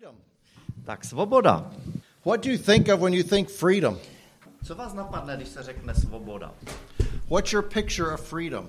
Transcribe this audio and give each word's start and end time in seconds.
freedom. 0.00 0.16
Tak 0.84 1.04
svoboda. 1.04 1.70
What 2.24 2.42
do 2.42 2.50
you 2.50 2.58
think 2.58 2.88
of 2.88 3.00
when 3.00 3.12
you 3.12 3.22
think 3.22 3.50
freedom? 3.50 3.98
Co 4.64 4.74
vás 4.74 4.94
napadne, 4.94 5.36
když 5.36 5.48
se 5.48 5.62
řekne 5.62 5.94
svoboda? 5.94 6.52
What's 7.30 7.52
your 7.52 7.62
picture 7.62 8.14
of 8.14 8.20
freedom? 8.20 8.68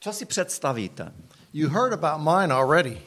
Co 0.00 0.12
si 0.12 0.24
představíte? 0.24 1.12
You 1.52 1.68
heard 1.68 1.92
about 1.92 2.20
mine 2.20 2.54
already. 2.54 3.00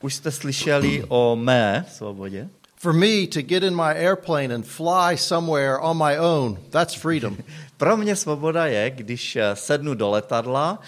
Už 0.00 0.14
jste 0.14 0.30
slyšeli 0.30 1.04
o 1.08 1.36
mé 1.36 1.84
svobodě? 1.88 2.48
For 2.76 2.92
me 2.92 3.26
to 3.26 3.42
get 3.42 3.62
in 3.62 3.76
my 3.76 3.92
airplane 4.06 4.54
and 4.54 4.66
fly 4.66 5.16
somewhere 5.16 5.78
on 5.78 5.96
my 5.96 6.18
own, 6.18 6.58
that's 6.70 6.94
freedom. 6.94 7.36
Pro 7.76 7.96
mě 7.96 8.16
svoboda 8.16 8.66
je, 8.66 8.90
když 8.90 9.36
eh, 9.36 9.56
sednu 9.56 9.94
do 9.94 10.10
letadla, 10.10 10.78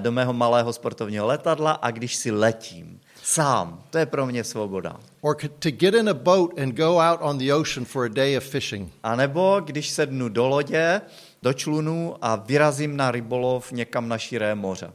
do 0.00 0.12
mého 0.12 0.32
malého 0.32 0.72
sportovního 0.72 1.26
letadla 1.26 1.72
a 1.72 1.90
když 1.90 2.16
si 2.16 2.30
letím 2.30 3.00
sám. 3.22 3.82
To 3.90 3.98
je 3.98 4.06
pro 4.06 4.26
mě 4.26 4.44
svoboda. 4.44 4.96
Or 5.20 5.34
to 5.34 5.70
get 5.70 5.94
in 5.94 6.08
a 6.08 6.14
boat 6.14 6.58
and 6.58 6.76
go 6.76 7.00
out 7.00 7.20
on 7.22 7.38
the 7.38 7.52
ocean 7.52 7.84
for 7.84 8.04
a 8.04 8.08
day 8.08 8.36
of 8.36 8.44
fishing. 8.44 8.92
A 9.02 9.16
nebo 9.16 9.60
když 9.64 9.90
sednu 9.90 10.28
do 10.28 10.48
lodě, 10.48 11.00
do 11.42 11.52
člunu 11.52 12.16
a 12.22 12.36
vyrazím 12.36 12.96
na 12.96 13.10
rybolov 13.10 13.72
někam 13.72 14.08
na 14.08 14.18
širé 14.18 14.54
moře. 14.54 14.92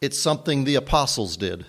It's 0.00 0.18
something 0.18 0.68
the 0.68 0.76
apostles 0.76 1.36
did. 1.36 1.60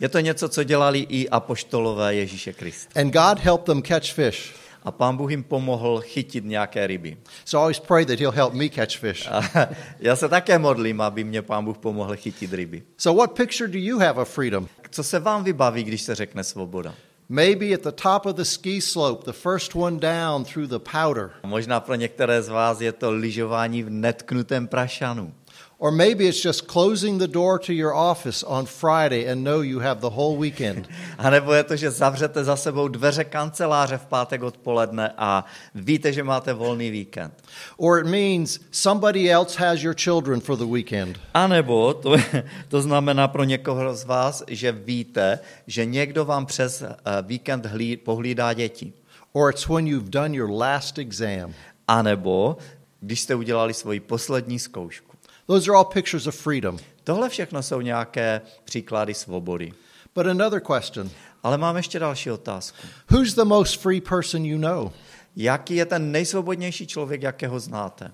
Je 0.00 0.08
to 0.08 0.20
něco, 0.20 0.48
co 0.48 0.64
dělali 0.64 1.06
i 1.08 1.28
apoštolové 1.28 2.14
Ježíše 2.14 2.52
Krista. 2.52 3.00
And 3.00 3.12
God 3.12 3.38
helped 3.38 3.66
them 3.66 3.82
catch 3.82 4.12
fish. 4.12 4.54
A 4.82 4.90
pán 4.90 5.16
Bůh 5.16 5.30
jim 5.30 5.42
pomohl 5.42 6.00
chytit 6.00 6.44
nějaké 6.44 6.86
ryby. 6.86 7.16
So 7.44 7.58
I 7.58 7.62
always 7.62 7.80
pray 7.80 8.06
that 8.06 8.18
He'll 8.18 8.32
help 8.32 8.52
me 8.52 8.68
catch 8.68 8.98
fish. 8.98 9.28
A 9.30 9.42
já 10.00 10.16
se 10.16 10.28
také 10.28 10.58
modlím, 10.58 11.00
aby 11.00 11.24
mě 11.24 11.42
pán 11.42 11.64
Bůh 11.64 11.78
pomohl 11.78 12.16
chytit 12.16 12.52
ryby. 12.52 12.82
So, 12.98 13.20
what 13.20 13.32
picture 13.32 13.68
do 13.72 13.78
you 13.78 13.98
have 13.98 14.22
of 14.22 14.28
freedom? 14.28 14.68
Co 14.90 15.04
se 15.04 15.18
vám 15.18 15.44
vybaví, 15.44 15.84
když 15.84 16.02
se 16.02 16.14
řekne 16.14 16.44
svoboda? 16.44 16.94
Maybe 17.28 17.72
at 17.72 17.82
the 17.82 17.92
top 17.92 18.26
of 18.26 18.36
the 18.36 18.44
ski 18.44 18.80
slope, 18.80 19.24
the 19.24 19.32
first 19.32 19.74
one 19.74 19.98
down 19.98 20.44
through 20.44 20.68
the 20.68 20.78
powder. 20.78 21.30
Možná 21.42 21.80
pro 21.80 21.94
některé 21.94 22.42
z 22.42 22.48
vás 22.48 22.80
je 22.80 22.92
to 22.92 23.10
lyžování 23.10 23.82
v 23.82 23.90
netknutém 23.90 24.68
prašanu. 24.68 25.32
Or 25.78 25.90
maybe 25.90 26.24
it's 26.24 26.44
just 26.44 26.66
closing 26.66 27.18
the 27.18 27.26
door 27.26 27.58
to 27.58 27.72
your 27.72 27.94
office 27.94 28.46
on 28.46 28.66
Friday 28.66 29.26
and 29.26 29.42
know 29.42 29.60
you 29.60 29.80
have 29.80 30.00
the 30.00 30.10
whole 30.10 30.36
weekend. 30.36 30.88
A 31.18 31.30
nebo 31.30 31.52
je 31.52 31.64
to, 31.64 31.76
že 31.76 31.90
zavřete 31.90 32.44
za 32.44 32.56
sebou 32.56 32.88
dveře 32.88 33.24
kanceláře 33.24 33.98
v 33.98 34.06
pátek 34.06 34.42
odpoledne 34.42 35.12
a 35.18 35.44
víte, 35.74 36.12
že 36.12 36.22
máte 36.22 36.52
volný 36.52 36.90
víkend. 36.90 37.44
Or 37.76 37.98
it 37.98 38.06
means 38.06 38.60
somebody 38.70 39.32
else 39.32 39.58
has 39.58 39.82
your 39.82 39.94
children 39.94 40.40
for 40.40 40.56
the 40.56 40.64
weekend. 40.64 41.18
A 41.34 41.46
nebo 41.46 41.94
to, 41.94 42.16
to 42.68 42.82
znamená 42.82 43.28
pro 43.28 43.44
někoho 43.44 43.94
z 43.94 44.04
vás, 44.04 44.42
že 44.48 44.72
víte, 44.72 45.38
že 45.66 45.84
někdo 45.84 46.24
vám 46.24 46.46
přes 46.46 46.82
eh, 46.82 46.92
víkend 47.22 47.66
hlí, 47.66 47.96
pohlídá 47.96 48.52
děti. 48.52 48.92
Or 49.32 49.50
it's 49.50 49.68
when 49.68 49.86
you've 49.86 50.10
done 50.10 50.36
your 50.36 50.50
last 50.50 50.98
exam. 50.98 51.54
A 51.88 52.02
nebo 52.02 52.56
když 53.00 53.20
jste 53.20 53.34
udělali 53.34 53.74
svoji 53.74 54.00
poslední 54.00 54.58
zkoušku. 54.58 55.03
Those 55.46 55.70
are 55.70 55.76
all 55.76 55.84
pictures 55.84 56.26
of 56.26 56.34
freedom. 56.34 56.78
Tohle 57.04 57.28
všechno 57.28 57.62
jsou 57.62 57.80
nějaké 57.80 58.40
příklady 58.64 59.14
svobody. 59.14 59.72
But 60.14 60.26
another 60.26 60.60
question 60.60 61.10
Ale 61.42 61.58
mám 61.58 61.76
ještě 61.76 61.98
další 61.98 62.30
otázku. 62.30 62.78
Who's 63.10 63.34
the 63.34 63.44
most 63.44 63.80
free 63.80 64.00
person 64.00 64.44
you 64.44 64.58
know? 64.58 64.90
Jaký 65.36 65.76
je 65.76 65.86
ten 65.86 66.12
nejsvobodnější 66.12 66.86
člověk, 66.86 67.22
jakého 67.22 67.60
znáte? 67.60 68.10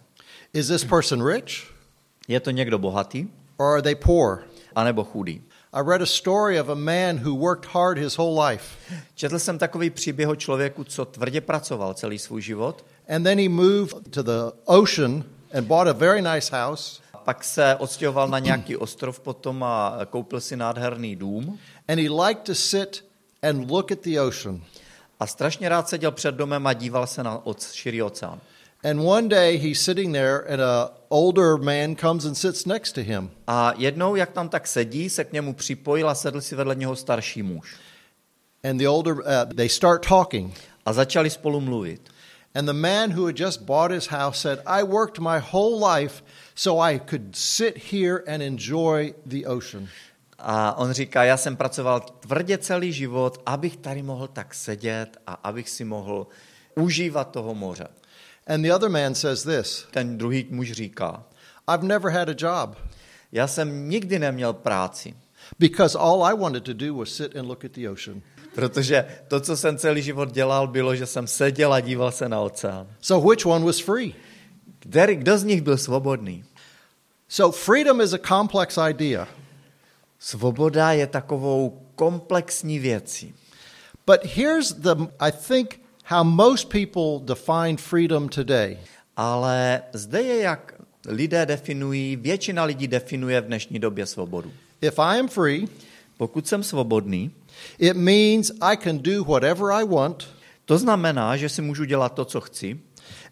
Is 0.52 0.66
this 0.66 0.84
person 0.84 1.26
rich 1.26 1.72
Je 2.28 2.40
to 2.40 2.50
někdo 2.50 2.78
bohatý, 2.78 3.28
or 3.56 3.72
are 3.72 3.82
they 3.82 3.94
poor? 3.94 4.44
anebo 4.74 5.04
chudý? 5.04 5.42
I 5.72 5.82
read 5.82 6.02
a 6.02 6.06
story 6.06 6.60
of 6.60 6.68
a 6.68 6.74
man 6.74 7.18
who 7.18 7.34
worked 7.34 7.66
hard 7.66 7.98
his 7.98 8.18
whole 8.18 8.50
life, 8.50 8.64
Četl 9.14 9.38
jsem 9.38 9.58
takový 9.58 9.90
příběh 9.90 10.28
o 10.28 10.36
člověku, 10.36 10.84
co 10.84 11.04
tvrdě 11.04 11.40
pracoval 11.40 11.94
celý 11.94 12.18
svůj 12.18 12.42
život, 12.42 12.84
and 13.08 13.22
then 13.22 13.38
he 13.38 13.48
moved 13.48 14.10
to 14.10 14.22
the 14.22 14.56
ocean 14.64 15.24
and 15.54 15.66
bought 15.66 15.88
a 15.88 15.92
very 15.92 16.22
nice 16.22 16.56
house, 16.56 17.00
pak 17.30 17.44
se 17.44 17.76
odstěhoval 17.76 18.28
na 18.28 18.38
nějaký 18.38 18.76
ostrov 18.76 19.20
potom 19.20 19.62
a 19.62 19.98
koupil 20.10 20.40
si 20.40 20.56
nádherný 20.56 21.16
dům 21.16 21.58
and 21.88 21.98
he 21.98 22.10
liked 22.10 22.42
to 22.42 22.54
sit 22.54 23.04
and 23.42 23.70
look 23.70 23.92
at 23.92 24.02
the 24.02 24.20
ocean. 24.20 24.60
a 25.20 25.26
strašně 25.26 25.68
rád 25.68 25.88
seděl 25.88 26.10
před 26.10 26.34
domem 26.34 26.66
a 26.66 26.72
díval 26.72 27.06
se 27.06 27.22
na 27.22 27.42
širý 27.72 28.02
oceán. 28.02 28.40
And 28.90 29.00
one 29.00 29.28
day 29.28 29.58
he's 29.58 29.80
sitting 29.80 30.14
there, 30.14 30.38
and 30.52 30.60
a 30.60 30.90
older 31.08 31.56
man 31.56 31.96
comes 31.96 32.24
and 32.24 32.34
sits 32.34 32.66
next 32.66 32.92
to 32.92 33.00
him. 33.00 33.30
A 33.46 33.72
jednou, 33.76 34.16
jak 34.16 34.30
tam 34.30 34.48
tak 34.48 34.66
sedí, 34.66 35.10
se 35.10 35.24
k 35.24 35.32
němu 35.32 35.54
připojil 35.54 36.08
a 36.10 36.14
sedl 36.14 36.40
si 36.40 36.56
vedle 36.56 36.74
něho 36.74 36.96
starší 36.96 37.42
muž. 37.42 37.76
And 38.70 38.78
the 38.78 38.88
older, 38.88 39.14
uh, 39.14 39.22
they 39.56 39.68
start 39.68 40.08
talking. 40.08 40.54
A 40.86 40.92
začali 40.92 41.30
spolu 41.30 41.60
mluvit. 41.60 42.10
And 42.54 42.66
the 42.66 42.72
man 42.72 43.10
who 43.10 43.26
had 43.26 43.36
just 43.36 43.66
bought 43.66 43.90
his 43.90 44.06
house 44.06 44.40
said, 44.40 44.58
I 44.66 44.82
worked 44.82 45.20
my 45.20 45.38
whole 45.38 45.78
life 45.78 46.22
so 46.54 46.80
I 46.80 46.98
could 46.98 47.36
sit 47.36 47.76
here 47.76 48.24
and 48.26 48.42
enjoy 48.42 49.14
the 49.26 49.46
ocean. 49.46 49.88
A 50.38 50.72
on 50.78 50.92
říká, 50.92 51.24
já 51.24 51.36
jsem 51.36 51.56
pracoval 51.56 52.00
tvrdě 52.00 52.58
celý 52.58 52.92
život, 52.92 53.42
abych 53.46 53.76
tady 53.76 54.02
mohl 54.02 54.28
tak 54.28 54.54
sedět 54.54 55.16
a 55.26 55.32
abych 55.32 55.70
si 55.70 55.84
mohl 55.84 56.26
užívat 56.74 57.30
toho 57.30 57.54
moře. 57.54 57.88
And 58.46 58.62
the 58.62 58.72
other 58.74 58.90
man 58.90 59.14
says 59.14 59.42
this 59.42 59.86
Ten 59.90 60.18
druhý 60.18 60.46
muž 60.50 60.72
říká, 60.72 61.24
I've 61.68 61.86
never 61.86 62.12
had 62.12 62.28
a 62.28 62.34
job 62.38 62.76
já 63.32 63.46
jsem 63.46 63.88
nikdy 63.88 64.18
neměl 64.18 64.52
práci, 64.52 65.14
because 65.58 65.98
all 65.98 66.24
I 66.24 66.34
wanted 66.34 66.64
to 66.64 66.72
do 66.72 66.94
was 66.94 67.08
sit 67.08 67.36
and 67.36 67.48
look 67.48 67.64
at 67.64 67.72
the 67.72 67.88
ocean. 67.88 68.22
Protože 68.60 69.04
to, 69.28 69.40
co 69.40 69.56
jsem 69.56 69.78
celý 69.78 70.02
život 70.02 70.32
dělal, 70.32 70.66
bylo, 70.68 70.96
že 70.96 71.06
jsem 71.06 71.26
seděl 71.26 71.72
a 71.72 71.80
díval 71.80 72.12
se 72.12 72.28
na 72.28 72.40
oceán. 72.40 72.86
So 73.00 73.28
which 73.30 73.46
one 73.46 73.64
was 73.64 73.78
free? 73.78 74.14
Který, 74.78 75.16
kdo 75.16 75.38
z 75.38 75.44
nich 75.44 75.62
byl 75.62 75.76
svobodný? 75.76 76.44
So 77.28 77.58
freedom 77.58 78.00
is 78.00 78.12
a 78.12 78.18
complex 78.18 78.78
idea, 78.90 79.28
Svoboda 80.18 80.92
je 80.92 81.06
takovou 81.06 81.82
komplexní 81.94 82.78
věcí. 82.78 83.34
but 84.06 84.24
here's 84.24 84.72
the, 84.72 84.94
I 85.20 85.32
think, 85.32 85.80
how 86.04 86.24
most 86.24 86.68
people 86.68 87.20
define 87.24 87.76
freedom 87.76 88.28
today. 88.28 88.78
Ale 89.16 89.82
zde 89.92 90.22
je, 90.22 90.42
jak 90.42 90.74
lidé 91.08 91.46
definují, 91.46 92.16
většina 92.16 92.64
lidí 92.64 92.88
definuje 92.88 93.40
v 93.40 93.44
dnešní 93.44 93.78
době 93.78 94.06
svobodu. 94.06 94.52
If 94.80 94.98
I 94.98 95.20
am 95.20 95.28
free, 95.28 95.68
Pokud 96.20 96.48
jsem 96.48 96.62
svobodný, 96.62 97.30
it 97.78 97.96
means 97.96 98.52
I 98.60 98.76
can 98.76 98.98
do 98.98 99.24
whatever 99.24 99.72
I 99.72 99.84
want 99.84 100.28
to 100.64 100.78
znamená, 100.78 101.36
že 101.36 101.48
si 101.48 101.62
můžu 101.62 101.84
dělat 101.84 102.14
to, 102.14 102.24
co 102.24 102.40
chci 102.40 102.80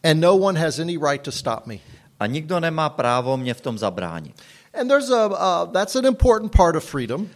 and 0.05 0.21
no 0.21 0.37
one 0.37 0.61
has 0.61 0.79
any 0.79 0.99
right 0.99 1.23
to 1.23 1.33
stop 1.33 1.67
me. 1.67 1.79
a 2.21 2.27
nikdo 2.27 2.61
nemá 2.61 2.89
právo 2.89 3.37
mě 3.37 3.55
v 3.55 3.61
tom 3.61 3.79
zabránit. 3.79 4.43
And 4.81 4.89
there's 4.89 5.11
a 5.11 5.27
uh, 5.27 5.73
that's 5.73 5.97
an 5.97 6.07
important 6.07 6.53
part 6.53 6.77
of 6.77 6.85
freedom. 6.85 7.29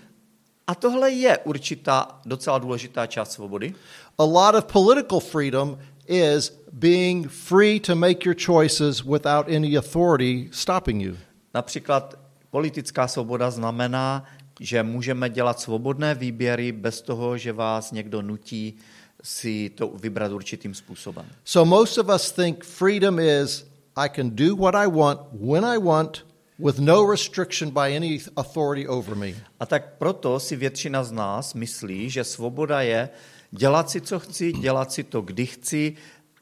A 0.67 0.75
tohle 0.75 1.11
je 1.11 1.39
určitá 1.39 2.21
docela 2.27 2.59
důležitá 2.59 3.07
část 3.07 3.33
svobody. 3.33 3.75
A 4.19 4.25
lot 4.25 4.55
of 4.55 4.65
political 4.65 5.21
freedom 5.21 5.79
is 6.07 6.53
being 6.73 7.29
free 7.29 7.81
to 7.81 7.97
make 7.97 8.25
your 8.25 8.37
choices 8.47 9.05
without 9.05 9.49
any 9.49 9.77
authority 9.79 10.49
stopping 10.53 11.03
you. 11.03 11.17
Například 11.55 12.15
politická 12.51 13.09
svoboda 13.09 13.51
znamená, 13.51 14.25
že 14.63 14.83
můžeme 14.83 15.31
dělat 15.31 15.61
svobodné 15.61 16.15
výběry 16.15 16.73
bez 16.73 17.03
toho, 17.03 17.39
že 17.39 17.53
vás 17.53 17.93
někdo 17.93 18.23
nutí 18.23 18.77
si 19.23 19.71
to 19.71 19.89
vybrat 19.89 20.33
určitým 20.33 20.75
způsobem. 20.75 21.27
So 21.45 21.69
most 21.69 21.99
of 21.99 22.07
us 22.15 22.33
think 22.33 22.65
freedom 22.65 23.19
is 23.19 23.67
I 23.97 24.09
can 24.17 24.31
do 24.31 24.57
what 24.57 24.75
I 24.75 24.87
want 24.87 25.21
when 25.33 25.65
I 25.65 25.79
want 25.79 26.27
with 26.59 26.79
no 26.79 27.11
restriction 27.11 27.71
by 27.71 27.97
any 27.97 28.21
authority 28.37 28.89
over 28.89 29.15
me. 29.15 29.35
A 29.61 29.67
tak 29.67 29.99
proto 29.99 30.41
si 30.41 30.57
většina 30.57 31.05
z 31.05 31.13
nás 31.13 31.55
myslí, 31.55 32.11
že 32.11 32.25
svoboda 32.25 32.81
je 32.81 33.09
dělat 33.51 33.91
si, 33.91 34.01
co 34.01 34.19
chci, 34.19 34.53
dělat 34.53 34.93
si 34.93 35.05
to, 35.05 35.21
kdy 35.21 35.47
chci, 35.47 35.97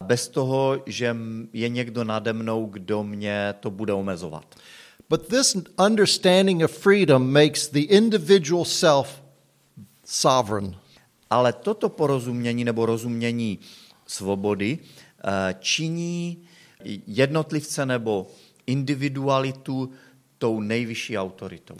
bez 0.05 0.29
toho, 0.29 0.83
že 0.87 1.17
je 1.53 1.69
někdo 1.69 2.05
nade 2.05 2.33
mnou, 2.33 2.67
kdo 2.67 3.05
mě 3.05 3.55
to 3.61 3.71
bude 3.71 3.93
omezovat. 3.93 4.55
But 5.11 5.29
this 5.29 5.57
understanding 5.77 6.63
of 6.63 6.71
freedom 6.71 7.33
makes 7.33 7.67
the 7.67 7.83
individual 7.91 8.65
self 8.65 9.21
sovereign. 10.05 10.77
Ale 11.31 11.53
toto 11.53 11.89
porozumění 11.89 12.65
nebo 12.65 12.87
rozumění 12.87 13.59
svobody 14.07 14.79
eh, 14.79 15.55
činí 15.61 16.47
jednotlivce 17.07 17.87
nebo 17.87 18.27
individualitu 18.67 19.93
tou 20.39 20.61
nejvyšší 20.61 21.19
autoritou. 21.19 21.75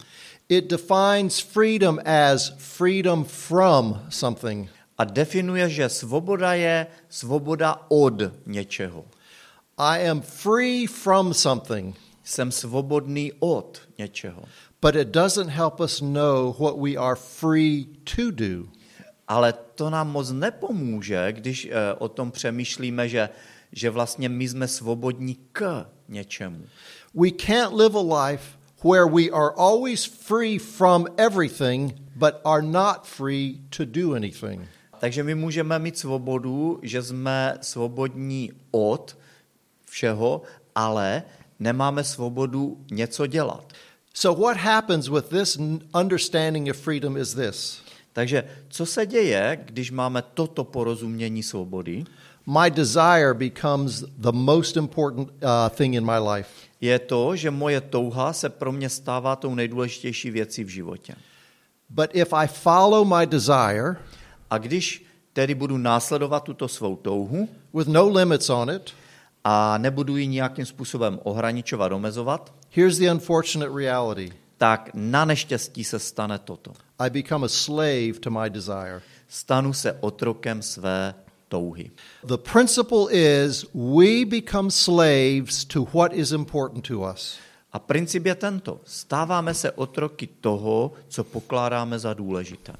It 0.49 0.67
defines 0.67 1.39
freedom 1.39 1.99
as 2.05 2.53
freedom 2.57 3.23
from 3.23 4.01
something. 4.09 4.69
A 4.97 5.03
definuje, 5.03 5.69
že 5.69 5.89
svoboda 5.89 6.53
je 6.53 6.87
svoboda 7.09 7.85
od 7.89 8.13
něčeho. 8.45 9.05
I 9.77 10.07
am 10.09 10.21
free 10.21 10.87
from 10.87 11.33
something, 11.33 11.95
Jsem 12.31 12.51
svobodný 12.51 13.31
od 13.39 13.81
něčeho. 13.97 14.43
but 14.81 14.95
it 14.95 15.07
doesn't 15.07 15.49
help 15.49 15.79
us 15.79 16.01
know 16.01 16.55
what 16.59 16.79
we 16.79 16.95
are 16.95 17.15
free 17.15 17.87
to 18.15 18.31
do. 18.31 18.67
Ale 19.27 19.53
to 19.75 19.89
nám 19.89 20.11
moc 20.11 20.31
nepomůže, 20.31 21.27
když 21.31 21.65
eh, 21.65 21.93
o 21.93 22.07
tom 22.07 22.31
přemýšlíme, 22.31 23.09
že, 23.09 23.29
že 23.71 23.89
vlastně 23.89 24.29
my 24.29 24.49
jsme 24.49 24.67
svobodní 24.67 25.37
k 25.51 25.85
něčemu. 26.07 26.65
We 27.13 27.31
can't 27.31 27.73
live 27.73 27.99
a 27.99 28.25
life 28.25 28.57
where 28.83 29.05
we 29.05 29.29
are 29.29 29.51
always 29.57 30.05
free 30.05 30.59
from 30.59 31.07
everything, 31.17 31.93
but 32.15 32.33
are 32.43 32.61
not 32.61 33.03
free 33.03 33.59
to 33.77 33.85
do 33.85 34.13
anything. 34.13 34.61
Takže 34.99 35.23
my 35.23 35.35
můžeme 35.35 35.79
mít 35.79 35.97
svobodu, 35.97 36.79
že 36.81 37.03
jsme 37.03 37.57
svobodní 37.61 38.51
od 38.71 39.17
všeho, 39.85 40.41
ale 40.75 41.23
nemáme 41.61 42.03
svobodu 42.03 42.77
něco 42.91 43.27
dělat. 43.27 43.73
So, 44.13 44.41
what 44.41 44.57
happens 44.57 45.07
with 45.07 45.25
this 45.29 45.57
understanding 46.01 46.69
of 46.69 46.77
freedom 46.77 47.17
is 47.17 47.33
this 47.33 47.81
Takže 48.13 48.43
co 48.69 48.85
se 48.85 49.05
děje, 49.05 49.59
když 49.65 49.91
máme 49.91 50.23
toto 50.33 50.63
porozumění 50.63 51.43
svobody? 51.43 52.03
my 52.45 52.71
desire 52.71 53.33
becomes 53.33 54.03
the 54.17 54.31
most 54.31 54.77
important 54.77 55.29
uh, 55.29 55.69
thing 55.69 55.95
in 55.95 56.05
my 56.05 56.19
life. 56.19 56.49
Je 56.81 56.99
to, 56.99 57.35
že 57.35 57.51
moje 57.51 57.81
touha 57.81 58.33
se 58.33 58.49
pro 58.49 58.71
mě 58.71 58.89
stává 58.89 59.35
tou 59.35 59.55
nejdůležitější 59.55 60.31
věcí 60.31 60.63
v 60.63 60.67
životě. 60.67 61.15
But 61.89 62.09
if 62.13 62.33
I 62.33 62.47
follow 62.47 63.07
my 63.07 63.27
desire 63.27 63.95
A 64.49 64.57
když 64.57 65.05
tedy 65.33 65.55
budu 65.55 65.77
následovat 65.77 66.43
tuto 66.43 66.67
svou 66.67 66.95
touhu 66.95 67.49
with 67.73 67.87
no 67.87 68.09
limits 68.09 68.49
on 68.49 68.71
it, 68.75 68.93
a 69.43 69.77
nebudu 69.77 70.17
ji 70.17 70.27
nějakým 70.27 70.65
způsobem 70.65 71.19
ohraničovat, 71.23 71.91
omezovat, 71.91 72.53
here's 72.69 72.97
the 72.97 73.11
unfortunate 73.11 73.71
reality 73.75 74.41
tak 74.61 74.89
na 74.93 75.25
neštěstí 75.25 75.83
se 75.83 75.99
stane 75.99 76.39
toto. 76.39 76.73
I 76.99 77.09
become 77.09 77.45
a 77.45 77.49
slave 77.49 78.13
to 78.19 78.31
my 78.31 78.49
desire. 78.49 79.01
Stanu 79.27 79.73
se 79.73 79.97
otrokem 79.99 80.61
své 80.61 81.15
touhy. 81.47 81.91
The 82.27 82.37
principle 82.37 83.13
is 83.13 83.65
we 83.73 84.25
become 84.25 84.71
slaves 84.71 85.65
to 85.65 85.87
what 85.93 86.13
is 86.13 86.31
important 86.31 86.87
to 86.87 86.99
us. 87.13 87.37
A 87.73 87.79
princip 87.79 88.25
je 88.25 88.35
tento. 88.35 88.81
Stáváme 88.85 89.53
se 89.53 89.71
otroky 89.71 90.29
toho, 90.41 90.91
co 91.07 91.23
pokládáme 91.23 91.99
za 91.99 92.13
důležité. 92.13 92.73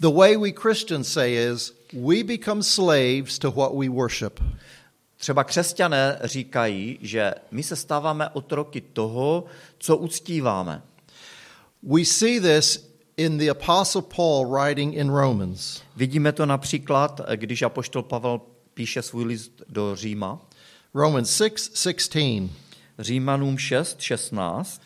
The 0.00 0.10
way 0.14 0.36
we 0.36 0.50
Christians 0.62 1.12
say 1.12 1.34
is 1.52 1.74
we 1.92 2.24
become 2.24 2.62
slaves 2.62 3.38
to 3.38 3.50
what 3.50 3.72
we 3.74 3.88
worship. 3.88 4.40
Třeba 5.20 5.44
křesťané 5.44 6.18
říkají, 6.24 6.98
že 7.02 7.34
my 7.50 7.62
se 7.62 7.76
stáváme 7.76 8.28
otroky 8.28 8.80
toho, 8.80 9.44
co 9.78 9.96
uctíváme. 9.96 10.82
We 11.82 12.04
see 12.04 12.40
this 12.40 12.90
in 13.16 13.38
the 13.38 13.50
Apostle 13.50 14.02
Paul 14.16 14.46
writing 14.46 14.94
in 14.94 15.10
Romans. 15.10 15.80
Vidíme 15.96 16.32
to 16.32 16.46
například, 16.46 17.20
když 17.34 17.62
apoštol 17.62 18.02
Pavel 18.02 18.40
píše 18.74 19.02
svůj 19.02 19.24
list 19.24 19.62
do 19.68 19.96
Říma, 19.96 20.40
Romans 20.94 21.36
6 21.36 21.76
16. 21.76 22.50
Římanům 22.98 23.58
6, 23.58 24.00
16. 24.00 24.80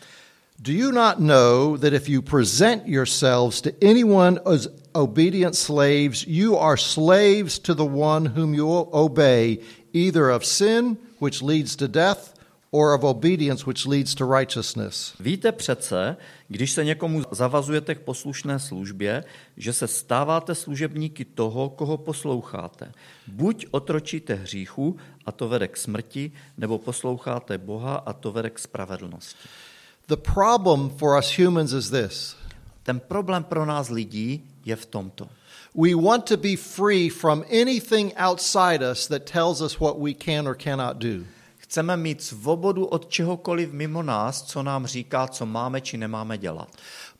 Do 0.59 0.71
you 0.71 0.91
not 0.91 1.19
know 1.19 1.77
that 1.77 1.93
if 1.93 2.09
you 2.09 2.21
present 2.21 2.83
yourselves 2.85 3.61
to 3.61 3.69
anyone 3.81 4.39
as 4.45 4.67
obedient 4.93 5.55
slaves, 5.55 6.23
you 6.27 6.57
are 6.57 6.77
slaves 6.77 7.59
to 7.59 7.73
the 7.73 7.83
one 7.83 8.29
whom 8.29 8.53
you 8.53 8.67
obey, 8.91 9.57
either 9.95 10.29
of 10.29 10.45
sin, 10.45 10.97
which 11.19 11.41
leads 11.41 11.75
to 11.75 11.87
death, 11.87 12.35
or 12.71 12.93
of 12.93 13.03
obedience, 13.03 13.65
which 13.65 13.85
leads 13.85 14.15
to 14.15 14.25
righteousness? 14.25 15.13
Víte 15.19 15.51
přece, 15.51 16.17
když 16.47 16.71
se 16.71 16.85
někomu 16.85 17.23
zavazujete 17.31 17.95
k 17.95 17.99
poslušné 17.99 18.59
službě, 18.59 19.23
že 19.57 19.73
se 19.73 19.87
stáváte 19.87 20.55
služebníky 20.55 21.25
toho, 21.25 21.69
koho 21.69 21.97
posloucháte. 21.97 22.91
Buď 23.27 23.65
otročíte 23.71 24.33
hříchu, 24.33 24.97
a 25.25 25.31
to 25.31 25.47
vede 25.47 25.67
k 25.67 25.77
smrti, 25.77 26.31
nebo 26.57 26.77
posloucháte 26.77 27.57
Boha, 27.57 27.95
a 27.95 28.13
to 28.13 28.31
vede 28.31 28.49
k 28.49 28.59
spravedlnosti. 28.59 29.49
The 30.07 30.15
problem 30.33 30.89
for 30.89 31.17
us 31.19 31.39
humans 31.39 31.71
is 31.71 31.89
this 31.89 32.35
Ten 32.83 32.99
problém 32.99 33.43
pro 33.43 33.65
nás 33.65 33.89
lidí 33.89 34.43
je 34.65 34.75
v 34.75 34.85
tomto. 34.85 35.29
We 35.75 35.93
want 35.93 36.25
to 36.25 36.37
be 36.37 36.55
free 36.55 37.09
from 37.09 37.43
anything 37.49 38.13
outside 38.15 38.81
us 38.81 39.07
that 39.07 39.25
tells 39.25 39.61
us 39.61 39.79
what 39.79 39.99
we 39.99 40.13
can 40.13 40.47
or 40.47 40.55
cannot 40.55 40.99
do. 40.99 41.25
Chceme 41.57 41.97
mít 41.97 42.21
svobodu 42.21 42.85
od 42.85 43.09
čehokoliv 43.09 43.71
mimo 43.71 44.03
nás, 44.03 44.43
co 44.43 44.63
nám 44.63 44.87
říká, 44.87 45.27
co 45.27 45.45
máme 45.45 45.81
či 45.81 45.97
nemáme 45.97 46.37
dělat. 46.37 46.69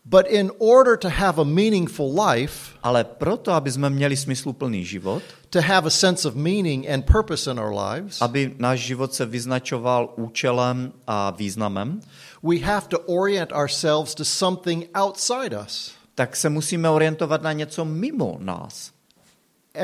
But 0.05 0.27
in 0.27 0.51
order 0.57 0.97
to 0.97 1.09
have 1.09 1.41
a 1.41 1.43
meaningful 1.43 2.21
life, 2.21 2.77
Ale 2.83 3.03
proto, 3.03 3.51
aby 3.51 3.71
jsme 3.71 3.89
měli 3.89 4.17
smysluplný 4.17 4.85
život, 4.85 5.23
to 5.49 5.61
have 5.61 5.87
a 5.87 5.89
sense 5.89 6.27
of 6.27 6.35
meaning 6.35 6.89
and 6.89 7.05
purpose 7.05 7.51
in 7.51 7.59
our 7.59 7.73
lives, 7.73 8.21
aby 8.21 8.55
náš 8.57 8.79
život 8.79 9.13
se 9.13 9.25
vyznačoval 9.25 10.13
účelem 10.15 10.93
a 11.07 11.29
významem, 11.31 11.99
we 12.43 12.59
have 12.59 12.87
to 12.87 12.99
orient 12.99 13.51
ourselves 13.51 14.15
to 14.15 14.25
something 14.25 14.85
outside 14.93 15.57
us. 15.65 15.94
Tak 16.15 16.35
se 16.35 16.49
musíme 16.49 16.89
orientovat 16.89 17.41
na 17.41 17.53
něco 17.53 17.85
mimo 17.85 18.37
nás. 18.39 18.91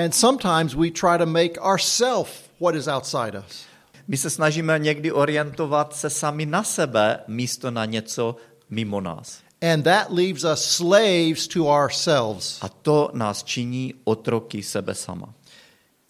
And 0.03 0.15
sometimes 0.15 0.73
we 0.73 0.89
try 0.89 1.17
to 1.17 1.25
make 1.25 1.59
ourselves 1.61 2.31
what 2.59 2.75
is 2.75 2.87
outside 2.87 3.39
us. 3.47 3.65
My 4.07 4.17
se 4.17 4.29
snažíme 4.29 4.79
někdy 4.79 5.11
orientovat 5.11 5.95
se 5.95 6.09
sami 6.09 6.45
na 6.45 6.63
sebe 6.63 7.19
místo 7.27 7.71
na 7.71 7.85
něco 7.85 8.35
mimo 8.69 9.01
nás. 9.01 9.39
And 9.73 9.83
that 9.83 10.09
leaves 10.09 10.43
us 10.43 10.65
slaves 10.65 11.47
to 11.47 11.67
ourselves. 11.67 12.57
A 12.61 12.69
to 12.69 13.11
nás 13.13 13.43
činí 13.43 13.93
otroky 14.03 14.63
sebe 14.63 14.95
sama. 14.95 15.33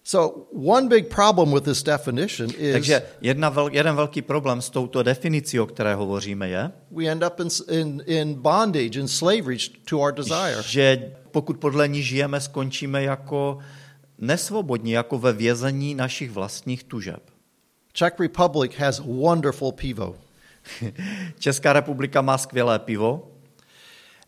So, 0.03 0.47
one 0.51 0.87
big 0.87 1.09
problem 1.09 1.53
with 1.53 1.63
this 1.63 1.83
definition 1.83 2.49
is 2.57 2.73
Takže 2.73 3.01
jedna 3.21 3.49
vel, 3.49 3.69
jeden 3.71 3.95
velký 3.95 4.21
problém 4.21 4.61
s 4.61 4.69
touto 4.69 5.03
definicí, 5.03 5.59
o 5.59 5.65
které 5.65 5.95
hovoříme, 5.95 6.49
je, 6.49 6.71
we 6.91 7.05
end 7.05 7.23
up 7.23 7.39
in, 7.39 7.47
in, 7.79 8.03
in 8.05 8.33
bondage 8.33 8.99
and 8.99 9.07
slavery 9.07 9.57
to 9.85 9.99
our 9.99 10.13
desire. 10.13 10.63
že 10.65 11.11
pokud 11.31 11.57
podle 11.57 11.87
ní 11.87 12.03
žijeme, 12.03 12.41
skončíme 12.41 13.03
jako 13.03 13.57
nesvobodní, 14.17 14.91
jako 14.91 15.17
ve 15.17 15.33
vězení 15.33 15.95
našich 15.95 16.31
vlastních 16.31 16.83
tužeb. 16.83 17.23
Czech 17.93 18.19
Republic 18.19 18.71
has 18.77 18.99
wonderful 18.99 19.71
pivo. 19.71 20.15
Česká 21.39 21.73
republika 21.73 22.21
má 22.21 22.37
skvělé 22.37 22.79
pivo 22.79 23.31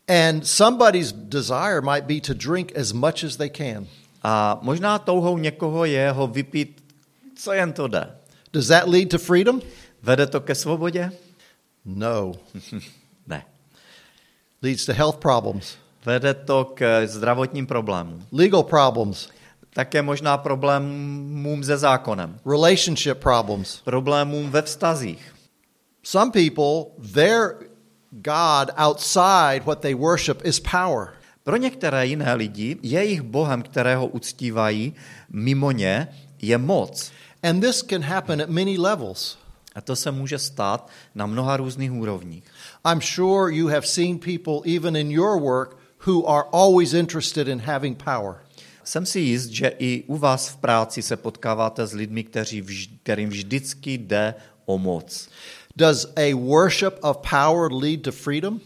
And 0.08 0.46
somebody's 0.46 1.14
desire 1.14 1.82
might 1.82 2.08
be 2.08 2.20
to 2.20 2.34
drink 2.34 2.76
as 2.76 2.94
much 2.94 3.24
as 3.24 3.38
they 3.38 3.50
can. 3.50 3.88
A 4.24 4.60
možná 4.62 5.00
touhou 5.00 5.38
někoho 5.38 5.86
je 5.86 6.12
ho 6.12 6.28
vypít, 6.28 6.84
co 7.36 7.54
jen 7.54 7.74
to 7.74 7.88
jde. 7.88 8.16
Does 8.54 8.68
that 8.68 8.88
lead 8.88 9.10
to 9.10 9.18
freedom? 9.18 9.62
Vede 10.02 10.28
to 10.28 10.42
ke 10.42 10.56
svobodě? 10.56 11.12
No. 11.86 12.32
Ne. 13.28 13.46
Leads 14.62 14.86
to 14.86 14.94
health 14.94 15.18
problems, 15.18 15.76
Vede 16.06 16.34
to 16.34 16.66
k 16.76 17.08
zdravotním 17.08 17.68
problémům. 17.68 18.26
legal 18.32 18.64
problems, 18.64 19.30
Také 19.74 20.02
možná 20.02 20.38
problémům 20.38 21.64
se 21.64 21.78
zákonem. 21.78 22.40
relationship 22.46 23.18
problems. 23.18 23.82
Problémům 23.82 24.52
ve 24.52 24.62
vztazích. 24.62 25.36
Some 26.04 26.32
people, 26.32 26.86
their 27.14 27.56
God 28.12 28.70
outside 28.88 29.62
what 29.66 29.80
they 29.80 29.94
worship 29.96 30.46
is 30.46 30.60
power. 30.60 31.08
Pro 31.44 31.58
některé 31.58 32.06
jiné 32.06 32.34
lidi 32.34 32.78
jejich 32.82 33.22
bohem, 33.22 33.62
kterého 33.62 34.08
uctívají, 34.08 34.94
mimo 35.30 35.72
ně 35.72 36.08
je 36.42 36.58
moc. 36.58 37.12
And 37.44 37.62
this 37.62 37.84
can 37.90 38.02
happen 38.02 38.42
at 38.42 38.50
many 38.50 38.78
levels. 38.78 39.38
A 39.76 39.82
to 39.82 39.96
se 39.96 40.12
může 40.12 40.40
stát 40.40 40.90
na 41.16 41.26
mnoha 41.26 41.58
různých 41.58 41.92
úrovních. 41.92 42.44
I'm 42.92 43.02
sure 43.02 43.56
you 43.56 43.68
have 43.68 43.88
seen 43.88 44.20
people, 44.20 44.76
even 44.76 44.96
in 44.96 45.12
your 45.12 45.42
work, 45.42 45.78
who 46.08 46.28
are 46.28 46.44
always 46.52 46.94
interested 46.94 47.48
in 47.48 47.60
having 47.60 48.04
power. 48.04 48.36
Jsem 48.84 49.06
si 49.06 49.20
jist, 49.20 49.50
že 49.50 49.68
i 49.80 50.04
u 50.08 50.18
vás 50.18 50.50
v 50.50 50.56
práci 50.56 51.02
se 51.02 51.18
potkáváte 51.18 51.88
s 51.88 51.94
lidmi, 51.94 52.24
kteří 52.24 52.62
vž, 52.62 52.90
kterým 53.04 53.30
vždycky 53.30 53.94
jde 53.94 54.36
o 54.66 54.78
moc. 54.78 55.30
Does 55.76 56.14
a 56.16 56.36
worship 56.36 56.94
of 57.02 57.18
power 57.18 57.74
lead 57.74 58.02
to 58.02 58.12
freedom? 58.12 58.60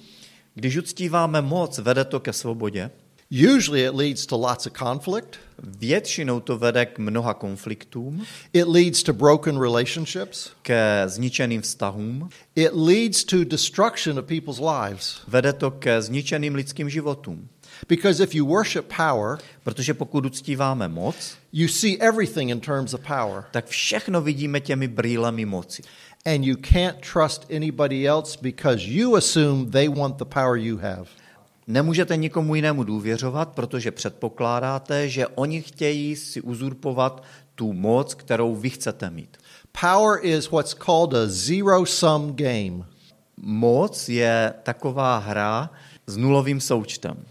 Když 0.58 0.78
uctíváme 0.78 1.42
moc, 1.42 1.78
vede 1.78 2.06
to 2.06 2.20
ke 2.20 2.34
svobodě. 2.34 2.92
Usually 3.56 3.86
it 3.86 3.94
leads 3.94 4.26
to 4.26 4.38
lots 4.38 4.66
of 4.68 4.74
conflict. 4.74 5.36
Většinou 5.64 6.40
to 6.40 6.58
vede 6.58 6.86
k 6.86 7.00
mnoha 7.00 7.34
konfliktům, 7.34 8.26
It 8.54 8.68
leads 8.68 9.04
to 9.04 9.14
broken 9.14 9.60
relationships. 9.62 10.50
ke 10.62 11.04
zničeným 11.06 11.62
vztahům, 11.62 12.30
It 12.56 12.72
leads 12.74 13.24
to 13.24 13.44
destruction 13.44 14.20
of 14.20 14.26
people's 14.26 14.60
lives. 14.60 15.18
vede 15.28 15.54
to 15.54 15.72
ke 15.72 16.02
zničeným 16.02 16.56
lidským 16.56 16.90
životům. 16.90 17.50
Because 17.88 18.24
if 18.24 18.36
you 18.36 18.46
worship 18.46 18.94
power, 18.98 19.38
Protože 19.64 19.94
pokud 19.94 20.26
uctíváme 20.26 20.88
moc, 20.88 21.16
you 21.54 21.68
see 21.68 21.98
everything 22.00 22.50
in 22.50 22.60
terms 22.60 22.94
of 22.94 23.02
power. 23.02 23.44
tak 23.52 23.66
všechno 23.68 24.22
vidíme 24.22 24.60
těmi 24.60 24.88
brýlemi 24.88 25.46
moci. 25.46 25.84
And 26.26 26.44
you 26.44 26.56
can't 26.74 26.98
trust 27.14 27.52
anybody 27.56 28.08
else 28.08 28.38
because 28.42 28.84
you 28.84 29.16
assume 29.16 29.66
they 29.72 29.90
want 29.90 30.18
the 30.18 30.26
power 30.26 30.58
you 30.58 30.78
have. 30.78 31.06
Nemůžete 31.68 32.18
nikomu 32.18 32.56
jinému 32.56 32.84
důvěřovat, 32.84 33.50
protože 33.50 33.92
předpokládáte, 33.92 35.10
že 35.10 35.28
oni 35.28 35.62
chtějí 35.62 36.16
si 36.16 36.42
uzurpovat 36.42 37.24
tu 37.56 37.74
moc, 37.74 38.14
kterou 38.14 38.56
vy 38.56 38.70
chcete 38.70 39.10
mít. 39.10 39.38
Power 39.82 40.20
is 40.26 40.52
what's 40.52 40.74
called 40.74 41.14
a 41.14 41.26
zero 41.28 41.86
sum 41.86 42.36
game. 42.36 42.86
Moc 43.38 44.10
je 44.10 44.54
taková 44.64 45.18
hra 45.18 45.70
s 46.08 46.18
nulovým 46.18 46.62
součtem. 46.62 47.26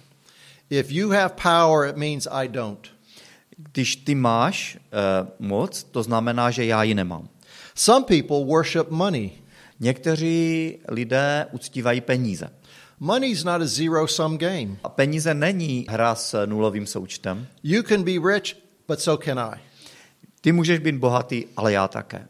If 0.71 0.91
you 0.91 1.11
have 1.11 1.29
power, 1.43 1.89
it 1.89 1.97
means 1.97 2.27
I 2.31 2.49
don't. 2.49 2.89
Když 3.57 3.97
ty 3.97 4.15
máš 4.15 4.77
uh, 4.77 5.29
moc, 5.39 5.83
to 5.83 6.03
znamená, 6.03 6.51
že 6.51 6.65
já 6.65 6.83
ji 6.83 6.95
nemám. 6.95 7.29
Some 7.75 8.05
people 8.05 8.45
worship 8.45 8.91
money. 8.91 9.31
Někteří 9.81 10.79
lidé 10.89 11.47
uctívají 11.53 12.01
peníze. 12.01 12.51
Money 13.01 13.31
is 13.31 13.45
not 13.45 13.63
a 13.63 13.67
zero 13.67 14.09
sum 14.09 14.39
game. 14.39 14.77
A 14.85 14.89
peníze 14.89 15.35
není 15.35 15.87
hra 15.89 16.15
s 16.15 16.47
nulovým 16.47 16.87
součtem. 16.87 17.47
You 17.63 17.83
can 17.83 18.03
be 18.03 18.35
rich, 18.35 18.57
but 18.89 19.01
so 19.01 19.25
can 19.25 19.39
I. 19.39 19.61
Ty 20.41 20.53
můžeš 20.53 20.79
být 20.79 20.95
bohatý, 20.95 21.45
ale 21.57 21.73
já 21.73 21.89
také. 21.89 22.29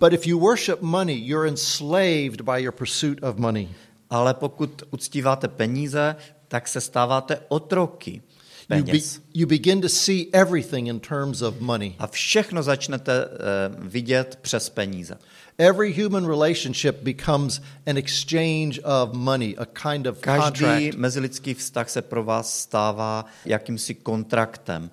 But 0.00 0.12
if 0.12 0.26
you 0.26 0.38
worship 0.38 0.80
money, 0.80 1.26
you're 1.26 1.48
enslaved 1.48 2.40
by 2.40 2.62
your 2.62 2.72
pursuit 2.72 3.22
of 3.22 3.36
money. 3.36 3.68
Ale 4.10 4.34
pokud 4.34 4.82
uctíváte 4.90 5.48
peníze, 5.48 6.16
tak 6.48 6.68
se 6.68 6.80
stáváte 6.80 7.40
otroky 7.48 8.22
You, 8.70 8.76
be, 8.84 8.90
peněz. 8.90 9.20
you 9.34 9.46
begin 9.46 9.80
to 9.80 9.88
see 9.88 10.26
everything 10.32 10.88
in 10.88 11.00
terms 11.00 11.42
of 11.42 11.60
money. 11.60 11.94
A 11.98 12.06
všechno 12.06 12.62
začnete 12.62 13.26
uh, 13.26 13.32
vidět 13.86 14.38
přes 14.42 14.68
peníze. 14.68 15.18
Every 15.58 16.02
human 16.02 16.26
relationship 16.26 16.96
becomes 17.02 17.60
an 17.86 17.96
exchange 17.96 18.80
of 18.80 19.12
money, 19.12 19.56
a 19.58 19.64
kind 19.64 20.06
of 20.06 20.18
Každý 20.18 20.60
contract. 20.60 20.94
mezilidský 20.94 21.54
vztah 21.54 21.90
se 21.90 22.02
pro 22.02 22.24
vás 22.24 22.58
stává 22.60 23.24
jakýmsi 23.44 23.94
kontraktem, 23.94 24.90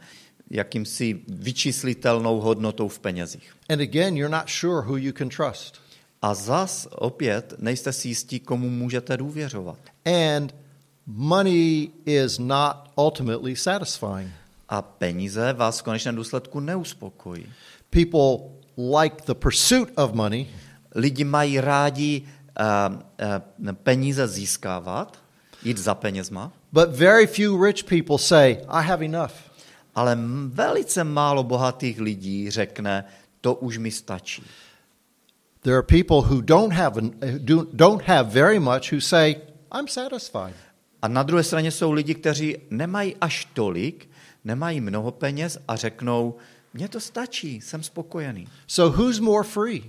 jakýmsi 0.49 1.19
vyčíslitelnou 1.27 2.39
hodnotou 2.39 2.87
v 2.87 2.99
penězích. 2.99 3.53
And 3.69 3.81
again, 3.81 4.17
you're 4.17 4.37
not 4.37 4.49
sure 4.49 4.81
who 4.87 4.97
you 4.97 5.11
can 5.17 5.29
trust. 5.29 5.81
A 6.21 6.33
zas 6.33 6.87
opět 6.91 7.53
nejste 7.57 7.93
si 7.93 8.07
jistí, 8.07 8.39
komu 8.39 8.69
můžete 8.69 9.17
důvěřovat. 9.17 9.79
And 10.05 10.55
money 11.05 11.91
is 12.05 12.39
not 12.39 12.91
ultimately 12.97 13.55
satisfying. 13.55 14.31
A 14.69 14.81
peníze 14.81 15.53
vás 15.53 15.79
v 15.79 15.83
konečném 15.83 16.15
důsledku 16.15 16.59
neuspokojí. 16.59 17.45
People 17.89 18.49
like 18.77 19.15
the 19.25 19.33
pursuit 19.33 19.89
of 19.95 20.13
money, 20.13 20.47
Lidi 20.95 21.23
mají 21.23 21.59
rádi 21.59 22.21
uh, 22.21 22.95
uh, 23.67 23.73
peníze 23.73 24.27
získávat, 24.27 25.17
jít 25.63 25.77
za 25.77 25.95
penězma, 25.95 26.51
but 26.71 26.89
very 26.89 27.27
few 27.27 27.63
rich 27.63 27.83
people 27.83 28.17
say, 28.17 28.57
I 28.69 28.83
have 28.83 29.05
enough. 29.05 29.33
ale 29.95 30.17
velice 30.47 31.03
málo 31.03 31.43
bohatých 31.43 31.99
lidí 31.99 32.49
řekne, 32.49 33.05
to 33.41 33.55
už 33.55 33.77
mi 33.77 33.91
stačí. 33.91 34.43
There 35.61 35.77
are 35.77 35.83
people 35.83 36.21
who 36.21 36.41
don't 36.41 36.73
have, 36.73 37.01
do, 37.37 37.67
don't 37.73 38.01
have 38.01 38.29
very 38.29 38.59
much 38.59 38.91
who 38.91 38.99
say, 38.99 39.35
I'm 39.71 39.87
satisfied. 39.87 40.55
A 41.03 41.07
na 41.07 41.23
druhé 41.23 41.43
straně 41.43 41.71
jsou 41.71 41.91
lidi, 41.91 42.15
kteří 42.15 42.57
nemají 42.69 43.15
až 43.21 43.47
tolik, 43.53 44.09
nemají 44.43 44.81
mnoho 44.81 45.11
peněz 45.11 45.59
a 45.67 45.75
řeknou, 45.75 46.35
mně 46.73 46.87
to 46.87 46.99
stačí, 46.99 47.61
jsem 47.61 47.83
spokojený. 47.83 48.47
So 48.67 48.97
who's 48.97 49.19
more 49.19 49.43
free? 49.43 49.83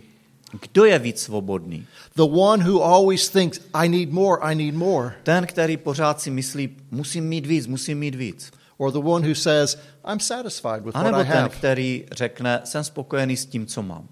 Kdo 0.61 0.85
je 0.85 0.99
víc 0.99 1.21
svobodný? 1.21 1.87
The 2.17 2.23
one 2.23 2.65
who 2.65 2.85
always 2.85 3.29
thinks, 3.29 3.61
I 3.75 3.89
need 3.89 4.11
more, 4.11 4.43
I 4.43 4.55
need 4.55 4.75
more. 4.75 5.15
Ten, 5.23 5.47
který 5.47 5.77
pořád 5.77 6.21
si 6.21 6.31
myslí, 6.31 6.77
musím 6.91 7.25
mít 7.25 7.47
víc, 7.47 7.67
musím 7.67 7.99
mít 7.99 8.15
víc. 8.15 8.53
Or 8.77 8.93
the 8.93 8.99
one 8.99 9.29
who 9.29 9.35
says, 9.35 9.79
I'm 10.13 10.21
satisfied 10.21 10.85
with 10.85 10.97
A 10.97 11.03
what 11.03 11.13
nebo 11.13 11.21
I 11.21 11.25
ten, 11.25 11.37
have. 11.37 11.49
který 11.49 12.05
řekne, 12.13 12.61
jsem 12.65 12.85
spokojený 12.85 13.37
s 13.37 13.47
tím, 13.47 13.67
co 13.67 13.83
mám. 13.83 14.09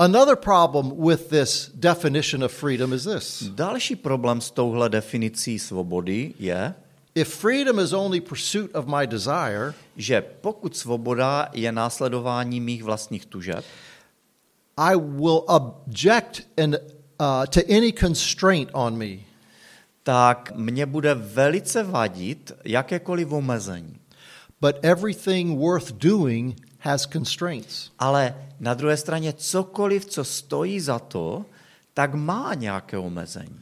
Another 0.00 0.34
problem 0.34 0.96
with 0.96 1.30
this 1.30 1.68
definition 1.68 2.42
of 2.42 2.52
freedom 2.52 2.92
is 2.92 3.04
this. 3.04 3.42
Další 3.42 3.96
problém 3.96 4.40
s 4.40 4.50
touhle 4.50 4.88
definicí 4.88 5.58
svobody 5.58 6.34
je, 6.38 6.74
If 7.14 7.28
freedom 7.28 7.78
is 7.78 7.92
only 7.92 8.20
pursuit 8.20 8.74
of 8.74 8.86
my 8.86 9.06
desire, 9.06 9.74
že 9.96 10.20
pokud 10.20 10.76
svoboda 10.76 11.48
je 11.52 11.72
následování 11.72 12.60
mých 12.60 12.82
vlastních 12.82 13.26
tužeb, 13.26 13.64
I 14.76 14.96
will 14.96 15.44
object 15.46 16.42
and, 16.58 16.74
uh, 16.74 17.46
to 17.46 17.60
any 17.76 17.92
constraint 17.92 18.70
on 18.72 18.96
me. 18.98 19.18
tak 20.02 20.52
mě 20.56 20.86
bude 20.86 21.14
velice 21.14 21.82
vadit 21.82 22.52
jakékoliv 22.64 23.32
omezení. 23.32 23.96
But 24.60 24.76
everything 24.82 25.58
worth 25.58 25.92
doing 25.92 26.56
has 26.84 27.06
constraints. 27.06 27.90
Ale 27.98 28.34
na 28.60 28.74
druhé 28.74 28.96
straně 28.96 29.32
cokoliv, 29.32 30.06
co 30.06 30.24
stojí 30.24 30.80
za 30.80 30.98
to, 30.98 31.44
tak 31.94 32.14
má 32.14 32.54
nějaké 32.54 32.98
omezení. 32.98 33.60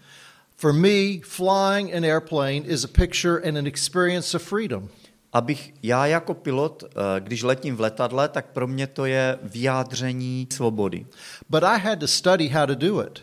For 0.56 0.72
me, 0.72 1.20
flying 1.22 1.94
an 1.94 2.04
airplane 2.04 2.66
is 2.66 2.84
a 2.84 2.88
picture 2.88 3.48
and 3.48 3.58
an 3.58 3.66
experience 3.66 4.36
of 4.36 4.42
freedom. 4.42 4.88
Abych 5.32 5.74
já 5.82 6.06
jako 6.06 6.34
pilot, 6.34 6.84
eh, 6.84 7.20
když 7.20 7.42
letím 7.42 7.76
v 7.76 7.80
letadle, 7.80 8.28
tak 8.28 8.46
pro 8.46 8.66
mě 8.66 8.86
to 8.86 9.04
je 9.04 9.38
vyjádření 9.42 10.48
svobody. 10.52 11.06
But 11.48 11.64
I 11.64 11.80
had 11.80 11.98
to 11.98 12.08
study 12.08 12.48
how 12.48 12.66
to 12.66 12.74
do 12.74 13.02
it. 13.02 13.22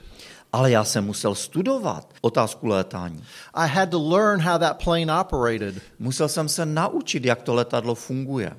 Ale 0.54 0.72
já 0.72 0.84
jsem 0.84 1.06
musel 1.06 1.36
studovat 1.36 2.14
otázku 2.22 2.68
létání. 2.68 3.24
I 3.54 3.70
had 3.70 3.90
to 3.90 4.10
learn 4.10 4.42
how 4.42 4.60
that 4.60 4.84
plane 4.84 5.22
operated. 5.22 5.76
Musel 6.00 6.28
jsem 6.28 6.50
se 6.50 6.66
naučit, 6.66 7.26
jak 7.26 7.42
to 7.42 7.54
letadlo 7.54 7.96
funguje. 7.96 8.52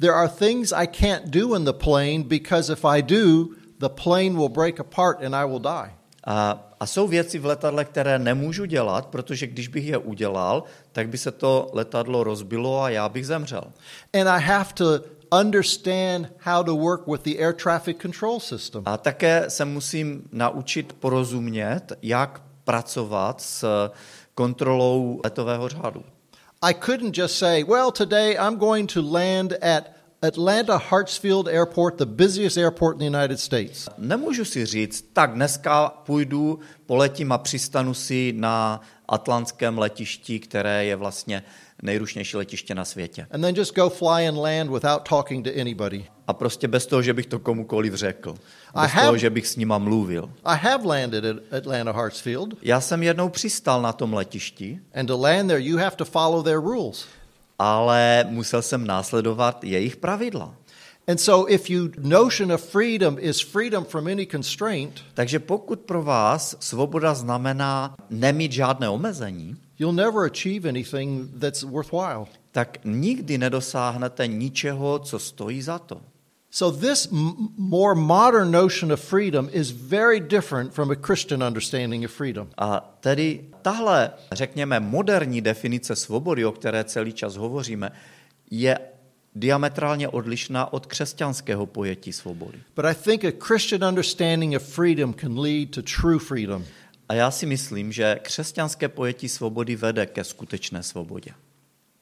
There 0.00 0.14
are 0.14 0.28
things 0.28 0.72
I 0.72 0.86
can't 0.86 1.30
do 1.30 1.54
in 1.56 1.64
the 1.64 1.72
plane 1.72 2.22
because 2.22 2.72
if 2.72 2.84
I 2.84 3.02
do, 3.02 3.48
the 3.78 3.88
plane 3.88 4.30
will 4.30 4.48
break 4.48 4.80
apart 4.80 5.22
and 5.22 5.34
I 5.34 5.44
will 5.44 5.60
die. 5.60 5.92
A, 6.24 6.66
a 6.80 6.86
jsou 6.86 7.08
věci 7.08 7.38
v 7.38 7.46
letadle, 7.46 7.84
které 7.84 8.18
nemůžu 8.18 8.64
dělat, 8.64 9.06
protože 9.06 9.46
když 9.46 9.68
bych 9.68 9.86
je 9.86 9.98
udělal, 9.98 10.64
tak 10.92 11.08
by 11.08 11.18
se 11.18 11.30
to 11.30 11.70
letadlo 11.72 12.24
rozbilo 12.24 12.82
a 12.82 12.90
já 12.90 13.08
bych 13.08 13.26
zemřel. 13.26 13.64
And 14.20 14.28
I 14.28 14.40
have 14.42 14.72
to 14.74 15.00
understand 15.32 16.26
how 16.40 16.62
to 16.62 16.76
work 16.76 17.06
with 17.06 17.22
the 17.22 17.38
air 17.38 17.52
traffic 17.52 17.96
control 18.02 18.40
system. 18.40 18.82
A 18.86 18.96
také 18.96 19.50
se 19.50 19.64
musím 19.64 20.22
naučit 20.32 20.92
porozumět, 20.92 21.92
jak 22.02 22.42
pracovat 22.64 23.40
s 23.40 23.90
kontrolou 24.34 25.20
letového 25.24 25.68
řádu. 25.68 26.04
I 26.62 26.72
couldn't 26.72 27.12
just 27.12 27.38
say, 27.38 27.62
well, 27.62 27.92
today 27.92 28.36
I'm 28.36 28.56
going 28.56 28.86
to 28.88 29.02
land 29.02 29.52
at 29.62 29.94
Atlanta 30.22 30.78
Hartsfield 30.78 31.48
Airport, 31.48 31.98
the 31.98 32.06
busiest 32.06 32.56
airport 32.56 32.94
in 32.94 32.98
the 32.98 33.18
United 33.18 33.38
States. 33.38 33.88
Nemůžu 33.98 34.44
si 34.44 34.66
říct, 34.66 35.04
tak 35.12 35.34
dneska 35.34 35.88
půjdu, 35.88 36.58
poletím 36.86 37.32
a 37.32 37.38
přistanu 37.38 37.94
si 37.94 38.32
na 38.36 38.80
atlantském 39.08 39.78
letišti, 39.78 40.40
které 40.40 40.84
je 40.84 40.96
vlastně 40.96 41.42
nejrušnější 41.82 42.36
letiště 42.36 42.74
na 42.74 42.84
světě. 42.84 43.26
And 43.30 43.40
then 43.40 43.54
just 43.54 43.74
go 43.74 43.90
fly 43.90 44.28
and 44.28 44.38
land 44.38 44.70
without 44.70 45.08
talking 45.08 45.44
to 45.44 45.60
anybody. 45.60 46.06
A 46.26 46.32
prostě 46.32 46.68
bez 46.68 46.86
toho, 46.86 47.02
že 47.02 47.14
bych 47.14 47.26
to 47.26 47.38
komukoliv 47.38 47.94
řekl. 47.94 48.32
Bez 48.82 48.90
have- 48.92 49.04
toho, 49.04 49.16
že 49.18 49.30
bych 49.30 49.46
s 49.46 49.56
nima 49.56 49.78
mluvil. 49.78 50.30
I 50.44 50.56
have 50.58 50.84
landed 50.86 51.24
at 51.24 51.36
Atlanta 51.58 51.92
Hartsfield, 51.92 52.54
Já 52.62 52.80
jsem 52.80 53.02
jednou 53.02 53.28
přistal 53.28 53.82
na 53.82 53.92
tom 53.92 54.14
letišti, 54.14 54.80
and 54.94 55.06
to 55.06 55.16
land 55.20 55.48
there, 55.48 55.60
you 55.62 55.78
have 55.78 55.96
to 55.96 56.04
follow 56.04 56.44
their 56.44 56.60
rules. 56.60 57.06
ale 57.58 58.24
musel 58.28 58.62
jsem 58.62 58.86
následovat 58.86 59.64
jejich 59.64 59.96
pravidla. 59.96 60.54
And 61.08 61.18
so, 61.20 61.52
if 61.54 61.70
you 61.70 61.88
notion 61.98 62.52
of 62.52 62.62
freedom 62.64 63.16
is 63.20 63.40
freedom 63.40 63.84
from 63.84 64.06
any 64.06 64.26
constraint, 64.26 65.00
Takže 65.14 65.38
pokud 65.38 65.80
pro 65.80 66.02
vás 66.02 66.56
svoboda 66.60 67.14
znamená 67.14 67.96
nemít 68.10 68.52
žádné 68.52 68.88
omezení, 68.88 69.56
you'll 69.78 69.94
never 69.94 70.30
achieve 70.32 70.68
anything 70.68 71.30
that's 71.40 71.62
worthwhile. 71.62 72.26
tak 72.52 72.78
nikdy 72.84 73.38
nedosáhnete 73.38 74.26
ničeho, 74.26 74.98
co 74.98 75.18
stojí 75.18 75.62
za 75.62 75.78
to. 75.78 76.00
So, 76.56 76.78
this 76.78 77.08
m- 77.12 77.52
more 77.58 77.94
modern 77.94 78.50
notion 78.50 78.92
of 78.92 79.00
freedom 79.00 79.50
is 79.52 79.70
very 79.70 80.20
different 80.20 80.72
from 80.72 80.90
a 80.90 80.96
Christian 80.96 81.42
understanding 81.42 82.04
of 82.04 82.10
freedom. 82.10 82.48
A 82.58 82.96
tedy 83.00 83.44
tahle, 83.62 84.10
řekněme, 84.32 84.80
moderní 84.80 85.40
definice 85.40 85.96
svobody, 85.96 86.44
o 86.44 86.52
které 86.52 86.84
celý 86.84 87.12
čas 87.12 87.36
hovoříme, 87.36 87.90
je 88.50 88.78
diametrálně 89.34 90.08
odlišná 90.08 90.72
od 90.72 90.86
křesťanského 90.86 91.66
pojetí 91.66 92.12
svobody. 92.12 92.58
But 92.76 92.84
I 92.84 92.94
think 92.94 93.24
a 93.24 93.32
Christian 93.46 93.84
understanding 93.84 94.56
of 94.56 94.62
freedom 94.62 95.14
can 95.14 95.38
lead 95.38 95.70
to 95.70 95.82
true 95.82 96.18
freedom. 96.18 96.64
A 97.08 97.14
já 97.14 97.30
si 97.30 97.46
myslím, 97.46 97.92
že 97.92 98.18
křesťanské 98.22 98.88
pojetí 98.88 99.28
svobody 99.28 99.76
vede 99.76 100.06
ke 100.06 100.24
skutečné 100.24 100.82
svobodě. 100.82 101.30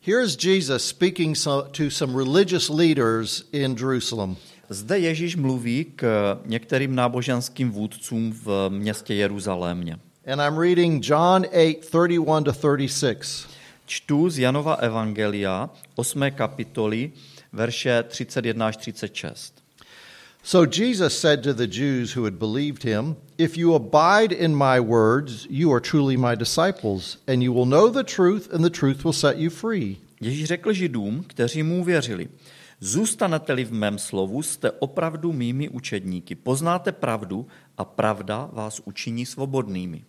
Here's 0.07 0.37
Jesus 0.37 0.85
speaking 0.85 1.35
to 1.73 1.91
some 1.91 2.15
religious 2.15 2.69
leaders 2.69 3.45
in 3.53 3.75
Jerusalem. 3.75 4.37
Zde 4.69 4.99
Ježíš 4.99 5.37
mluví 5.37 5.85
k 5.97 6.37
některým 6.45 6.95
náboženským 6.95 7.71
vůdcům 7.71 8.33
v 8.33 8.69
městě 8.69 9.15
Jeruzalémě. 9.15 9.99
And 10.27 10.41
I'm 10.41 10.59
reading 10.59 11.09
John 11.09 11.45
8 11.45 11.81
31 11.81 12.41
to 12.43 12.53
36. 12.53 13.49
Čtu 13.87 14.31
z 14.31 14.39
Janova 14.39 14.75
Evangelia 14.75 15.71
8. 15.95 16.31
kapitoly, 16.31 17.13
verše 17.53 18.03
31 18.03 18.67
až 18.67 18.77
36. 18.77 19.54
So 20.47 20.67
Jesus 20.67 21.19
said 21.19 21.43
to 21.45 21.55
the 21.55 21.67
Jews 21.67 22.13
who 22.13 22.25
had 22.25 22.39
believed 22.39 22.83
him, 22.83 23.17
If 23.39 23.57
you 23.57 23.75
abide 23.75 24.31
in 24.31 24.55
my 24.55 24.79
words, 24.79 25.47
you 25.49 25.73
are 25.73 25.81
truly 25.81 26.19
my 26.19 26.35
disciples, 26.35 27.17
and 27.27 27.43
you 27.43 27.51
will 27.51 27.65
know 27.65 27.89
the 27.89 28.05
truth, 28.05 28.53
and 28.53 28.63
the 28.63 28.69
truth 28.69 29.05
will 29.05 29.15
set 29.15 29.39
you 29.39 29.49
free. 29.49 30.01
Ježíš 30.21 30.45
řekl 30.45 30.73
židům, 30.73 31.25
kteří 31.27 31.63
mu 31.63 31.85
věřili, 31.85 32.29
zůstanete-li 32.81 33.65
v 33.65 33.73
mém 33.73 33.99
slovu, 33.99 34.43
jste 34.43 34.71
opravdu 34.71 35.33
mými 35.33 35.69
učedníky. 35.69 36.35
Poznáte 36.35 36.93
pravdu 36.93 37.47
a 37.79 37.85
pravda 37.85 38.49
vás 38.53 38.81
učiní 38.85 39.27
svobodnými. 39.27 40.05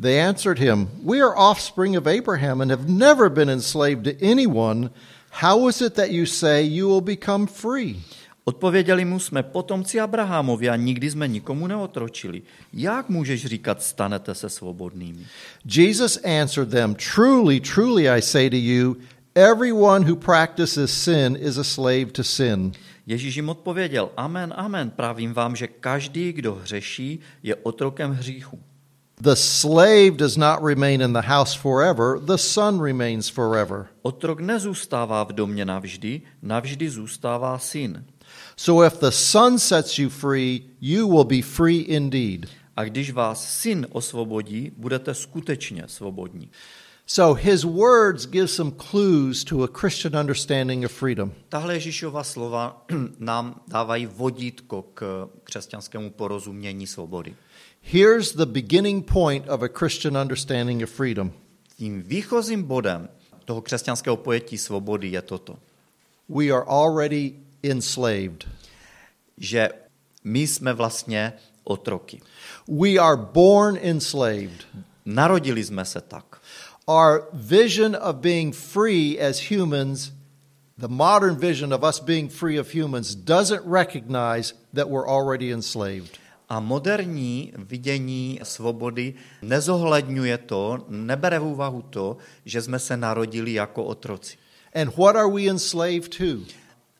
They 0.00 0.22
answered 0.22 0.58
him, 0.58 0.88
We 1.02 1.20
are 1.20 1.34
offspring 1.34 1.98
of 1.98 2.06
Abraham 2.06 2.60
and 2.60 2.70
have 2.70 2.88
never 2.88 3.28
been 3.28 3.50
enslaved 3.50 4.04
to 4.04 4.26
anyone. 4.30 4.90
How 5.30 5.68
is 5.68 5.80
it 5.80 5.94
that 5.94 6.10
you 6.10 6.26
say 6.26 6.62
you 6.62 6.88
will 6.88 7.00
become 7.00 7.46
free? 7.46 7.96
Odpověděli 8.48 9.04
mu, 9.04 9.18
jsme 9.18 9.42
potomci 9.42 10.00
Abrahamovi 10.00 10.68
a 10.68 10.76
nikdy 10.76 11.10
jsme 11.10 11.28
nikomu 11.28 11.66
neotročili. 11.66 12.42
Jak 12.72 13.08
můžeš 13.08 13.46
říkat, 13.46 13.82
stanete 13.82 14.34
se 14.34 14.48
svobodnými? 14.48 15.26
Jesus 15.76 16.18
answered 16.24 16.70
them, 16.70 16.94
Truly, 17.14 17.60
truly, 17.60 18.08
I 18.08 18.22
say 18.22 18.50
to 18.50 18.56
you, 18.56 18.96
everyone 19.34 20.10
who 20.10 20.16
practices 20.16 21.04
sin 21.04 21.38
is 21.40 21.58
a 21.58 21.64
slave 21.64 22.06
to 22.06 22.24
sin. 22.24 22.72
Ježíš 23.06 23.36
jim 23.36 23.48
odpověděl, 23.48 24.10
amen, 24.16 24.54
amen, 24.56 24.90
právím 24.90 25.32
vám, 25.32 25.56
že 25.56 25.66
každý, 25.66 26.32
kdo 26.32 26.54
hřeší, 26.54 27.20
je 27.42 27.54
otrokem 27.54 28.10
hříchu. 28.10 28.60
The 29.20 29.34
slave 29.34 30.10
does 30.10 30.36
not 30.36 30.58
remain 30.64 31.02
in 31.02 31.12
the 31.12 31.22
house 31.26 31.58
forever, 31.58 32.18
the 32.20 32.36
son 32.36 32.82
remains 32.82 33.28
forever. 33.28 33.86
Otrok 34.02 34.40
nezůstává 34.40 35.24
v 35.24 35.32
domě 35.32 35.64
navždy, 35.64 36.22
navždy 36.42 36.90
zůstává 36.90 37.58
syn. 37.58 38.04
So 38.58 38.86
if 38.86 39.00
the 39.00 39.10
son 39.10 39.58
sets 39.58 39.98
you 39.98 40.08
free, 40.08 40.62
you 40.80 41.06
will 41.06 41.24
be 41.24 41.42
free 41.42 41.80
indeed. 41.80 42.48
A 42.76 42.84
když 42.84 43.10
vás 43.10 43.60
syn 43.60 43.86
osvobodí, 43.90 44.72
budete 44.76 45.14
skutečně 45.14 45.84
svobodní. 45.86 46.50
So 47.06 47.40
his 47.40 47.64
words 47.64 48.26
give 48.26 48.48
some 48.48 48.72
clues 48.90 49.44
to 49.44 49.62
a 49.62 49.68
Christian 49.80 50.16
understanding 50.16 50.84
of 50.84 50.92
freedom. 50.92 51.32
Tahle 51.48 51.74
Ježíšova 51.74 52.24
slova 52.24 52.86
nám 53.18 53.60
dávají 53.68 54.06
vodítko 54.06 54.82
k 54.94 55.28
křesťanskému 55.44 56.10
porozumění 56.10 56.86
svobody. 56.86 57.34
Here's 57.82 58.32
the 58.32 58.46
beginning 58.46 59.12
point 59.12 59.48
of 59.48 59.62
a 59.62 59.68
Christian 59.68 60.16
understanding 60.16 60.82
of 60.82 60.90
freedom. 60.90 61.32
Tím 61.76 62.02
výchozím 62.02 62.62
bodem 62.62 63.08
toho 63.44 63.62
křesťanského 63.62 64.16
pojetí 64.16 64.58
svobody 64.58 65.08
je 65.08 65.22
toto, 65.22 65.58
We 66.28 66.50
are 66.50 66.64
already 66.66 67.45
enslaved. 67.62 68.44
že 69.38 69.68
my 70.24 70.46
jsme 70.46 70.72
vlastně 70.72 71.32
otroky. 71.64 72.20
We 72.68 72.98
are 72.98 73.16
born 73.16 73.78
enslaved. 73.82 74.66
Narodili 75.04 75.64
jsme 75.64 75.84
se 75.84 76.00
tak. 76.00 76.40
Our 76.86 77.28
vision 77.32 77.96
of 77.96 78.16
being 78.16 78.54
free 78.54 79.20
as 79.20 79.50
humans, 79.50 80.12
the 80.78 80.88
modern 80.88 81.36
vision 81.36 81.74
of 81.74 81.82
us 81.82 82.00
being 82.00 82.32
free 82.32 82.60
of 82.60 82.74
humans, 82.74 83.14
doesn't 83.14 83.62
recognize 83.66 84.54
that 84.74 84.88
we're 84.88 85.06
already 85.06 85.52
enslaved. 85.52 86.18
A 86.48 86.60
moderní 86.60 87.52
vidění 87.56 88.40
svobody 88.42 89.14
nezohledňuje 89.42 90.38
to, 90.38 90.86
nebere 90.88 91.38
v 91.38 91.44
úvahu 91.44 91.82
to, 91.82 92.16
že 92.44 92.62
jsme 92.62 92.78
se 92.78 92.96
narodili 92.96 93.52
jako 93.52 93.84
otroci. 93.84 94.36
And 94.74 94.96
what 94.96 95.16
are 95.16 95.30
we 95.30 95.48
enslaved 95.48 96.16
to? 96.18 96.46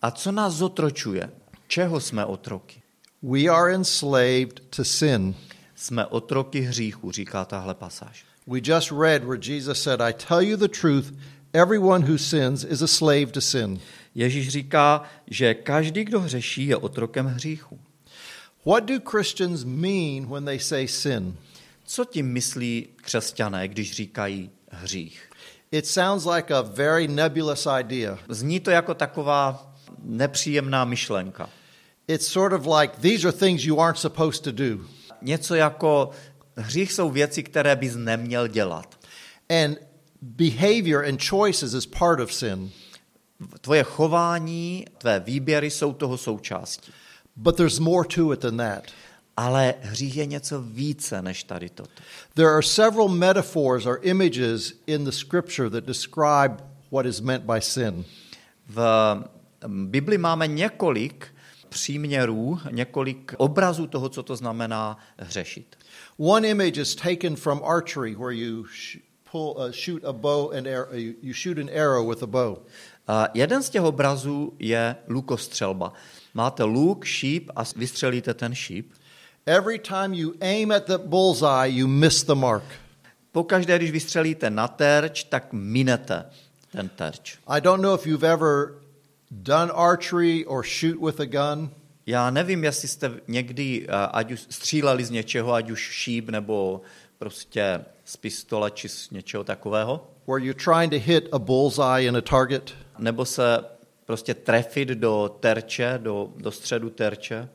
A 0.03 0.11
co 0.11 0.33
nás 0.33 0.55
zotročuje? 0.55 1.31
Čeho 1.69 2.01
jsme 2.01 2.25
otroky? 2.25 2.83
We 3.23 3.41
are 3.41 3.75
enslaved 3.75 4.61
to 4.77 4.85
sin. 4.85 5.35
Jsme 5.75 6.07
otroky 6.07 6.61
hříchu, 6.61 7.13
říká 7.13 7.45
tahle 7.45 7.75
pasáž. 7.75 8.25
We 8.47 8.59
just 8.63 8.93
read 8.93 9.25
where 9.25 9.41
Jesus 9.43 9.83
said, 9.83 10.01
I 10.01 10.13
tell 10.13 10.41
you 10.41 10.57
the 10.57 10.69
truth, 10.69 11.13
everyone 11.53 12.07
who 12.07 12.19
sins 12.19 12.65
is 12.65 12.83
a 12.83 12.87
slave 12.87 13.27
to 13.27 13.41
sin. 13.41 13.81
Ježíš 14.15 14.49
říká, 14.49 15.03
že 15.27 15.55
každý, 15.55 16.05
kdo 16.05 16.21
hřeší, 16.21 16.67
je 16.67 16.77
otrokem 16.77 17.27
hříchu. 17.27 17.79
What 18.67 18.85
do 18.85 18.95
Christians 19.11 19.65
mean 19.65 20.27
when 20.27 20.45
they 20.45 20.59
say 20.59 20.89
sin? 20.89 21.37
Co 21.85 22.05
tím 22.05 22.33
myslí 22.33 22.89
křesťané, 22.97 23.69
když 23.69 23.93
říkají 23.93 24.51
hřích? 24.71 25.31
It 25.71 25.87
sounds 25.87 26.27
like 26.27 26.55
a 26.55 26.61
very 26.61 27.09
nebulous 27.09 27.67
idea. 27.81 28.19
Zní 28.29 28.61
to 28.61 28.71
jako 28.71 28.95
taková 28.95 29.76
nepříjemná 30.07 30.85
myšlenka. 30.85 31.51
It's 32.09 32.27
sort 32.27 32.53
of 32.53 32.67
like 32.67 32.97
these 33.01 33.29
are 33.29 33.37
things 33.37 33.65
you 33.65 33.81
aren't 33.81 33.99
supposed 33.99 34.43
to 34.43 34.53
do. 34.53 34.85
Něco 35.23 35.55
jako 35.55 36.11
hřích 36.57 36.93
jsou 36.93 37.11
věci, 37.11 37.43
které 37.43 37.77
bys 37.77 37.95
neměl 37.97 38.49
dělat. 38.49 38.99
And 39.65 39.79
behavior 40.23 41.05
and 41.05 41.29
choices 41.29 41.75
is 41.75 41.87
part 41.87 42.21
of 42.21 42.33
sin. 42.33 42.71
Tvoje 43.61 43.83
chování, 43.83 44.85
tvé 44.99 45.21
výběry 45.21 45.71
jsou 45.71 45.93
toho 45.93 46.19
součástí. 46.19 46.93
But 47.37 47.57
there's 47.57 47.79
more 47.79 48.09
to 48.09 48.33
it 48.33 48.41
than 48.41 48.57
that. 48.57 48.83
Ale 49.37 49.75
hřích 49.81 50.17
je 50.17 50.27
něco 50.27 50.63
více 50.63 51.23
než 51.23 51.45
tady 51.45 51.69
toto. 51.71 52.03
There 52.35 52.49
are 52.49 52.63
several 52.63 53.09
metaphors 53.09 53.87
or 53.87 53.99
images 54.03 54.73
in 54.87 55.05
the 55.05 55.11
scripture 55.11 55.71
that 55.71 55.85
describe 55.85 56.57
what 56.93 57.07
is 57.07 57.21
meant 57.21 57.45
by 57.45 57.61
sin. 57.61 58.05
V 58.69 58.81
Bibli 59.67 60.19
máme 60.19 60.47
několik 60.47 61.27
příměrů, 61.69 62.61
několik 62.71 63.35
obrazů 63.37 63.87
toho, 63.87 64.09
co 64.09 64.23
to 64.23 64.37
znamená 64.37 64.99
hřešit. 65.19 65.77
One 66.19 66.49
image 66.49 66.81
is 66.81 66.95
taken 66.95 67.37
from 67.37 67.63
archery 67.65 68.15
where 68.15 68.35
you 68.35 68.65
pull, 69.31 69.55
uh, 69.57 69.71
shoot 69.71 70.05
a 70.05 70.13
bow 70.13 70.53
and 70.53 70.67
arrow, 70.67 70.95
you 70.95 71.33
shoot 71.35 71.59
an 71.59 71.71
arrow 71.71 72.09
with 72.09 72.23
a 72.23 72.27
bow. 72.27 72.59
A 73.09 73.29
jeden 73.35 73.63
z 73.63 73.71
těch 73.71 73.83
obrazů 73.83 74.53
je 74.59 74.97
lukostřelba. 75.09 75.93
Máte 76.35 76.65
luk, 76.65 77.05
šíp 77.05 77.51
a 77.57 77.63
vystřelíte 77.77 78.35
ten 78.35 78.55
šíp. 78.55 78.93
Every 79.47 79.79
time 79.79 80.15
you 80.15 80.35
aim 80.41 80.73
at 80.73 80.87
the 80.87 80.99
bullseye, 80.99 81.71
you 81.71 81.87
miss 81.87 82.25
the 82.25 82.35
mark. 82.35 82.65
Pokaždé, 83.33 83.79
když 83.79 83.91
vystřelíte 83.91 84.51
na 84.51 84.69
terč, 84.69 85.25
tak 85.25 85.53
minete 85.53 86.25
ten 86.73 86.89
terč. 86.89 87.39
I 87.47 87.61
don't 87.61 87.83
know 87.83 87.95
if 87.95 88.07
you've 88.07 88.29
ever 88.29 88.86
done 89.31 89.73
archery 89.75 90.45
or 90.45 90.65
shoot 90.65 91.01
with 91.01 91.21
a 91.21 91.27
gun. 91.27 91.71
Já 92.07 92.31
nevím, 92.31 92.65
jestli 92.65 92.89
jste 92.89 93.13
někdy, 93.29 93.87
eh, 93.89 93.93
ať 94.13 94.33
už 94.33 94.41
stříleli 94.41 95.05
z 95.05 95.11
něčeho, 95.11 95.53
ať 95.53 95.71
už 95.71 95.81
šíp 95.81 96.29
nebo 96.29 96.81
prostě 97.19 97.85
z 98.05 98.17
pistole 98.17 98.71
či 98.71 98.89
z 98.89 99.11
něčeho 99.11 99.45
takového, 99.45 100.09
where 100.27 100.45
you're 100.45 100.65
trying 100.65 100.93
to 100.93 100.99
hit 100.99 101.29
a 101.33 101.39
bullseye 101.39 102.09
in 102.09 102.17
a 102.17 102.21
target. 102.21 102.75
nebo 102.99 103.25
se 103.25 103.65
prostě 104.05 104.35
trefit 104.35 104.89
do 104.89 105.37
terče, 105.41 105.99
do, 106.03 106.33
do 106.37 106.51
středu 106.51 106.91
terče. 106.91 107.49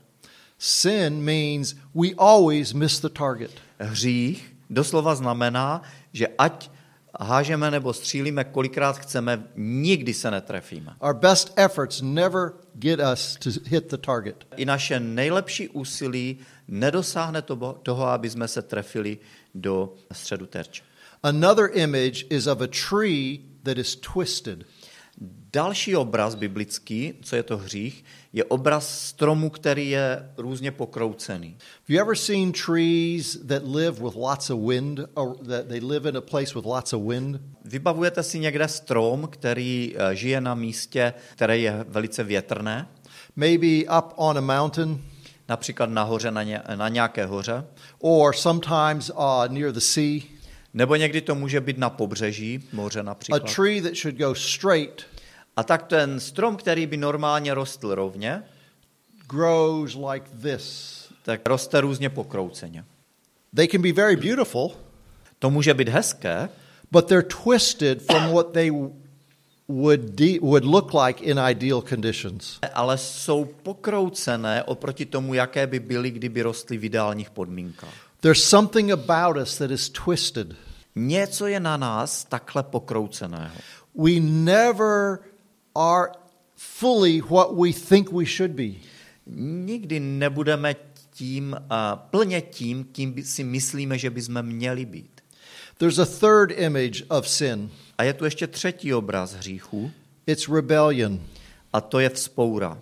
Sin 0.60 1.22
means 1.22 1.76
we 1.96 2.10
always 2.18 2.74
miss 2.74 3.00
the 3.00 3.10
target. 3.10 3.52
Hřích 3.80 4.56
doslova 4.70 5.16
znamená, 5.16 5.82
že 6.14 6.28
ať 6.38 6.70
hážeme 7.20 7.72
nebo 7.72 7.94
střílíme 7.94 8.44
kolikrát 8.44 8.98
chceme, 8.98 9.44
nikdy 9.56 10.14
se 10.14 10.32
netrefíme. 10.32 10.96
Our 11.00 11.14
best 11.14 11.54
efforts 11.56 12.02
never 12.02 12.52
get 12.74 13.00
us 13.14 13.38
to 13.44 13.50
hit 13.66 13.92
the 13.92 13.98
target. 13.98 14.46
I 14.58 14.66
naše 14.66 15.00
nejlepší 15.00 15.70
úsilí 15.70 16.38
nedosáhne 16.68 17.42
toho, 17.42 17.80
toho, 17.84 18.08
aby 18.08 18.30
jsme 18.30 18.48
se 18.48 18.62
trefili 18.62 19.18
do 19.56 19.94
středu 20.12 20.46
terče. 20.46 20.84
Another 21.24 21.70
image 21.74 22.26
is 22.30 22.48
of 22.48 22.62
a 22.62 22.68
tree 22.90 23.40
that 23.64 23.78
is 23.78 23.96
twisted. 23.96 24.64
Další 25.54 25.96
obraz 25.96 26.36
biblický, 26.36 27.14
co 27.22 27.36
je 27.36 27.44
to 27.44 27.58
hřích, 27.58 28.06
je 28.34 28.44
obraz 28.44 29.00
stromu, 29.08 29.50
který 29.50 29.90
je 29.90 30.30
různě 30.38 30.72
pokroucený. 30.72 31.48
Have 31.50 31.96
you 31.96 32.02
ever 32.02 32.16
seen 32.16 32.52
trees 32.52 33.38
that 33.48 33.64
live 33.66 33.92
with 34.04 34.16
lots 34.16 34.50
of 34.50 34.60
wind, 34.70 35.00
or 35.14 35.36
that 35.38 35.66
they 35.68 35.80
live 35.80 36.10
in 36.10 36.18
a 36.18 36.22
place 36.22 36.54
with 36.56 36.66
lots 36.66 36.94
of 36.94 37.02
wind? 37.08 37.42
Vybavujete 37.66 38.24
si 38.24 38.40
někde 38.40 38.68
strom, 38.68 39.28
který 39.32 39.96
eh, 39.98 40.16
žije 40.16 40.42
na 40.42 40.56
místě, 40.56 41.14
které 41.36 41.58
je 41.58 41.86
velice 41.88 42.24
větrné, 42.24 42.88
Maybe 43.36 43.86
up 44.00 44.14
on 44.16 44.38
a 44.38 44.42
mountain, 44.42 45.02
například 45.50 45.90
nahoře 45.90 46.32
na, 46.32 46.44
ně, 46.44 46.62
na 46.76 46.90
nějaké 46.90 47.26
hoře, 47.26 47.66
or 48.00 48.34
sometimes 48.36 49.10
uh, 49.10 49.48
near 49.48 49.72
the 49.72 49.80
sea. 49.80 50.22
nebo 50.74 50.96
někdy 50.96 51.22
to 51.22 51.36
může 51.36 51.62
být 51.62 51.78
na 51.78 51.90
pobřeží, 51.90 52.64
moře 52.74 53.00
A 53.00 53.04
například. 53.04 53.56
tree 53.56 53.82
that 53.82 53.96
should 53.96 54.18
go 54.18 54.36
straight 54.36 55.02
A 55.62 55.64
tak 55.64 55.84
ten 55.84 56.20
strom, 56.20 56.56
který 56.58 56.86
by 56.86 56.98
normálně 56.98 57.54
rostl 57.54 57.96
rovně, 57.96 58.44
grows 59.30 59.96
like 60.12 60.26
this. 60.42 60.98
tak 61.24 61.48
roste 61.48 61.82
různě 61.82 62.10
pokrouceně. 62.10 62.86
They 63.56 63.68
can 63.68 63.82
be 63.82 63.92
very 63.94 64.16
beautiful, 64.16 64.72
To 65.40 65.50
může 65.50 65.74
být 65.74 65.90
hezké, 65.90 66.50
but 66.92 67.06
they're 67.06 67.28
twisted 67.44 68.02
from 68.02 68.32
what 68.34 68.52
they 68.52 68.72
would, 69.68 70.00
de- 70.00 70.40
would 70.42 70.66
look 70.66 70.94
like 70.94 71.24
in 71.24 71.40
ideal 71.50 71.82
conditions. 71.82 72.60
Ale 72.74 72.98
jsou 72.98 73.46
pokroucené 73.46 74.64
oproti 74.64 75.06
tomu, 75.06 75.34
jaké 75.34 75.68
by 75.68 75.80
byly, 75.80 76.12
kdyby 76.12 76.42
rostly 76.42 76.78
v 76.78 76.86
ideálních 76.86 77.30
podmínkách. 77.30 77.94
There's 78.20 78.44
something 78.44 78.92
about 78.92 79.38
us 79.38 79.58
that 79.58 79.72
is 79.72 79.90
twisted. 79.90 80.48
Něco 80.96 81.48
je 81.48 81.60
na 81.60 81.78
nás 81.78 82.26
takhle 82.26 82.64
pokrouceného. 82.64 83.56
We 83.96 84.12
never 84.20 85.20
are 85.76 86.12
fully 86.56 87.22
what 87.22 87.56
we 87.58 87.74
think 87.74 88.12
we 88.12 88.26
should 88.26 88.52
be. 88.52 88.74
Nikdy 89.66 90.00
nebudeme 90.00 90.76
tím, 91.14 91.54
uh, 91.54 92.00
plně 92.10 92.42
tím, 92.42 92.84
kým 92.84 93.24
si 93.24 93.44
myslíme, 93.44 93.98
že 93.98 94.10
bychom 94.10 94.42
měli 94.42 94.86
být. 94.86 95.22
There's 95.78 96.00
a 96.00 96.06
third 96.06 96.52
image 96.52 97.04
of 97.10 97.30
sin. 97.30 97.70
A 97.98 98.04
je 98.04 98.14
tu 98.14 98.26
ještě 98.26 98.48
třetí 98.48 98.94
obraz 98.94 99.34
hříchu, 99.34 99.92
It's 100.28 100.50
rebellion. 100.50 101.20
a 101.74 101.82
to 101.82 102.00
je 102.00 102.10
vzpoura. 102.10 102.78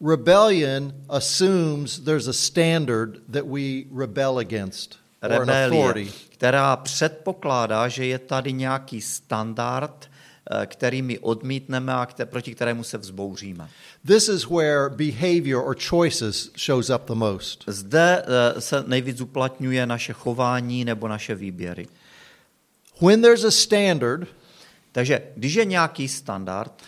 Rebellion 0.00 0.94
assumes 1.08 1.98
there's 1.98 2.28
a 2.28 2.32
standard 2.32 3.18
that 3.30 3.44
we 3.46 3.84
rebel 3.96 4.38
against 4.38 4.98
Rebelie, 5.22 6.12
která 6.28 6.76
předpokládá, 6.76 7.88
že 7.88 8.06
je 8.06 8.18
tady 8.18 8.52
nějaký 8.52 9.00
standard, 9.00 10.10
který 10.66 11.02
my 11.02 11.18
odmítneme 11.18 11.92
a 11.94 12.08
proti 12.24 12.54
kterému 12.54 12.84
se 12.84 12.98
vzbouříme. 12.98 13.68
This 14.06 14.28
is 14.28 14.46
where 14.46 14.88
behavior 14.88 15.64
or 15.66 15.76
choices 15.88 16.50
shows 16.66 16.90
up 16.90 17.02
the 17.06 17.14
most. 17.14 17.64
Zde 17.66 18.22
eh, 18.22 18.60
se 18.60 18.84
nejvíc 18.86 19.20
uplatňuje 19.20 19.86
naše 19.86 20.12
chování 20.12 20.84
nebo 20.84 21.08
naše 21.08 21.34
výběry. 21.34 21.88
When 23.00 23.22
there's 23.22 23.44
a 23.44 23.50
standard, 23.50 24.28
Takže 24.94 25.22
když 25.36 25.54
je 25.54 25.64
nějaký 25.64 26.08
standard, 26.08 26.82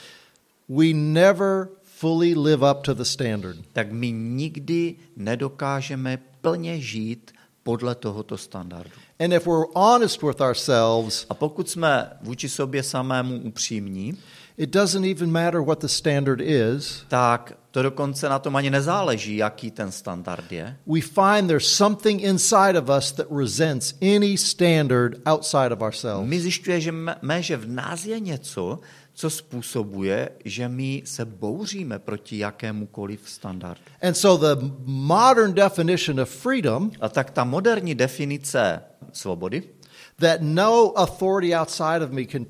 we 0.68 0.92
never 0.92 1.68
fully 1.82 2.34
live 2.34 2.70
up 2.70 2.82
to 2.82 2.94
the 2.94 3.02
standard. 3.02 3.58
tak 3.72 3.92
my 3.92 4.12
nikdy 4.12 4.94
nedokážeme 5.16 6.18
plně 6.40 6.80
žít 6.80 7.32
podle 7.62 7.94
tohoto 7.94 8.38
standardu. 8.38 9.05
And 9.18 9.32
if 9.32 9.46
we're 9.46 9.66
honest 9.74 10.22
with 10.22 10.40
ourselves, 10.40 11.26
A 11.30 11.34
pokud 11.34 11.70
jsme 11.70 12.10
vůči 12.22 12.48
sobě 12.48 12.82
samému 12.82 13.38
upřímní, 13.38 14.18
it 14.56 14.70
doesn't 14.70 15.04
even 15.04 15.32
matter 15.32 15.60
what 15.60 15.80
the 15.80 15.86
standard 15.86 16.40
is. 16.40 17.04
tak 17.08 17.52
to 17.70 17.82
dokonce 17.82 18.28
na 18.28 18.38
tom 18.38 18.56
ani 18.56 18.70
nezáleží, 18.70 19.36
jaký 19.36 19.70
ten 19.70 19.92
standard 19.92 20.52
je. 20.52 20.76
We 20.86 21.00
find 21.00 21.48
there's 21.48 21.68
something 21.68 22.22
inside 22.22 22.78
of 22.78 22.88
us 22.98 23.12
that 23.12 23.26
resents 23.30 23.94
any 24.02 24.36
standard 24.36 25.20
outside 25.26 25.72
of 25.72 25.80
ourselves. 25.80 26.28
My 26.28 26.40
zjišťujeme, 26.40 27.42
že 27.42 27.56
v 27.56 27.68
nás 27.68 28.04
je 28.04 28.20
něco, 28.20 28.80
co 29.16 29.30
způsobuje, 29.30 30.28
že 30.44 30.68
my 30.68 31.02
se 31.04 31.24
bouříme 31.24 31.98
proti 31.98 32.38
jakémukoliv 32.38 33.20
standardu. 33.24 33.80
And 34.02 34.14
so 34.14 34.54
the 34.54 34.72
modern 34.84 35.54
definition 35.54 36.20
of 36.20 36.30
freedom 36.30 36.90
A 37.00 37.08
tak 37.08 37.30
ta 37.30 37.44
moderní 37.44 37.94
definice 37.94 38.80
svobody, 39.12 39.62
that 40.20 40.40
no 40.40 40.92
authority 40.96 41.54
outside 41.56 42.04
of 42.04 42.10
me 42.10 42.24
can 42.24 42.46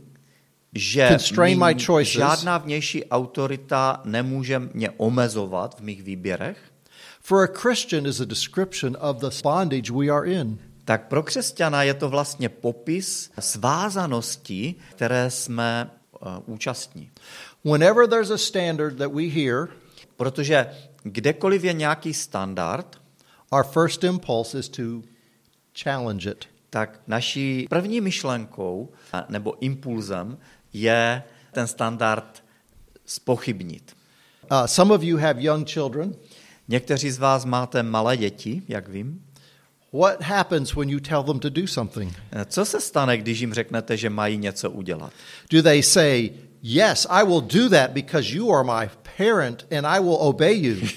že 0.74 1.08
Constrain 1.08 1.64
my 1.66 1.84
choices. 1.84 2.12
žádná 2.12 2.58
vnější 2.58 3.04
autorita 3.04 4.00
nemůže 4.04 4.58
mě 4.58 4.90
omezovat 4.90 5.78
v 5.78 5.82
mých 5.82 6.02
výběrech, 6.02 6.58
for 7.20 7.44
a 7.44 7.58
Christian 7.60 8.06
is 8.06 8.20
a 8.20 8.24
description 8.24 8.96
of 9.00 9.16
the 9.16 9.30
bondage 9.42 9.92
we 9.92 10.08
are 10.08 10.30
in. 10.32 10.58
tak 10.84 11.08
pro 11.08 11.22
křesťana 11.22 11.82
je 11.82 11.94
to 11.94 12.08
vlastně 12.08 12.48
popis 12.48 13.30
svázanosti, 13.40 14.74
které 14.90 15.30
jsme 15.30 15.90
účastní. 16.46 17.10
Whenever 17.64 18.08
there's 18.08 18.30
a 18.30 18.38
standard 18.38 18.96
that 18.98 19.12
we 19.12 19.22
hear, 19.22 19.68
Protože 20.16 20.66
kdekoliv 21.02 21.64
je 21.64 21.72
nějaký 21.72 22.14
standard, 22.14 23.00
our 23.50 23.64
first 23.64 24.04
impulse 24.04 24.58
is 24.58 24.68
to 24.68 24.82
challenge 25.82 26.30
it. 26.30 26.44
tak 26.70 27.00
naší 27.06 27.66
první 27.70 28.00
myšlenkou 28.00 28.92
nebo 29.28 29.62
impulzem 29.62 30.38
je 30.72 31.22
ten 31.52 31.66
standard 31.66 32.44
spochybnit. 33.06 33.96
Uh, 34.50 34.66
some 34.66 34.94
of 34.94 35.02
you 35.02 35.16
have 35.16 35.42
young 35.42 35.68
children. 35.68 36.14
Někteří 36.68 37.10
z 37.10 37.18
vás 37.18 37.44
máte 37.44 37.82
malé 37.82 38.16
děti, 38.16 38.62
jak 38.68 38.88
vím. 38.88 39.25
What 39.92 40.22
happens 40.22 40.76
when 40.76 40.88
you 40.88 41.00
tell 41.00 41.22
them 41.22 41.38
to 41.38 41.50
do 41.50 41.66
something? 41.66 42.14
Co 42.46 42.64
se 42.64 42.80
stane, 42.80 43.18
když 43.18 43.40
jim 43.40 43.54
řeknete, 43.54 43.96
že 43.96 44.10
mají 44.10 44.36
něco 44.36 44.70
udělat? 44.70 45.12
Do 45.50 45.62
they 45.62 45.82
say, 45.82 46.30
Yes, 46.62 47.06
I 47.10 47.24
will 47.24 47.40
do 47.40 47.68
that 47.68 47.90
because 47.90 48.34
you 48.34 48.52
are 48.52 48.64
my 48.64 48.90
parent 49.16 49.66
and 49.70 49.86
I 49.86 50.00
will 50.00 50.18
obey 50.20 50.54
you? 50.54 50.88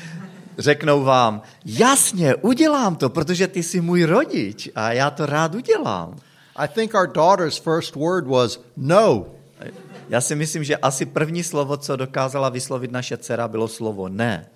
Řeknou 0.58 1.04
vám, 1.04 1.42
jasně, 1.64 2.34
udělám 2.34 2.96
to, 2.96 3.10
protože 3.10 3.48
ty 3.48 3.62
jsi 3.62 3.80
můj 3.80 4.04
rodič 4.04 4.68
a 4.74 4.92
já 4.92 5.10
to 5.10 5.26
rád 5.26 5.54
udělám. 5.54 6.16
I 6.56 6.68
think 6.68 6.94
our 6.94 7.06
daughter's 7.06 7.58
first 7.58 7.94
word 7.94 8.26
was 8.26 8.60
no. 8.76 9.26
Já 10.08 10.20
si 10.20 10.34
myslím, 10.34 10.64
že 10.64 10.76
asi 10.76 11.06
první 11.06 11.42
slovo, 11.42 11.76
co 11.76 11.96
dokázala 11.96 12.48
vyslovit 12.48 12.92
naše 12.92 13.16
dcera, 13.16 13.48
bylo 13.48 13.68
slovo 13.68 14.08
ne. 14.08 14.48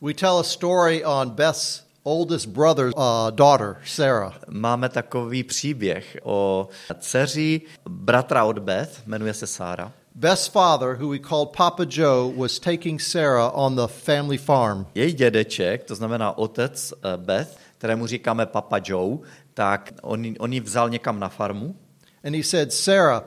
We 0.00 0.14
tell 0.14 0.38
a 0.38 0.42
story 0.42 1.04
on 1.04 1.30
Beth's 1.30 1.82
oldest 2.02 2.46
brother's 2.48 2.94
uh, 2.96 3.30
daughter, 3.30 3.76
Sarah. 3.84 4.40
Máme 4.48 4.88
takový 4.88 5.42
příběh 5.42 6.16
o 6.22 6.68
dceři 6.98 7.60
bratra 7.88 8.44
od 8.44 8.58
Beth, 8.58 9.06
jmenuje 9.06 9.34
se 9.34 9.46
Sára. 9.46 9.92
Beth's 10.14 10.46
father, 10.46 10.96
who 11.00 11.08
we 11.08 11.18
called 11.18 11.56
Papa 11.56 11.84
Joe, 11.88 12.32
was 12.36 12.58
taking 12.58 13.00
Sarah 13.00 13.50
on 13.54 13.76
the 13.76 13.86
family 13.86 14.38
farm. 14.38 14.86
Její 14.94 15.12
dědeček, 15.12 15.84
to 15.84 15.94
znamená 15.94 16.38
otec 16.38 16.92
eh, 16.92 17.16
Beth, 17.16 17.56
kterému 17.78 18.06
říkáme 18.06 18.46
Papa 18.46 18.78
Joe, 18.84 19.18
tak 19.54 19.92
on, 20.02 20.24
on 20.38 20.52
ji 20.52 20.60
vzal 20.60 20.90
někam 20.90 21.20
na 21.20 21.28
farmu 21.28 21.76
And 22.22 22.34
he 22.34 22.42
said, 22.42 22.72
Sarah, 22.72 23.24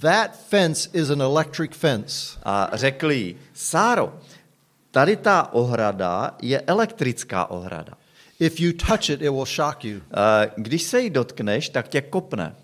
that 0.00 0.36
fence 0.36 0.88
is 0.92 1.10
an 1.10 1.20
electric 1.20 1.74
fence. 1.74 2.38
a 2.42 2.70
řekl 2.72 3.10
jí, 3.10 3.36
Sáro, 3.54 4.14
tady 4.90 5.16
ta 5.16 5.52
ohrada 5.52 6.36
je 6.42 6.60
elektrická 6.60 7.50
ohrada. 7.50 7.92
If 8.40 8.60
you 8.60 8.72
touch 8.72 9.10
it, 9.10 9.22
it 9.22 9.30
will 9.30 9.44
shock 9.46 9.84
you. 9.84 10.00
Eh, 10.44 10.50
Když 10.56 10.82
se 10.82 11.00
jí 11.00 11.10
dotkneš, 11.10 11.68
tak 11.68 11.88
tě 11.88 12.00
kopne. 12.00 12.54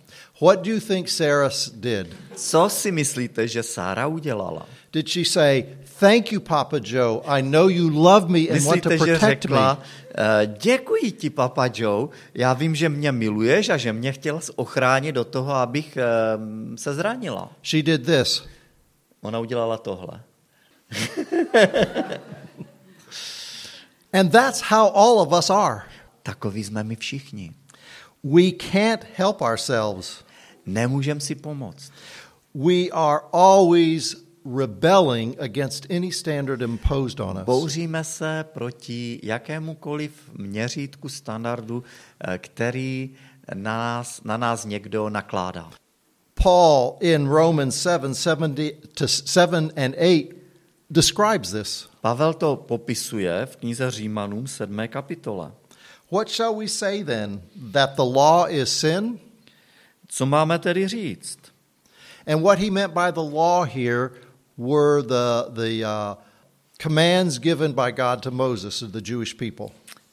What 0.41 0.61
do 0.63 0.71
you 0.71 0.81
think 0.81 1.09
Sarah 1.09 1.53
did? 1.75 2.07
Co 2.37 2.69
si 2.69 2.93
myslíte, 2.93 3.49
že 3.49 3.63
Sára 3.63 4.07
udělala? 4.07 4.67
Did 4.93 5.09
she 5.09 5.25
say, 5.25 5.65
Thank 6.01 6.33
you, 6.33 6.41
Papa 6.41 6.77
Joe. 6.85 7.21
I 7.27 7.43
know 7.43 7.69
you 7.69 7.89
love 7.89 8.29
me 8.29 8.39
and 8.41 8.63
want 8.65 8.83
to 8.83 8.89
Myslíte, 8.89 8.99
že 8.99 8.99
protect 9.19 9.43
řekla, 9.43 9.75
me? 9.81 9.87
eh, 10.43 10.47
děkuji 10.61 11.11
ti, 11.13 11.31
Papa 11.31 11.69
Joe, 11.75 12.09
já 12.35 12.53
vím, 12.53 12.75
že 12.75 12.89
mě 12.89 13.13
miluješ 13.13 13.69
a 13.69 13.77
že 13.77 13.93
mě 13.93 14.13
chtěl 14.13 14.41
ochránit 14.57 15.13
do 15.13 15.25
toho, 15.25 15.53
abych 15.55 15.97
eh, 15.97 16.03
se 16.79 16.95
zranila. 16.95 17.53
She 17.63 17.83
did 17.83 18.07
this. 18.07 18.45
Ona 19.23 19.39
udělala 19.39 19.77
tohle. 19.79 20.21
And 24.15 24.31
that's 24.31 24.61
how 24.61 24.89
all 24.95 25.21
of 25.21 25.33
us 25.33 25.51
are. 25.51 25.83
Takový 26.23 26.65
jsme 26.65 26.85
my 26.85 26.97
všichni. 26.97 27.53
We 28.25 28.53
can't 28.53 29.05
help 29.17 29.43
ourselves. 29.43 30.25
Nemůžeme 30.67 31.21
si 31.21 31.35
pomoct. 31.35 31.93
We 32.55 32.91
are 32.93 33.21
always 33.33 34.17
rebelling 34.57 35.41
against 35.41 35.91
any 35.91 36.13
standard 36.13 36.63
imposed 36.63 37.21
on 37.21 37.37
us. 37.37 37.45
Bouříme 37.45 38.05
se 38.05 38.45
proti 38.53 39.21
jakémukoliv 39.23 40.31
měřítku 40.39 41.09
standardu, 41.09 41.85
eh, 42.21 42.39
který 42.39 43.11
na 43.55 43.79
nás, 43.79 44.21
na 44.25 44.37
nás 44.37 44.65
někdo 44.65 45.11
nakládá. 45.11 45.71
Paul 46.35 46.97
in 47.01 47.27
Romans 47.27 47.83
7, 47.83 48.15
70 48.15 48.73
to 48.95 49.09
7 49.09 49.71
and 49.77 49.95
8 49.99 50.44
describes 50.95 51.51
this. 51.51 51.89
Pavel 52.01 52.35
to 52.35 52.57
popisuje 52.57 53.47
v 53.47 53.57
knize 53.57 53.91
Římanům 53.91 54.47
7. 54.47 54.89
kapitole. 54.89 55.53
What 56.11 56.31
shall 56.31 56.57
we 56.57 56.69
say 56.69 57.05
then? 57.05 57.43
That 57.73 57.97
the 57.97 58.03
law 58.03 58.51
is 58.51 58.79
sin? 58.79 59.19
Co 60.09 60.27
máme 60.27 60.59
tedy 60.59 60.89
říct? 60.89 61.39
And 62.27 62.43
what 62.43 62.59
he 62.59 62.71
meant 62.71 62.95
by 62.95 63.13
the 63.13 63.35
law 63.35 63.65
here 63.65 64.11
were 64.57 65.03
the, 65.03 65.51
the 65.51 65.85
uh, 65.85 66.15
commands 66.83 67.39
given 67.39 67.73
by 67.73 67.93
God 67.93 68.23
to 68.23 68.31
Moses 68.31 68.83
of 68.83 68.91
the 68.91 69.11
Jewish 69.11 69.35
people. 69.35 69.67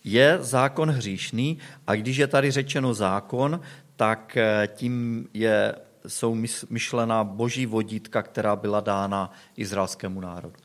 Je 0.04 0.38
zákon 0.42 0.90
hříšný 0.90 1.58
a 1.88 1.96
když 1.96 2.18
je 2.18 2.28
tady 2.28 2.52
řečeno 2.52 2.94
zákon, 2.94 3.62
tak 3.96 4.38
eh, 4.38 4.70
tím 4.76 5.28
je, 5.34 5.76
jsou 6.08 6.38
myšlená 6.70 7.24
boží 7.24 7.66
vodítka, 7.66 8.22
která 8.22 8.56
byla 8.56 8.80
dána 8.80 9.34
izraelskému 9.58 10.22
národu. 10.22 10.56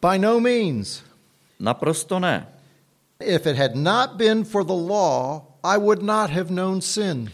By 0.00 0.18
no 0.18 0.40
means. 0.40 1.02
Naprosto 1.60 2.20
ne. 2.20 2.46
If 3.20 3.46
it 3.46 3.56
had 3.56 3.76
not 3.76 4.16
been 4.16 4.44
for 4.44 4.64
the 4.64 4.76
law, 4.76 5.42
I 5.62 5.76
would 5.76 6.02
not 6.02 6.30
have 6.30 6.48
known 6.48 6.80
sin. 6.80 7.30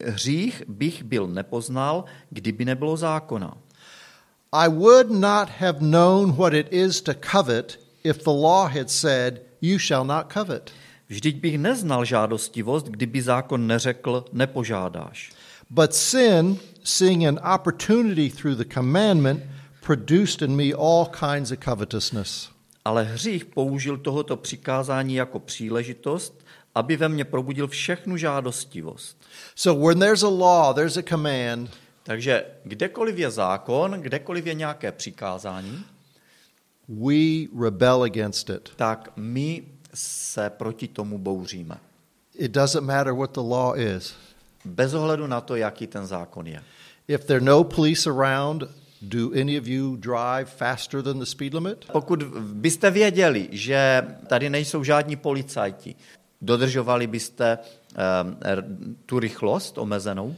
hřích 0.00 0.62
bych 0.68 1.02
byl 1.02 1.26
nepoznal, 1.26 2.04
kdyby 2.30 2.64
nebylo 2.64 2.96
zákona. 2.96 3.56
I 4.52 4.68
would 4.68 5.10
not 5.10 5.48
have 5.48 5.80
known 5.80 6.32
what 6.32 6.54
it 6.54 6.72
is 6.72 7.00
to 7.00 7.12
covet 7.14 7.78
if 8.04 8.24
the 8.24 8.30
law 8.30 8.68
had 8.68 8.90
said, 8.90 9.40
You 9.60 9.78
shall 9.78 10.04
not 10.04 10.32
covet. 10.32 10.70
Vždyť 11.08 11.36
bych 11.40 11.58
neznal 11.58 12.04
žádostivost, 12.04 12.86
kdyby 12.86 13.22
zákon 13.22 13.66
neřekl, 13.66 14.24
nepožádáš. 14.32 15.32
But 15.70 15.94
sin, 15.94 16.58
seeing 16.84 17.26
an 17.26 17.38
opportunity 17.54 18.30
through 18.30 18.56
the 18.56 18.74
commandment, 18.74 19.42
produced 19.88 20.42
in 20.42 20.56
me 20.56 20.74
all 20.74 21.06
kinds 21.06 21.50
of 21.50 21.58
covetousness. 21.60 22.50
Ale 22.84 23.04
hřích 23.04 23.44
použil 23.44 23.96
tohoto 23.96 24.36
přikázání 24.36 25.14
jako 25.14 25.38
příležitost, 25.38 26.44
aby 26.74 26.96
ve 26.96 27.08
mně 27.08 27.24
probudil 27.24 27.68
všechnu 27.68 28.16
žádostivost. 28.16 29.16
So 29.54 29.88
when 29.88 29.98
there's 29.98 30.22
a 30.22 30.28
law, 30.28 30.74
there's 30.74 30.96
a 30.96 31.02
command, 31.02 31.70
Takže 32.02 32.44
kdekoliv 32.64 33.18
je 33.18 33.30
zákon, 33.30 33.92
kdekoliv 33.92 34.46
je 34.46 34.54
nějaké 34.54 34.92
přikázání, 34.92 35.84
we 36.88 37.46
rebel 37.64 38.02
against 38.02 38.50
it. 38.50 38.70
tak 38.76 39.12
my 39.16 39.62
se 39.94 40.50
proti 40.50 40.88
tomu 40.88 41.18
bouříme. 41.18 41.76
It 42.34 42.50
doesn't 42.50 42.84
matter 42.84 43.12
what 43.12 43.34
the 43.34 43.40
law 43.40 43.78
is. 43.78 44.14
Bez 44.64 44.94
ohledu 44.94 45.26
na 45.26 45.40
to, 45.40 45.56
jaký 45.56 45.86
ten 45.86 46.06
zákon 46.06 46.46
je. 46.46 46.62
If 47.08 47.24
there 47.24 47.36
are 47.36 47.44
no 47.44 47.64
police 47.64 48.10
around, 48.10 48.64
do 49.02 49.32
any 49.32 49.58
of 49.58 49.66
you 49.66 49.96
drive 49.96 50.44
faster 50.44 51.02
than 51.02 51.18
the 51.18 51.24
speed 51.26 51.54
limit? 51.54 51.84
Pokud 51.92 52.22
byste 52.52 52.90
věděli, 52.90 53.48
že 53.52 54.02
tady 54.26 54.50
nejsou 54.50 54.84
žádní 54.84 55.16
policajti, 55.16 55.94
dodržovali 56.40 57.06
byste 57.06 57.58
um, 57.58 58.36
tu 59.06 59.18
rychlost 59.18 59.78
omezenou? 59.78 60.36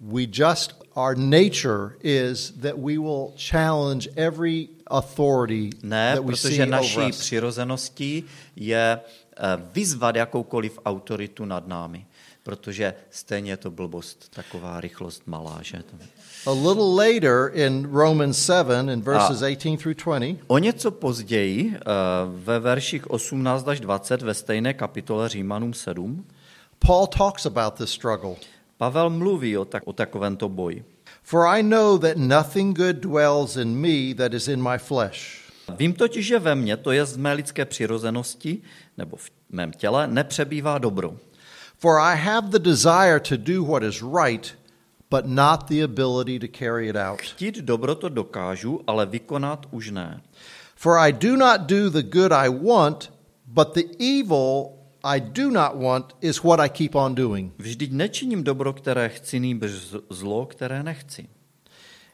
We 0.00 0.22
just, 0.32 0.74
our 0.96 1.16
nature 1.16 1.90
is 2.02 2.50
that 2.60 2.74
we 2.76 2.98
will 2.98 3.32
challenge 3.36 4.08
every 4.16 4.68
authority 4.86 5.70
Ne, 5.82 6.14
that 6.14 6.24
we 6.24 6.36
see 6.36 6.48
protože 6.48 6.62
over 6.62 6.70
naší 6.70 7.08
us. 7.10 7.18
přirozeností 7.18 8.24
je 8.56 9.00
eh, 9.00 9.42
vyzvat 9.72 10.16
jakoukoliv 10.16 10.78
autoritu 10.84 11.44
nad 11.44 11.68
námi, 11.68 12.06
protože 12.42 12.94
stejně 13.10 13.52
je 13.52 13.56
to 13.56 13.70
blbost, 13.70 14.28
taková 14.34 14.80
rychlost 14.80 15.22
malá, 15.26 15.58
že? 15.62 15.82
A 16.46 16.50
little 16.50 16.94
later 16.94 17.48
in 17.54 17.86
Romans 17.90 18.38
7, 18.38 18.88
in 18.88 19.02
verses 19.02 19.42
18 19.42 19.76
through 19.76 19.94
20, 19.94 20.38
O 20.46 20.58
něco 20.58 20.90
později, 20.90 21.74
eh, 21.74 21.80
ve 22.26 22.58
verších 22.58 23.10
18 23.10 23.68
až 23.68 23.80
20 23.80 24.22
ve 24.22 24.34
stejné 24.34 24.74
kapitole 24.74 25.28
Římanům 25.28 25.74
7, 25.74 26.24
Paul 26.78 27.06
talks 27.06 27.46
about 27.46 27.74
this 27.74 27.90
struggle. 27.90 28.34
Pavel 28.76 29.10
mluví 29.10 29.58
o, 29.58 29.64
tak, 29.64 29.82
o 29.86 29.92
takovémto 29.92 30.48
boji. 30.48 30.84
For 31.22 31.46
I 31.46 31.62
know 31.62 31.98
that 31.98 32.16
nothing 32.16 32.76
good 32.76 32.96
dwells 32.96 33.56
in 33.56 33.76
me 33.76 34.14
that 34.14 34.34
is 34.34 34.48
in 34.48 34.62
my 34.62 34.78
flesh. 34.78 35.48
Vím 35.76 35.92
totiž, 35.92 36.26
že 36.26 36.38
ve 36.38 36.54
mně, 36.54 36.76
to 36.76 36.92
je 36.92 37.04
z 37.04 37.16
mé 37.16 37.32
lidské 37.32 37.64
přirozenosti, 37.64 38.62
nebo 38.98 39.16
v 39.16 39.30
mém 39.50 39.72
těle, 39.72 40.06
nepřebývá 40.06 40.78
dobro. 40.78 41.16
For 41.78 42.00
I 42.00 42.16
have 42.16 42.48
the 42.48 42.58
desire 42.58 43.20
to 43.20 43.36
do 43.36 43.64
what 43.64 43.82
is 43.82 44.02
right, 44.02 44.57
but 45.10 45.26
not 45.26 45.68
the 45.68 45.84
ability 45.84 46.38
to 46.38 46.58
carry 46.58 46.88
it 46.88 46.96
out. 46.96 47.20
Chtít 47.20 47.56
dobro 47.58 47.94
to 47.94 48.08
dokážu, 48.08 48.80
ale 48.86 49.06
vykonat 49.06 49.66
už 49.70 49.90
ne. 49.90 50.22
For 50.76 50.98
I 50.98 51.12
do 51.12 51.36
not 51.36 51.60
do 51.60 51.90
the 51.90 52.02
good 52.02 52.32
I 52.32 52.48
want, 52.48 53.12
but 53.46 53.74
the 53.74 53.84
evil 53.98 54.78
I 55.04 55.20
do 55.20 55.50
not 55.50 55.74
want 55.74 56.16
is 56.20 56.42
what 56.42 56.60
I 56.60 56.68
keep 56.68 56.94
on 56.94 57.14
doing. 57.14 57.52
Vždyť 57.58 57.92
nečiním 57.92 58.44
dobro, 58.44 58.72
které 58.72 59.08
chci, 59.08 59.40
nýbrž 59.40 59.72
zlo, 60.10 60.46
které 60.46 60.82
nechci. 60.82 61.28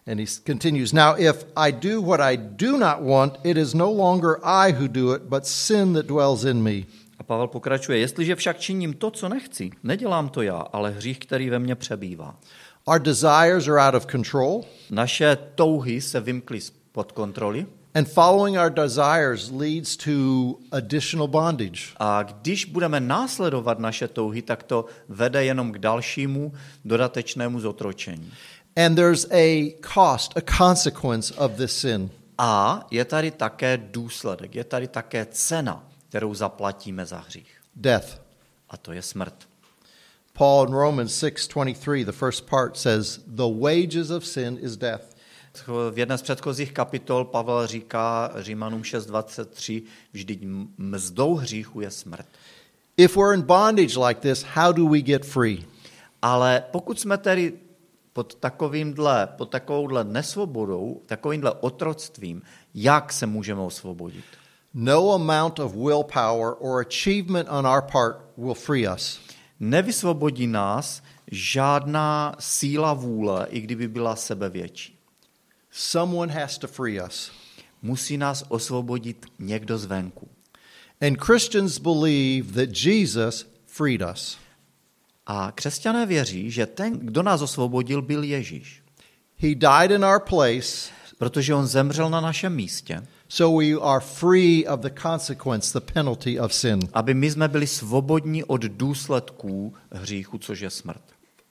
And 0.07 0.21
he 0.21 0.27
continues 0.27 0.93
Now, 0.93 1.15
if 1.19 1.47
I 1.57 1.73
do 1.73 2.03
what 2.03 2.21
I 2.21 2.37
do 2.37 2.79
not 2.79 3.01
want, 3.01 3.39
it 3.45 3.57
is 3.57 3.75
no 3.75 3.91
longer 3.91 4.37
I 4.43 4.73
who 4.73 4.89
do 4.89 5.15
it, 5.15 5.23
but 5.23 5.47
sin 5.47 5.95
that 5.95 6.07
dwells 6.07 6.45
in 6.45 6.63
me. 6.63 6.85
A 7.19 7.23
Pavel 7.23 7.47
pokračuje, 7.47 7.99
jestliže 7.99 8.35
však 8.35 8.59
činím 8.59 8.95
to, 8.95 9.11
co 9.11 9.29
nechci, 9.29 9.71
nedělám 9.83 10.29
to 10.29 10.43
já, 10.43 10.57
ale 10.57 10.91
hřích, 10.91 11.19
který 11.19 11.51
ve 11.51 11.59
mně 11.59 11.75
přebývá. 11.75 12.39
Our 12.87 12.99
desires 12.99 13.69
are 13.69 13.79
out 13.79 13.95
of 13.95 14.07
control, 14.07 14.65
Naše 14.91 15.37
touhy 15.55 16.01
se 16.01 16.21
vymkly 16.21 16.61
pod 16.93 17.13
kontroly 17.13 17.67
and 17.95 18.09
following 18.09 18.59
our 18.59 18.71
desires 18.71 19.51
leads 19.51 19.97
to 19.97 20.11
additional 20.73 21.29
bondage. 21.29 21.81
a 21.97 22.23
když 22.23 22.65
budeme 22.65 23.01
následovat 23.01 23.79
naše 23.79 24.09
touhy, 24.09 24.43
tak 24.43 24.63
to 24.63 24.85
vede 25.09 25.45
jenom 25.45 25.73
k 25.73 25.79
dalšímu 25.79 26.53
dodatečnému 26.85 27.61
zotročení. 27.61 28.33
And 28.77 28.95
there's 28.95 29.27
a 29.31 29.75
cost, 29.95 30.37
a 30.37 30.41
consequence 30.59 31.35
of 31.35 31.53
this 31.53 31.73
sin. 31.73 32.11
A 32.39 32.87
je 32.91 33.05
tady 33.05 33.31
také 33.31 33.77
důsledek, 33.77 34.55
je 34.55 34.65
tady 34.65 34.89
také 34.89 35.27
cena, 35.31 35.89
kterou 36.09 36.35
zaplatíme 36.35 37.07
za 37.07 37.19
hřích. 37.19 37.61
Death. 37.77 38.21
A 38.71 38.77
to 38.77 38.93
je 38.93 39.03
smrt. 39.03 39.35
Paul 40.39 40.67
in 40.69 40.75
Romans 40.75 41.23
6:23, 41.23 42.05
the 42.05 42.13
first 42.13 42.47
part 42.47 42.77
says, 42.77 43.21
"The 43.27 43.49
wages 43.61 44.11
of 44.11 44.27
sin 44.27 44.59
is 44.61 44.77
death." 44.77 45.15
V 45.91 45.99
jedné 45.99 46.19
z 46.19 46.23
předchozích 46.23 46.73
kapitol 46.73 47.25
Pavel 47.25 47.67
říká 47.67 48.33
Římanům 48.39 48.85
6.23, 48.85 49.83
vždyť 50.13 50.45
mzdou 50.79 51.35
hříchu 51.35 51.81
je 51.81 51.91
smrt. 51.91 52.27
If 52.97 53.17
we're 53.17 53.35
in 53.35 53.43
bondage 53.43 53.99
like 53.99 54.21
this, 54.21 54.43
how 54.43 54.73
do 54.73 54.89
we 54.89 55.01
get 55.01 55.27
free? 55.27 55.65
Ale 56.23 56.65
pokud 56.71 57.01
jsme 57.01 57.19
tedy 57.19 57.53
pod 58.13 58.35
takovýmhle, 58.35 59.27
pod 59.27 59.51
takovouhle 59.51 60.05
nesvobodou, 60.05 61.03
takovýmhle 61.07 61.53
otroctvím, 61.61 62.43
jak 62.75 63.13
se 63.13 63.27
můžeme 63.27 63.61
osvobodit? 63.61 64.25
No 64.75 65.13
amount 65.13 65.59
of 65.59 65.75
willpower 65.75 66.55
or 66.59 66.81
achievement 66.81 67.49
on 67.51 67.67
our 67.67 67.83
part 67.93 68.17
will 68.37 68.55
free 68.55 68.89
us. 68.95 69.21
Nevysvobodí 69.61 70.47
nás 70.47 71.03
žádná 71.31 72.37
síla 72.39 72.95
vůle, 72.95 73.47
i 73.51 73.61
kdyby 73.61 73.89
byla 73.89 74.17
sebevětší. 74.17 74.99
Someone 75.71 76.33
has 76.33 76.59
to 76.59 76.69
free 76.69 77.01
us. 77.03 77.33
Musí 77.83 78.17
nás 78.17 78.45
osvobodit 78.49 79.27
někdo 79.39 79.79
zvenku. 79.79 80.29
And 81.01 81.25
Christians 81.25 81.79
believe 81.79 82.53
that 82.53 82.85
Jesus 82.85 83.47
freed 83.67 84.03
us. 84.13 84.39
A 85.27 85.53
křesťané 85.55 86.07
věří, 86.07 86.51
že 86.51 86.67
ten, 86.67 86.93
kdo 86.99 87.23
nás 87.23 87.41
osvobodil, 87.41 88.03
byl 88.03 88.23
Ježíš. 88.25 88.83
He 89.37 89.55
died 89.55 89.91
in 89.91 90.05
our 90.05 90.21
place, 90.21 90.95
Protože 91.19 91.55
on 91.55 91.67
zemřel 91.67 92.11
na 92.11 92.21
našem 92.21 92.55
místě, 92.55 93.03
so 93.35 93.51
we 93.51 93.75
are 93.81 94.01
free 94.01 94.65
of 94.65 94.81
the 94.81 94.91
consequence, 94.91 95.73
the 95.73 95.81
penalty 95.81 96.39
of 96.39 96.53
sin. 96.53 96.81
aby 96.93 97.15
my 97.15 97.31
jsme 97.31 97.49
byli 97.49 97.67
svobodní 97.67 98.45
od 98.45 98.63
důsledků 98.63 99.75
hříchu, 99.93 100.39
což 100.39 100.61
je 100.61 100.71
smrt. 100.71 101.01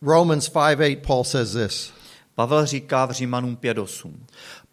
Romans 0.01 0.51
5:8 0.51 1.01
Paul 1.07 1.23
says 1.23 1.51
this. 1.51 1.91
Pavel 2.35 2.65
říká 2.65 3.05
v 3.05 3.11
Římanům 3.11 3.57
5.8. 3.57 4.11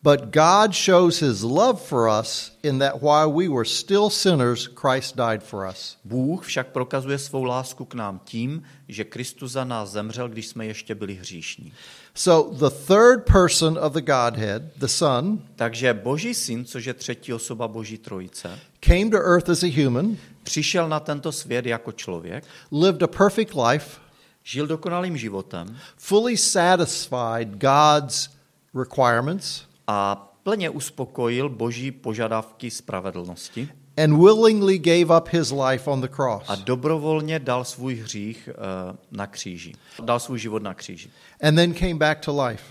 But 0.02 0.20
God 0.20 0.74
shows 0.74 1.22
his 1.22 1.42
love 1.42 1.80
for 1.80 2.08
us 2.20 2.52
in 2.62 2.78
that 2.78 3.02
while 3.02 3.32
we 3.36 3.48
were 3.48 3.64
still 3.64 4.10
sinners, 4.10 4.68
Christ 4.74 5.16
died 5.16 5.42
for 5.42 5.68
us. 5.70 5.96
Bůh 6.04 6.44
však 6.44 6.66
prokazuje 6.66 7.18
svou 7.18 7.44
lásku 7.44 7.84
k 7.84 7.94
nám 7.94 8.20
tím, 8.24 8.62
že 8.88 9.04
Kristus 9.04 9.52
za 9.52 9.64
nás 9.64 9.90
zemřel, 9.90 10.28
když 10.28 10.46
jsme 10.46 10.66
ještě 10.66 10.94
byli 10.94 11.14
hříšní. 11.14 11.72
So 12.14 12.56
the 12.68 12.76
third 12.86 13.24
person 13.24 13.78
of 13.78 13.92
the 13.92 14.00
Godhead, 14.00 14.62
the 14.76 14.86
Son, 14.86 15.38
Takže 15.56 15.94
Boží 15.94 16.34
syn, 16.34 16.64
což 16.64 16.84
je 16.84 16.94
třetí 16.94 17.32
osoba 17.32 17.68
Boží 17.68 17.98
trojice, 17.98 18.58
came 18.80 19.10
to 19.10 19.16
earth 19.16 19.48
as 19.48 19.62
a 19.62 19.84
human, 19.84 20.16
přišel 20.42 20.88
na 20.88 21.00
tento 21.00 21.32
svět 21.32 21.66
jako 21.66 21.92
člověk, 21.92 22.44
lived 22.72 23.02
a 23.02 23.06
perfect 23.06 23.54
life, 23.68 24.00
žil 24.42 24.66
dokonalým 24.66 25.16
životem 25.16 25.76
fully 25.96 26.36
satisfied 26.36 27.48
God's 27.48 28.30
requirements, 28.74 29.62
a 29.86 30.30
plně 30.42 30.70
uspokojil 30.70 31.48
Boží 31.48 31.90
požadavky 31.90 32.70
spravedlnosti 32.70 33.68
and 34.04 34.18
willingly 34.18 34.78
gave 34.78 35.10
up 35.16 35.28
his 35.28 35.52
life 35.52 35.90
on 35.90 36.00
the 36.00 36.08
cross. 36.08 36.44
a 36.48 36.54
dobrovolně 36.54 37.38
dal 37.38 37.64
svůj 37.64 37.94
hřích 37.94 38.48
eh, 38.52 38.96
na 39.10 39.26
kříži. 39.26 39.74
Dal 40.04 40.20
svůj 40.20 40.38
život 40.38 40.62
na 40.62 40.74
kříži. 40.74 41.10
And 41.42 41.54
then 41.56 41.74
came 41.74 41.94
back 41.94 42.20
to 42.20 42.42
life. 42.42 42.64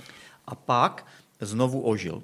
A 0.47 0.55
pak 0.55 1.05
znovu 1.41 1.81
ožil. 1.81 2.23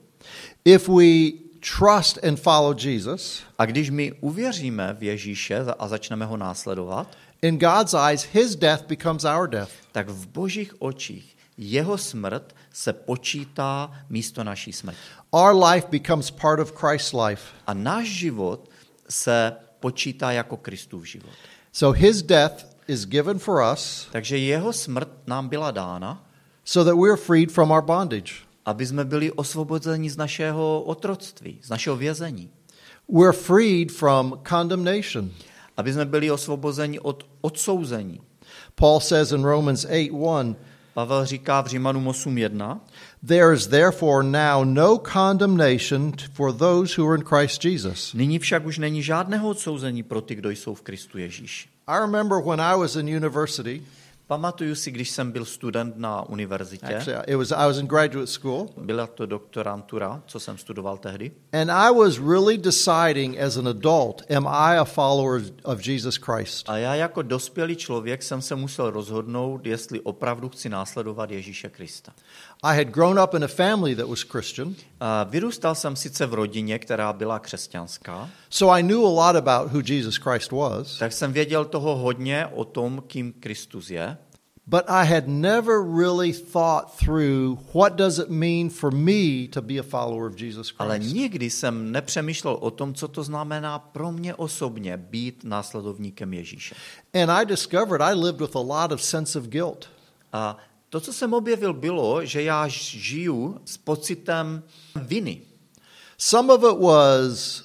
If 0.66 0.90
we 0.90 1.32
trust 1.78 2.24
and 2.24 2.40
follow 2.40 2.76
Jesus, 2.86 3.44
A 3.58 3.66
když 3.66 3.90
my 3.90 4.12
uvěříme 4.22 4.96
v 5.00 5.04
Ježíše 5.04 5.66
a 5.80 5.88
začneme 5.88 6.26
ho 6.26 6.38
následovat, 6.38 7.18
in 7.42 7.58
God's 7.58 7.94
eyes, 7.94 8.28
his 8.34 8.56
death 8.56 8.86
becomes 8.88 9.24
our 9.24 9.48
death. 9.48 9.72
tak 9.92 10.10
v 10.10 10.28
božích 10.28 10.82
očích 10.82 11.36
jeho 11.58 11.98
smrt 11.98 12.56
se 12.74 12.94
počítá 12.94 13.92
místo 14.10 14.44
naší 14.44 14.74
smrti. 14.74 15.00
Our 15.32 15.64
life 15.64 15.88
becomes 15.92 16.32
part 16.32 16.60
of 16.60 16.74
Christ's 16.80 17.14
life. 17.14 17.44
A 17.68 17.74
náš 17.74 18.08
život 18.08 18.70
se 19.10 19.54
počítá 19.80 20.32
jako 20.32 20.58
Kristův 20.58 21.06
život. 21.06 21.34
So 21.74 22.00
his 22.00 22.22
death 22.22 22.66
is 22.88 23.06
given 23.06 23.40
for 23.40 23.64
us 23.74 24.08
Takže 24.12 24.38
jeho 24.38 24.74
smrt 24.74 25.10
nám 25.28 25.50
byla 25.50 25.72
dána, 25.72 26.26
so 26.66 26.92
that 26.92 27.00
we're 27.00 27.18
freed 27.18 27.52
from 27.52 27.72
our 27.72 27.82
bondage. 27.82 28.34
aby 28.66 28.86
jsme 28.86 29.06
byli 29.06 29.32
osvobozeni 29.32 30.10
z 30.10 30.18
našeho 30.18 30.82
otroctví, 30.82 31.60
z 31.64 31.70
našeho 31.70 31.96
vězení. 31.96 32.50
We're 33.10 33.34
freed 33.34 33.92
from 33.92 34.42
condemnation. 34.50 35.32
Aby 35.78 35.94
jsme 35.94 36.06
byli 36.06 36.32
osvobozeni 36.32 37.00
od 37.00 37.26
odsouzení. 37.42 38.22
Paul 38.76 39.00
says 39.00 39.32
in 39.32 39.44
Romans 39.44 39.86
8 39.86 39.92
1, 39.92 40.56
Pavel 40.96 41.26
říká 41.26 41.62
v 41.62 41.68
Římanům 41.68 42.08
8.1, 42.08 42.80
There 43.28 43.54
is 43.54 43.68
therefore 43.68 44.24
now 44.24 44.66
no 44.66 44.98
condemnation 45.14 46.14
for 46.34 46.54
those 46.54 47.02
who 47.02 47.10
are 47.10 47.18
in 47.18 47.24
Christ 47.26 47.66
Jesus. 47.66 48.14
nyní 48.14 48.40
však 48.40 48.66
už 48.66 48.78
není 48.78 49.04
žádného 49.04 49.50
odsouzení 49.50 50.04
pro 50.04 50.22
ty, 50.22 50.36
kdo 50.36 50.50
jsou 50.50 50.76
v 50.76 50.82
Kristu 50.82 51.18
Ježíši. 51.18 51.70
I 51.88 52.00
remember 52.00 52.38
when 52.46 52.62
I 52.62 52.78
was 52.78 52.96
in 52.96 53.16
university, 53.16 53.82
Pamatuju 54.28 54.76
si, 54.76 54.92
když 54.92 55.10
jsem 55.10 55.32
byl 55.32 55.46
student 55.46 55.98
na 55.98 56.30
univerzitě, 56.30 56.86
actually, 56.86 57.24
it 57.28 57.36
was, 57.36 57.52
I 57.52 57.68
was 57.68 57.78
in 57.78 57.88
graduate 57.88 58.28
school, 58.28 58.70
byla 58.78 59.08
to 59.08 59.26
doktorantura, 59.26 60.22
co 60.26 60.40
jsem 60.40 60.58
studoval 60.58 60.98
tehdy, 60.98 61.32
and 61.54 61.72
I 61.72 61.94
was 61.94 62.20
really 62.20 62.58
deciding 62.58 63.40
as 63.40 63.58
an 63.58 63.68
adult, 63.68 64.32
am 64.36 64.48
I 64.48 64.78
a 64.78 64.84
follower 64.86 65.42
of 65.64 65.88
Jesus 65.88 66.16
Christ? 66.16 66.70
a 66.70 66.78
já 66.78 66.96
jako 66.96 67.22
dospělý 67.22 67.76
člověk 67.76 68.24
jsem 68.24 68.42
se 68.42 68.56
musel 68.56 68.90
rozhodnout, 68.90 69.66
jestli 69.66 70.02
opravdu 70.02 70.50
chci 70.50 70.70
následovat 70.70 71.32
Ježíše 71.32 71.70
Krista. 71.70 72.12
I 72.66 72.78
had 72.78 72.88
grown 72.92 73.20
up 73.20 73.34
in 73.34 73.44
a 73.44 73.48
family 73.48 73.96
that 73.96 74.08
was 74.08 74.24
Christian, 74.24 74.76
A 75.00 75.24
vyrůstal 75.24 75.76
jsem 75.76 75.96
sice 75.96 76.26
v 76.26 76.34
rodině, 76.34 76.80
která 76.80 77.14
byla 77.14 77.40
křesťanská, 77.40 78.30
so 78.50 78.78
I 78.80 78.84
knew 78.84 79.06
a 79.06 79.10
lot 79.10 79.36
about 79.36 79.72
who 79.72 79.82
Jesus 79.86 80.16
Christ 80.18 80.52
was, 80.52 80.98
tak 80.98 81.14
jsem 81.14 81.34
věděl 81.34 81.66
toho 81.66 81.96
hodně 81.96 82.48
o 82.48 82.66
tom, 82.66 83.04
kým 83.08 83.34
Kristus 83.40 83.90
je, 83.90 84.18
but 84.68 84.82
I 84.88 85.06
had 85.06 85.28
never 85.28 85.76
really 85.98 86.34
thought 86.34 86.98
through 87.06 87.60
what 87.74 87.94
does 87.94 88.20
it 88.20 88.30
mean 88.30 88.70
for 88.70 88.92
me 88.92 89.48
to 89.48 89.62
be 89.62 89.80
a 89.80 89.84
follower 89.84 90.26
of 90.26 90.42
Jesus 90.42 90.74
ale 90.80 90.96
Christ. 91.00 91.16
nikdy 91.16 91.50
jsem 91.50 91.92
nepřemýšlel 91.92 92.58
o 92.62 92.72
tom, 92.72 92.94
co 92.94 93.08
to 93.08 93.24
znamená 93.24 93.80
pro 93.80 94.12
mě 94.12 94.36
osobně 94.36 94.98
být 94.98 95.44
následovníkem 95.44 96.34
Ježíše. 96.34 96.76
And 97.14 97.30
I 97.32 97.46
discovered 97.46 98.02
I 98.02 98.14
lived 98.14 98.42
with 98.42 98.56
a 98.56 98.60
lot 98.60 98.92
of 98.92 99.02
sense 99.02 99.40
of 99.40 99.46
guilt. 99.46 99.90
A 100.34 100.58
to, 100.96 101.02
co 101.02 101.14
jsem 101.14 101.34
objevil, 101.34 101.74
bylo, 101.74 102.26
že 102.26 102.44
já 102.44 102.68
žiju 102.68 103.62
s 103.66 103.78
pocitem 103.78 104.64
viny. 104.96 105.42
Some 106.18 106.54
of 106.54 106.64
it 106.64 106.80
was 106.80 107.64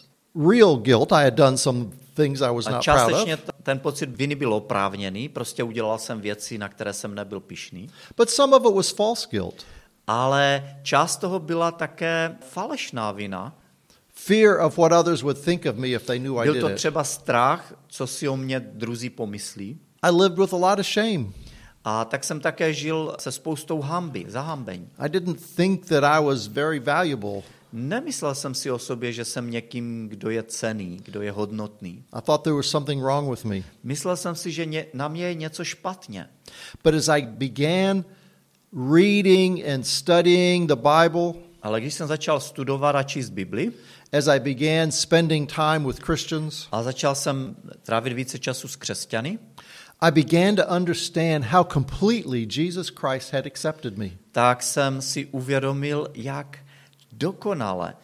real 0.51 0.77
guilt. 0.77 1.13
I 1.13 1.25
had 1.25 1.35
done 1.35 1.57
some 1.57 1.87
things 2.15 2.41
I 2.41 2.55
was 2.55 2.69
not 2.69 2.85
proud 2.85 3.13
of. 3.13 3.41
ten 3.63 3.79
pocit 3.79 4.17
viny 4.17 4.35
byl 4.35 4.55
oprávněný, 4.55 5.29
prostě 5.29 5.63
udělal 5.63 5.99
jsem 5.99 6.21
věci, 6.21 6.59
na 6.59 6.69
které 6.69 6.93
jsem 6.93 7.15
nebyl 7.15 7.41
pišný. 7.41 7.89
But 8.17 8.31
some 8.31 8.57
of 8.57 8.67
it 8.67 8.75
was 8.75 8.91
false 8.91 9.29
guilt. 9.31 9.67
Ale 10.07 10.77
část 10.83 11.17
toho 11.17 11.39
byla 11.39 11.71
také 11.71 12.37
falešná 12.49 13.13
vina. 13.13 13.57
Fear 14.09 14.61
of 14.61 14.79
what 14.79 14.93
others 14.93 15.23
would 15.23 15.45
think 15.45 15.67
of 15.67 15.77
me 15.77 15.89
if 15.89 16.07
they 16.07 16.19
knew 16.19 16.39
I 16.39 16.45
Byl 16.45 16.55
did 16.55 16.61
to 16.63 16.71
it. 16.71 16.77
třeba 16.77 17.05
strach, 17.05 17.75
co 17.89 18.07
si 18.07 18.29
o 18.29 18.37
mě 18.37 18.61
druzí 18.61 19.11
pomyslí. 19.11 19.79
I 20.03 20.11
lived 20.11 20.39
with 20.39 20.55
a 20.55 20.57
lot 20.57 20.79
of 20.79 20.87
shame. 20.87 21.33
A 21.85 22.05
tak 22.05 22.25
jsem 22.25 22.41
také 22.41 22.75
žil 22.75 23.17
se 23.19 23.33
spoustou 23.33 23.81
hamby, 23.81 24.25
zahambení. 24.29 24.89
I 24.99 25.09
didn't 25.09 25.41
think 25.57 25.87
that 25.87 26.05
I 26.05 26.25
was 26.25 26.47
very 26.47 26.79
valuable. 26.79 27.43
Nemyslel 27.73 28.35
jsem 28.35 28.55
si 28.55 28.71
o 28.71 28.79
sobě, 28.79 29.13
že 29.13 29.25
jsem 29.25 29.51
někým, 29.51 30.09
kdo 30.09 30.31
je 30.31 30.43
cený, 30.43 31.01
kdo 31.05 31.23
je 31.23 31.33
hodnotný. 31.33 32.05
I 32.13 32.23
thought 32.23 32.43
there 32.43 32.57
was 32.57 32.67
something 32.67 33.03
wrong 33.03 33.31
with 33.31 33.45
me. 33.45 33.63
Myslel 33.85 34.17
jsem 34.17 34.35
si, 34.35 34.53
že 34.53 34.67
ně, 34.67 34.87
na 34.95 35.09
mě 35.09 35.25
je 35.25 35.35
něco 35.35 35.65
špatně. 35.65 36.29
But 36.85 36.95
as 36.95 37.09
I 37.09 37.23
began 37.23 38.05
reading 38.93 39.69
and 39.69 39.83
studying 39.87 40.69
the 40.69 40.77
Bible, 40.77 41.33
Ale 41.63 41.81
když 41.81 41.95
jsem 41.95 42.09
začal 42.09 42.41
studovat 42.41 42.97
a 42.97 43.03
číst 43.03 43.31
Bibli 43.31 43.73
as 44.19 44.29
I 44.29 44.41
began 44.41 44.91
spending 44.91 45.53
time 45.53 45.87
with 45.87 46.01
Christians, 46.01 46.69
a 46.73 46.83
začal 46.83 47.15
jsem 47.15 47.57
trávit 47.83 48.13
více 48.13 48.39
času 48.39 48.69
s 48.69 48.77
křesťany, 48.77 49.39
I 50.03 50.11
began 50.11 50.57
to 50.57 50.75
understand 50.77 51.45
how 51.45 51.65
completely 51.65 52.47
Jesus 52.47 52.91
Christ 52.91 53.33
had 53.33 53.47
accepted 53.47 53.99
me. 53.99 54.11
tak 54.33 54.63
jsem 54.63 55.03
si 55.03 55.27
uvědomil, 55.27 56.09
jak 56.15 56.59
dokonale, 57.13 57.95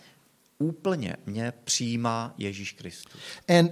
úplně 0.59 1.17
mě 1.27 1.53
přijímá 1.65 2.35
Ježíš 2.39 2.73
Kristus. 2.73 3.21
And 3.49 3.71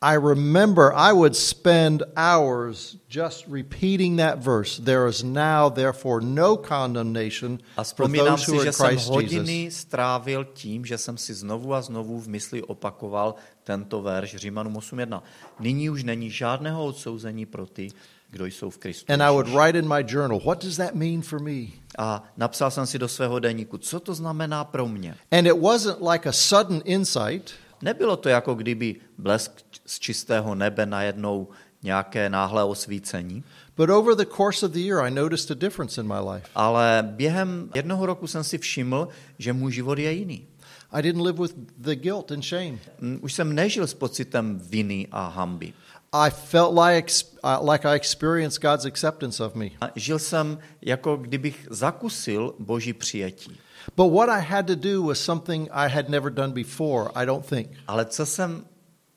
I 0.00 0.14
remember 0.14 0.92
I 0.94 1.12
would 1.12 1.34
spend 1.34 2.04
hours 2.16 2.96
just 3.08 3.46
repeating 3.48 4.16
that 4.18 4.38
verse. 4.38 4.78
There 4.78 5.08
is 5.08 5.24
now, 5.24 5.68
therefore, 5.70 6.20
no 6.20 6.56
condemnation 6.56 7.58
A 7.76 7.82
for 7.82 8.06
vzpomínám 8.06 8.38
those 8.38 8.46
who 8.46 8.52
si, 8.52 8.58
are 8.58 8.62
že 8.62 8.68
in 8.68 8.72
jsem 8.72 8.86
Christ 8.86 9.08
hodiny 9.08 9.64
Jesus. 9.64 9.80
strávil 9.80 10.44
tím, 10.44 10.84
že 10.84 10.98
jsem 10.98 11.18
si 11.18 11.34
znovu 11.34 11.74
a 11.74 11.82
znovu 11.82 12.20
v 12.20 12.28
mysli 12.28 12.62
opakoval 12.62 13.34
tento 13.64 14.02
verš 14.02 14.36
Římanům 14.36 14.74
8.1. 14.74 15.22
Nyní 15.60 15.90
už 15.90 16.04
není 16.04 16.30
žádného 16.30 16.86
odsouzení 16.86 17.46
pro 17.46 17.66
ty, 17.66 17.88
kdo 18.30 18.46
jsou 18.46 18.70
v 18.70 18.78
Kristu. 18.78 19.12
And 19.12 19.22
I 19.22 19.30
would 19.30 19.48
write 19.48 19.78
in 19.78 19.88
my 19.88 20.04
journal, 20.06 20.40
what 20.40 20.64
does 20.64 20.76
that 20.76 20.94
mean 20.94 21.22
for 21.22 21.40
me? 21.40 21.66
A 21.98 22.22
napsal 22.36 22.70
jsem 22.70 22.86
si 22.86 22.98
do 22.98 23.08
svého 23.08 23.38
deníku, 23.38 23.78
co 23.78 24.00
to 24.00 24.14
znamená 24.14 24.64
pro 24.64 24.88
mě. 24.88 25.14
And 25.30 25.46
it 25.46 25.60
wasn't 25.60 25.98
like 26.12 26.28
a 26.28 26.32
sudden 26.32 26.82
insight. 26.84 27.50
Nebylo 27.82 28.16
to 28.16 28.28
jako 28.28 28.54
kdyby 28.54 28.96
blesk 29.18 29.62
z 29.88 29.98
čistého 29.98 30.54
nebe 30.54 30.86
najednou 30.86 31.48
nějaké 31.82 32.28
náhlé 32.28 32.64
osvícení, 32.64 33.44
But 33.76 33.90
over 33.90 34.14
the 34.16 34.24
course 34.36 34.66
of 34.66 34.72
the 34.72 34.78
year, 34.80 34.98
I 35.04 35.10
noticed 35.10 35.50
a 35.50 35.54
difference 35.54 36.00
in 36.00 36.06
my 36.08 36.30
life. 36.32 36.46
ale 36.54 37.08
během 37.16 37.70
jednoho 37.74 38.06
roku 38.06 38.26
jsem 38.26 38.44
si 38.44 38.58
všiml, 38.58 39.08
že 39.38 39.52
můj 39.52 39.72
život 39.72 39.98
je 39.98 40.12
jiný. 40.12 40.46
I 40.92 41.02
didn't 41.02 41.22
live 41.26 41.42
with 41.42 41.54
the 41.78 41.94
guilt 41.96 42.32
and 42.32 42.42
shame. 42.44 42.78
Mm, 43.00 43.18
Už 43.22 43.32
jsem 43.32 43.54
nežil 43.54 43.86
s 43.86 43.94
pocitem 43.94 44.58
viny 44.62 45.08
a 45.12 45.28
hamby. 45.28 45.72
I 46.12 46.30
felt 46.30 46.78
like, 46.78 47.12
uh, 47.44 47.70
like 47.70 47.88
I 47.88 47.94
experienced 47.96 48.62
God's 48.62 48.84
acceptance 48.86 49.44
of 49.44 49.54
me. 49.54 49.66
A 49.80 49.90
žil 49.96 50.18
jsem, 50.18 50.58
jako 50.82 51.16
kdybych 51.16 51.66
zakusil 51.70 52.54
Boží 52.58 52.92
přijetí. 52.92 53.52
But 53.96 54.12
what 54.12 54.28
I 54.28 54.40
had 54.44 54.66
to 54.66 54.74
do 54.74 55.02
was 55.02 55.18
something 55.18 55.68
I 55.72 55.88
had 55.88 56.08
never 56.08 56.32
done 56.32 56.52
before, 56.52 57.10
I 57.14 57.26
don't 57.26 57.46
think. 57.46 57.68
Ale 57.86 58.04
co 58.04 58.26
jsem 58.26 58.64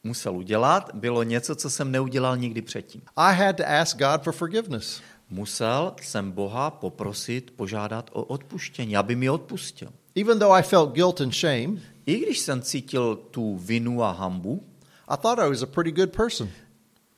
musel 0.03 0.37
udělat, 0.37 0.89
bylo 0.93 1.23
něco, 1.23 1.55
co 1.55 1.69
jsem 1.69 1.91
neudělal 1.91 2.37
nikdy 2.37 2.61
předtím. 2.61 3.01
I 3.15 3.35
had 3.35 3.55
to 3.55 3.63
ask 3.67 3.97
God 3.97 4.23
for 4.23 4.33
forgiveness. 4.33 5.01
Musel 5.29 5.95
jsem 6.01 6.31
Boha 6.31 6.71
poprosit, 6.71 7.51
požádat 7.55 8.09
o 8.13 8.23
odpuštění, 8.23 8.97
aby 8.97 9.15
mi 9.15 9.29
odpustil. 9.29 9.89
Even 10.15 10.39
though 10.39 10.51
I 10.51 10.63
felt 10.63 10.93
guilt 10.93 11.21
and 11.21 11.33
shame, 11.33 11.73
I 12.05 12.19
když 12.19 12.39
jsem 12.39 12.61
cítil 12.61 13.15
tu 13.15 13.57
vinu 13.57 14.03
a 14.03 14.11
hambu, 14.11 14.63
I 15.07 15.17
thought 15.17 15.39
I 15.39 15.49
was 15.49 15.61
a 15.61 15.65
pretty 15.65 15.91
good 15.91 16.15
person. 16.15 16.49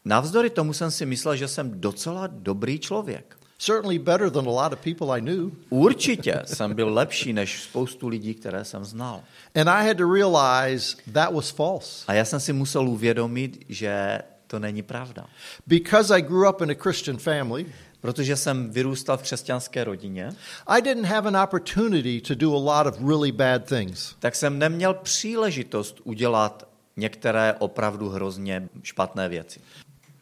navzdory 0.05 0.49
tomu 0.49 0.73
jsem 0.73 0.91
si 0.91 1.05
myslel, 1.05 1.35
že 1.35 1.47
jsem 1.47 1.81
docela 1.81 2.27
dobrý 2.27 2.79
člověk. 2.79 3.37
Certainly 3.65 3.99
better 3.99 4.29
than 4.29 4.47
a 4.47 4.51
lot 4.51 4.73
of 4.73 4.79
people 4.79 5.17
I 5.17 5.21
knew. 5.21 5.51
Určitě 5.69 6.41
jsem 6.45 6.73
byl 6.75 6.93
lepší 6.93 7.33
než 7.33 7.63
spoustu 7.63 8.07
lidí, 8.07 8.33
které 8.33 8.65
jsem 8.65 8.85
znal. 8.85 9.21
And 9.55 9.69
I 9.69 9.87
had 9.87 9.97
to 9.97 10.13
realize 10.13 10.97
that 11.13 11.33
was 11.33 11.49
false. 11.49 12.03
A 12.07 12.13
já 12.13 12.25
jsem 12.25 12.39
si 12.39 12.53
musel 12.53 12.89
uvědomit, 12.89 13.65
že 13.69 14.19
to 14.47 14.59
není 14.59 14.81
pravda. 14.81 15.25
Because 15.67 16.15
I 16.15 16.21
grew 16.21 16.49
up 16.49 16.61
in 16.61 16.71
a 16.71 16.75
Christian 16.75 17.17
family, 17.17 17.65
Protože 18.01 18.35
jsem 18.35 18.69
vyrůstal 18.69 19.17
v 19.17 19.21
křesťanské 19.21 19.83
rodině, 19.83 20.29
I 20.67 20.81
didn't 20.81 21.05
have 21.05 21.27
an 21.27 21.37
opportunity 21.37 22.21
to 22.21 22.35
do 22.35 22.55
a 22.55 22.83
lot 22.83 22.93
of 22.93 23.07
really 23.07 23.31
bad 23.31 23.65
things. 23.65 24.15
tak 24.19 24.35
jsem 24.35 24.59
neměl 24.59 24.93
příležitost 24.93 26.01
udělat 26.03 26.67
některé 26.97 27.55
opravdu 27.59 28.09
hrozně 28.09 28.69
špatné 28.83 29.29
věci. 29.29 29.59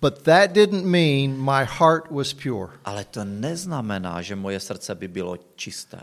But 0.01 0.23
that 0.23 0.51
didn't 0.53 0.85
mean 0.85 1.37
my 1.37 1.63
heart 1.63 2.11
was 2.11 2.33
pure. 2.33 2.69
Ale 2.85 3.03
to 3.05 3.23
neznamená, 3.23 4.21
že 4.21 4.35
moje 4.35 4.59
srdce 4.59 4.95
by 4.95 5.07
bylo 5.07 5.37
čisté. 5.55 6.01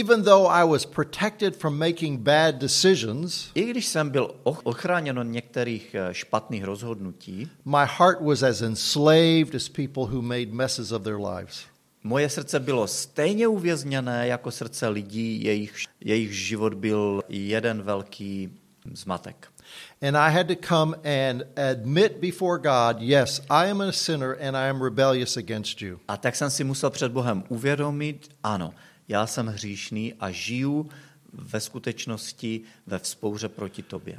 Even 0.00 0.22
though 0.22 0.46
I 0.50 0.64
was 0.64 0.86
protected 0.86 1.56
from 1.56 1.78
making 1.78 2.20
bad 2.20 2.54
decisions, 2.54 3.50
I 3.54 3.62
když 3.70 3.86
jsem 3.86 4.10
byl 4.10 4.34
och- 4.44 4.60
ochráněn 4.64 5.18
od 5.18 5.22
některých 5.22 5.94
eh, 5.94 6.14
špatných 6.14 6.64
rozhodnutí, 6.64 7.48
my 7.64 7.84
heart 7.98 8.20
was 8.20 8.42
as 8.42 8.62
enslaved 8.62 9.54
as 9.54 9.68
people 9.68 10.02
who 10.06 10.22
made 10.22 10.46
messes 10.46 10.92
of 10.92 11.02
their 11.02 11.16
lives. 11.20 11.64
moje 12.04 12.28
srdce 12.28 12.60
bylo 12.60 12.86
stejně 12.86 13.48
uvězněné 13.48 14.26
jako 14.28 14.50
srdce 14.50 14.88
lidí, 14.88 15.44
jejich, 15.44 15.74
jejich 16.00 16.32
život 16.32 16.74
byl 16.74 17.22
jeden 17.28 17.82
velký 17.82 18.52
zmatek. 18.92 19.48
And 20.02 20.16
I 20.16 20.30
had 20.30 20.48
to 20.48 20.56
come 20.56 20.94
and 21.04 21.42
admit 21.56 22.20
before 22.20 22.58
God, 22.58 23.00
yes, 23.00 23.40
I 23.50 23.70
am 23.70 23.80
a 23.80 23.92
sinner 23.92 24.36
and 24.40 24.56
I 24.56 24.68
am 24.68 24.82
rebellious 24.82 25.36
against 25.36 25.82
you. 25.82 26.00
A 26.08 26.16
tak 26.16 26.36
jsem 26.36 26.50
si 26.50 26.64
musel 26.64 26.90
před 26.90 27.12
Bohem 27.12 27.44
uvědomit, 27.48 28.28
ano, 28.42 28.74
já 29.08 29.26
jsem 29.26 29.46
hříšný 29.46 30.14
a 30.20 30.30
žiju 30.30 30.88
ve 31.32 31.60
skutečnosti 31.60 32.60
ve 32.86 32.98
vzpouře 32.98 33.48
proti 33.48 33.82
tobě. 33.82 34.18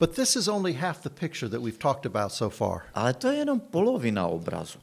But 0.00 0.14
this 0.14 0.36
is 0.36 0.48
only 0.48 0.72
half 0.72 1.02
the 1.02 1.10
picture 1.10 1.48
that 1.48 1.60
we've 1.60 1.78
talked 1.78 2.06
about 2.06 2.32
so 2.32 2.56
far. 2.56 2.82
Ale 2.94 3.14
to 3.14 3.28
je 3.28 3.38
jenom 3.38 3.60
polovina 3.60 4.26
obrazu. 4.26 4.78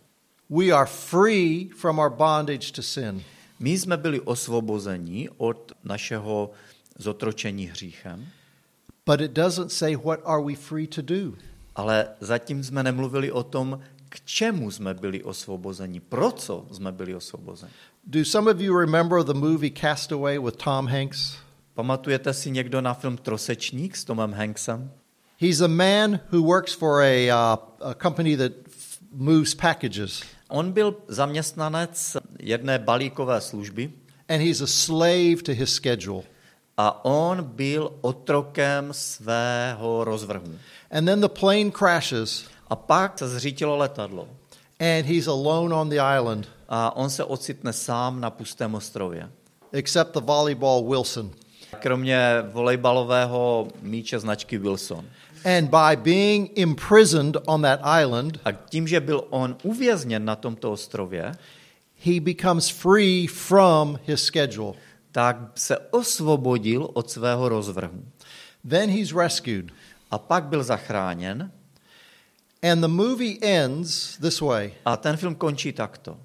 We 0.49 0.71
are 0.71 0.85
free 0.85 1.69
from 1.77 1.99
our 1.99 2.09
bondage 2.09 2.71
to 2.71 2.81
sin. 2.81 3.23
My 3.59 3.69
jsme 3.69 3.97
byli 3.97 4.19
osvobozeni 4.19 5.29
od 5.37 5.71
našeho 5.83 6.51
zotročení 6.97 7.65
hříchem, 7.65 8.27
But 9.05 9.21
it 9.21 9.31
doesn't 9.33 9.69
say 9.69 9.95
what 9.95 10.19
are 10.25 10.41
we 10.43 10.55
free 10.55 10.87
to 10.87 11.01
do. 11.01 11.33
ale 11.75 12.07
zatím 12.21 12.63
jsme 12.63 12.83
nemluvili 12.83 13.31
o 13.31 13.43
tom, 13.43 13.79
k 14.09 14.21
čemu 14.25 14.71
jsme 14.71 14.93
byli 14.93 15.23
osvobozeni, 15.23 15.99
pro 15.99 16.31
co 16.31 16.65
jsme 16.71 16.91
byli 16.91 17.15
osvobozeni. 17.15 17.71
Do 18.03 18.25
some 18.25 18.51
of 18.51 18.59
you 18.59 18.79
remember 18.79 19.23
the 19.23 19.33
movie 19.33 19.71
Castaway 19.81 20.39
with 20.39 20.55
Tom 20.55 20.87
Hanks? 20.87 21.37
Pamatujete 21.73 22.33
si 22.33 22.51
někdo 22.51 22.81
na 22.81 22.93
film 22.93 23.17
Trosečník 23.17 23.95
s 23.95 24.03
Tomem 24.03 24.33
Hanksem? 24.33 24.91
He's 25.37 25.61
a 25.61 25.67
man 25.67 26.19
who 26.31 26.41
works 26.41 26.73
for 26.73 27.01
a, 27.01 27.27
uh, 27.27 27.89
a 27.89 27.93
company 27.93 28.37
that 28.37 28.51
moves 29.11 29.55
packages, 29.55 30.23
On 30.47 30.71
byl 30.71 30.95
zaměstnanec 31.07 32.17
jedné 32.39 32.79
balíkové 32.79 33.41
služby 33.41 33.91
and 34.29 34.41
he's 34.41 34.61
a 34.61 34.67
slave 34.67 35.43
to 35.43 35.51
his 35.51 35.69
schedule. 35.69 36.23
A 36.77 37.05
on 37.05 37.43
byl 37.43 37.91
otrokem 38.01 38.87
svého 38.91 40.03
rozvrhu. 40.03 40.55
And 40.91 41.05
then 41.05 41.21
the 41.21 41.29
plane 41.39 41.71
crashes, 41.71 42.45
A 42.69 42.75
pak 42.75 43.19
se 43.19 43.27
zřítilo 43.29 43.77
letadlo 43.77 44.27
and 44.79 45.05
he's 45.05 45.27
alone 45.27 45.75
on 45.75 45.89
the 45.89 45.99
island, 46.17 46.47
a 46.69 46.95
on 46.95 47.09
se 47.09 47.23
ocitne 47.23 47.73
sám 47.73 48.21
na 48.21 48.29
pustém 48.29 48.75
ostrově. 48.75 49.29
except 49.73 50.13
the 50.13 50.19
volleyball 50.21 50.89
Wilson. 50.89 51.31
Kromě 51.79 52.19
volejbalového 52.51 53.67
míče 53.81 54.19
značky 54.19 54.57
Wilson. 54.57 55.05
And 55.57 55.69
by 55.69 55.95
being 55.95 56.51
imprisoned 56.55 57.37
on 57.45 57.61
that 57.61 57.79
island, 58.01 58.39
A 58.45 58.51
tím, 58.51 58.87
že 58.87 58.99
byl 58.99 59.23
on 59.29 59.55
uvězněn 59.63 60.25
na 60.25 60.35
tomto 60.35 60.71
ostrově, 60.71 61.31
he 62.05 62.19
becomes 62.19 62.69
free 62.69 63.27
from 63.27 63.99
his 64.05 64.23
schedule. 64.23 64.73
Tak 65.15 65.37
se 65.55 65.77
osvobodil 65.77 66.89
od 66.93 67.09
svého 67.09 67.49
rozvrhu. 67.49 68.05
Then 68.69 68.89
he's 68.89 69.15
rescued. 69.15 69.71
A 70.11 70.17
pak 70.17 70.43
byl 70.43 70.63
zachráněn 70.63 71.51
And 72.71 72.81
the 72.81 72.87
movie 72.87 73.37
ends 73.41 74.17
this 74.17 74.41
way 74.41 74.73
a 74.85 74.97
ten 74.97 75.17
film 75.17 75.35
končí 75.35 75.73
takto. 75.73 76.17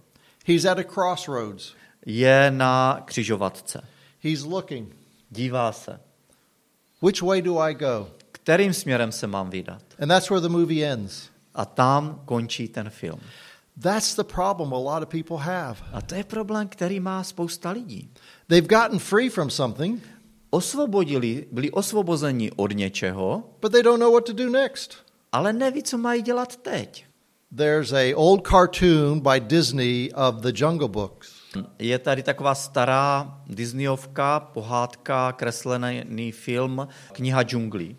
He's 0.47 0.64
at 0.64 0.78
a 0.78 0.84
crossroads, 0.84 1.74
Je 2.07 2.51
na 2.51 3.03
křižovatce. 3.05 3.84
he's 4.22 4.43
looking. 4.43 4.97
Dívá 5.30 5.72
se. 5.72 6.01
Which 7.03 7.22
way 7.22 7.43
do 7.43 7.59
I 7.59 7.74
go? 7.74 8.09
Kterým 8.32 8.74
směrem 8.74 9.12
se 9.12 9.26
mám 9.26 9.51
vydat? 9.51 9.82
And 10.03 10.09
that's 10.09 10.30
where 10.30 10.41
the 10.41 10.49
movie 10.49 10.86
ends. 10.86 11.30
A 11.55 11.64
tam 11.64 12.22
končí 12.24 12.68
ten 12.68 12.91
film. 12.91 13.20
That's 13.82 14.16
the 14.16 14.24
problem 14.24 14.72
a 14.72 14.78
lot 14.78 15.03
of 15.03 15.09
people 15.09 15.36
have. 15.36 15.76
A 15.93 16.03
to 16.03 16.14
je 16.14 16.24
problém, 16.24 16.68
který 16.68 17.01
má 17.01 17.24
spousta 17.24 17.70
lidí. 17.70 18.11
They've 18.51 18.66
gotten 18.66 18.98
free 18.98 19.28
from 19.28 19.51
something, 19.51 20.03
Osvobodili, 20.51 21.46
byli 21.53 21.70
osvobozeni 21.70 22.51
od 22.57 22.72
něčeho, 22.72 23.42
but 23.61 23.72
they 23.72 23.82
don't 23.82 24.01
know 24.01 24.12
what 24.12 24.26
to 24.26 24.32
do 24.32 24.51
next. 24.51 24.96
ale 25.32 25.53
neví, 25.53 25.82
co 25.82 25.98
mají 25.98 26.22
dělat 26.22 26.57
teď. 26.57 27.07
There's 27.57 27.92
a 27.92 28.14
old 28.14 28.48
cartoon 28.48 29.20
by 29.20 29.40
Disney 29.40 30.11
of 30.14 30.34
the 30.34 30.53
Jungle 30.55 30.88
Books. 30.88 31.32
Je 31.78 31.98
tady 31.98 32.22
taková 32.22 32.55
stará 32.55 33.38
Disneyovka, 33.46 34.40
pohádka, 34.40 35.32
kreslený 35.32 36.32
film, 36.32 36.88
kniha 37.12 37.42
džunglí. 37.42 37.96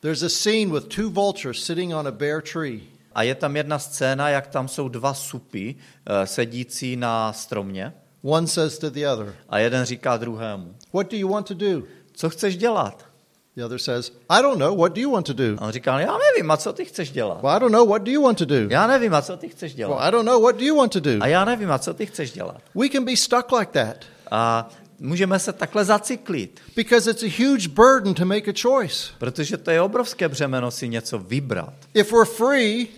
There's 0.00 0.22
a 0.22 0.28
scene 0.28 0.72
with 0.72 0.94
two 0.96 1.10
vultures 1.10 1.64
sitting 1.64 1.94
on 1.94 2.06
a 2.08 2.10
bare 2.10 2.42
tree. 2.52 2.80
A 3.12 3.22
je 3.22 3.34
tam 3.34 3.56
jedna 3.56 3.78
scéna, 3.78 4.28
jak 4.28 4.46
tam 4.46 4.68
jsou 4.68 4.88
dva 4.88 5.14
supy 5.14 5.74
eh, 5.74 6.26
sedící 6.26 6.96
na 6.96 7.32
stromě 7.32 7.92
One 8.22 8.46
says 8.46 8.78
to 8.78 8.90
the 8.90 9.06
other, 9.12 9.34
a 9.48 9.58
jeden 9.58 9.84
říká 9.84 10.16
druhému, 10.16 10.74
What 10.92 11.10
do 11.10 11.16
you 11.16 11.28
want 11.28 11.46
to 11.48 11.54
do? 11.54 11.82
co 12.12 12.30
chceš 12.30 12.56
dělat? 12.56 13.04
The 13.56 13.64
other 13.64 13.78
says, 13.78 14.12
I 14.28 14.42
don't 14.42 14.58
know. 14.58 14.76
What 14.76 14.92
do 14.94 15.00
you 15.00 15.10
want 15.12 15.26
to 15.26 15.32
do? 15.32 15.56
A 15.58 15.66
on 15.66 15.72
říká, 15.72 16.00
já 16.00 16.18
nevím, 16.18 16.50
a 16.50 16.56
co 16.56 16.72
ty 16.72 16.84
chceš 16.84 17.10
dělat? 17.12 17.42
Well, 17.42 17.50
I 17.52 17.60
don't 17.60 17.72
know. 17.74 17.88
What 17.88 18.02
do 18.02 18.10
you 18.12 18.22
want 18.22 18.38
to 18.38 18.44
do? 18.44 18.68
Já 18.70 18.86
nevím, 18.86 19.14
a 19.14 19.22
co 19.22 19.36
ty 19.36 19.48
chceš 19.48 19.72
Well, 19.74 19.76
dělat? 19.88 20.08
I 20.08 20.10
don't 20.10 20.24
know. 20.26 20.42
What 20.42 20.56
do 20.56 20.64
you 20.64 20.76
want 20.76 20.92
to 20.92 21.00
do? 21.00 21.10
A 21.20 21.26
já 21.26 21.44
nevím, 21.44 21.70
a 21.70 21.78
co 21.78 21.94
ty 21.94 22.06
chceš 22.06 22.32
dělat? 22.32 22.56
We 22.74 22.88
can 22.88 23.04
be 23.04 23.16
stuck 23.16 23.52
like 23.52 23.72
that 23.72 23.96
A 24.30 24.68
můžeme 24.98 25.38
se 25.38 25.52
takhle 25.52 25.84
zacyklit, 25.84 26.60
because 26.76 27.10
it's 27.10 27.22
a 27.22 27.42
huge 27.44 27.68
burden 27.68 28.14
to 28.14 28.24
make 28.24 28.50
a 28.50 28.54
choice. 28.62 29.12
protože 29.18 29.56
to 29.56 29.70
je 29.70 29.82
obrovské 29.82 30.28
břemeno 30.28 30.70
si 30.70 30.88
něco 30.88 31.18
vybrat. 31.18 31.72
If 31.94 32.12
we're 32.12 32.24
free 32.24 32.88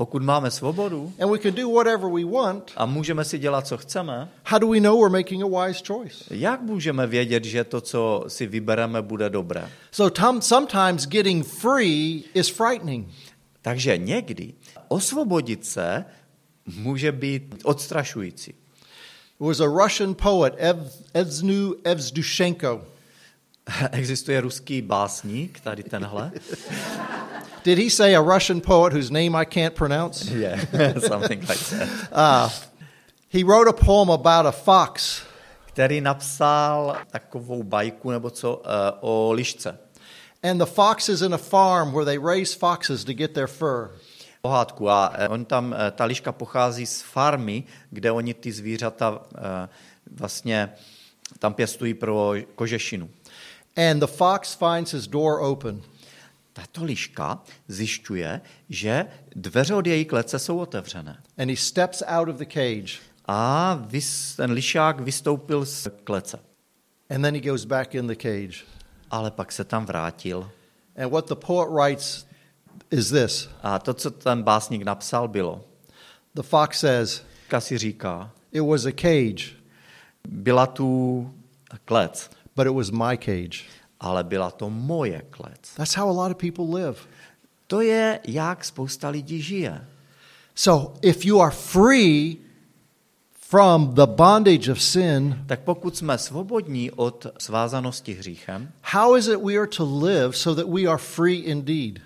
Pokud 0.00 0.22
máme 0.22 0.50
svobodu 0.50 1.12
and 1.20 1.30
we 1.30 1.38
can 1.38 1.54
do 1.54 1.68
whatever 1.68 2.10
we 2.10 2.24
want, 2.24 2.72
a 2.76 2.86
můžeme 2.86 3.24
si 3.24 3.38
dělat, 3.38 3.66
co 3.66 3.76
chceme, 3.78 4.28
how 4.44 4.58
do 4.58 4.68
we 4.68 4.80
know 4.80 5.00
we're 5.00 5.18
making 5.18 5.42
a 5.42 5.46
wise 5.46 5.82
choice? 5.86 6.24
jak 6.30 6.60
můžeme 6.62 7.06
vědět, 7.06 7.44
že 7.44 7.64
to, 7.64 7.80
co 7.80 8.24
si 8.28 8.46
vybereme, 8.46 9.02
bude 9.02 9.30
dobré? 9.30 9.70
So 9.90 10.20
tom- 10.22 10.42
sometimes 10.42 11.06
getting 11.06 11.46
free 11.46 12.24
is 12.34 12.48
frightening. 12.48 13.08
Takže 13.62 13.98
někdy 13.98 14.54
osvobodit 14.88 15.66
se 15.66 16.04
může 16.76 17.12
být 17.12 17.54
odstrašující. 17.64 18.54
There 19.38 19.48
was 19.48 19.60
a 19.60 19.66
Russian 19.66 20.14
poet, 20.14 20.54
Ev, 20.56 20.76
Evznu 21.14 21.74
Evzdushenko. 21.84 22.84
Existuje 23.92 24.40
ruský 24.40 24.82
básník, 24.82 25.60
tady 25.60 25.82
tenhle. 25.82 26.32
Did 27.62 27.78
he 27.78 27.90
say 27.90 28.14
a 28.14 28.22
Russian 28.22 28.60
poet 28.60 28.92
whose 28.92 29.10
name 29.10 29.34
I 29.34 29.44
can't 29.44 29.74
pronounce? 29.74 30.30
Yeah, 30.40 30.98
something 30.98 31.40
like 31.40 31.58
that. 31.58 31.88
Uh, 32.12 32.48
he 33.28 33.44
wrote 33.44 33.68
a 33.68 33.72
poem 33.72 34.10
about 34.10 34.46
a 34.46 34.52
fox 34.52 35.22
Který 35.72 36.00
napsal 36.00 36.96
takovou 37.10 37.62
bajku 37.62 38.10
nebo 38.10 38.30
co 38.30 38.56
uh, 38.56 38.62
o 39.00 39.32
lišce. 39.32 39.78
And 40.42 40.58
the 40.58 40.66
fox 40.66 41.08
is 41.08 41.22
in 41.22 41.34
a 41.34 41.38
farm 41.38 41.92
where 41.92 42.04
they 42.04 42.18
raise 42.18 42.54
foxes 42.54 43.04
to 43.04 43.12
get 43.12 43.34
their 43.34 43.46
fur. 43.46 43.90
Pohádku. 44.42 44.90
A 44.90 45.12
eh, 45.14 45.28
on 45.28 45.44
tam, 45.44 45.74
eh, 45.74 45.90
ta 45.90 46.04
liška 46.04 46.32
pochází 46.32 46.86
z 46.86 47.02
farmy, 47.02 47.64
kde 47.90 48.12
oni 48.12 48.34
ty 48.34 48.52
zvířata 48.52 49.20
eh, 49.34 49.68
vlastně 50.10 50.72
tam 51.38 51.54
pěstují 51.54 51.94
pro 51.94 52.34
kožešinu. 52.54 53.10
And 53.76 54.00
the 54.00 54.06
fox 54.06 54.54
finds 54.54 54.92
his 54.92 55.06
door 55.06 55.40
open. 55.40 55.82
Tato 56.60 56.84
liška 56.84 57.40
zjišťuje, 57.68 58.40
že 58.68 59.06
dveře 59.36 59.74
od 59.74 59.86
její 59.86 60.04
klece 60.04 60.38
jsou 60.38 60.58
otevřené. 60.58 61.22
And 61.38 61.50
he 61.50 61.56
steps 61.56 62.02
out 62.06 62.28
of 62.28 62.36
the 62.36 62.44
cage. 62.44 63.00
A 63.26 63.74
vys, 63.74 64.36
ten 64.36 64.50
lišák 64.52 65.00
vystoupil 65.00 65.64
z 65.66 65.88
klece. 66.04 66.38
And 67.10 67.22
then 67.22 67.34
he 67.34 67.40
goes 67.40 67.64
back 67.64 67.94
in 67.94 68.06
the 68.06 68.14
cage. 68.14 68.64
Ale 69.10 69.30
pak 69.30 69.52
se 69.52 69.64
tam 69.64 69.86
vrátil. 69.86 70.50
And 70.96 71.10
what 71.10 71.28
the 71.28 71.34
poet 71.34 71.68
writes 71.70 72.26
is 72.90 73.10
this 73.10 73.48
A 73.62 73.78
to, 73.78 73.94
co 73.94 74.10
ten 74.10 74.42
básník 74.42 74.82
napsal, 74.82 75.28
bylo. 75.28 75.64
The 76.34 76.42
fox 76.42 76.78
says, 76.78 77.22
Kasi 77.48 77.78
říká, 77.78 78.30
It 78.52 78.62
was 78.62 78.84
a 78.84 78.92
cage, 78.92 79.56
byla 80.28 80.66
tu 80.66 81.34
klec, 81.84 82.30
but 82.56 82.66
it 82.66 82.72
was 82.72 82.90
my 82.90 83.16
cage. 83.16 83.64
Ale 84.00 84.24
byla 84.24 84.50
to 84.50 84.70
moje 84.70 85.22
klec. 85.30 85.74
That's 85.76 85.94
how 85.94 86.08
a 86.08 86.22
lot 86.22 86.30
of 86.30 86.36
people 86.36 86.80
live. 86.80 86.98
To 87.66 87.80
je, 87.80 88.20
jak 88.24 88.64
spousta 88.64 89.08
lidí 89.08 89.42
žije. 89.42 89.86
So 90.54 90.98
if 91.02 91.24
you 91.24 91.40
are 91.40 91.50
free 91.50 92.36
from 93.40 93.94
the 93.94 94.06
bondage 94.06 94.72
of 94.72 94.82
sin, 94.82 95.44
Tak 95.46 95.60
pokud 95.60 95.96
jsme 95.96 96.18
svobodní 96.18 96.90
od 96.90 97.26
svázanosti 97.38 98.14
hříchem, 98.14 98.72
how 98.82 99.16
is 99.16 99.28
it 99.28 99.40
we 99.42 99.56
are 99.56 99.66
to 99.66 99.98
live 99.98 100.32
so 100.32 100.62
that 100.62 100.72
we 100.74 100.82
are 100.82 100.98
free 100.98 101.36
indeed? 101.36 102.00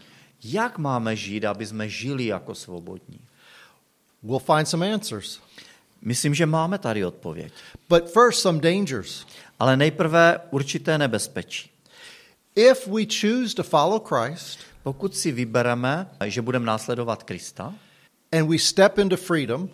jak 0.45 0.79
máme 0.79 1.17
žít, 1.17 1.45
aby 1.45 1.67
jsme 1.67 1.89
žili 1.89 2.27
jako 2.27 2.55
svobodní? 2.55 3.21
We'll 4.23 4.39
find 4.39 4.69
some 4.69 4.93
answers. 4.93 5.41
Myslím, 6.03 6.35
že 6.35 6.47
máme 6.47 6.79
tady 6.79 7.05
odpověď. 7.05 7.53
But 7.89 8.13
first, 8.13 8.41
some 8.41 8.61
dangers. 8.61 9.27
Ale 9.59 9.77
nejprve 9.77 10.41
určité 10.51 10.99
nebezpečí. 10.99 11.71
If 12.57 12.87
we 12.87 13.07
choose 13.07 13.55
to 13.55 13.63
follow 13.63 13.99
Christ 13.99 14.59
Pokud 14.83 15.17
si 15.17 15.33
vybereme, 15.33 16.07
že 16.27 16.43
budeme 16.43 16.67
následovat 16.67 17.23
Krista 17.23 17.75
and 18.33 18.49
we 18.51 18.59
step 18.59 18.99
into 18.99 19.17
freedom, 19.17 19.69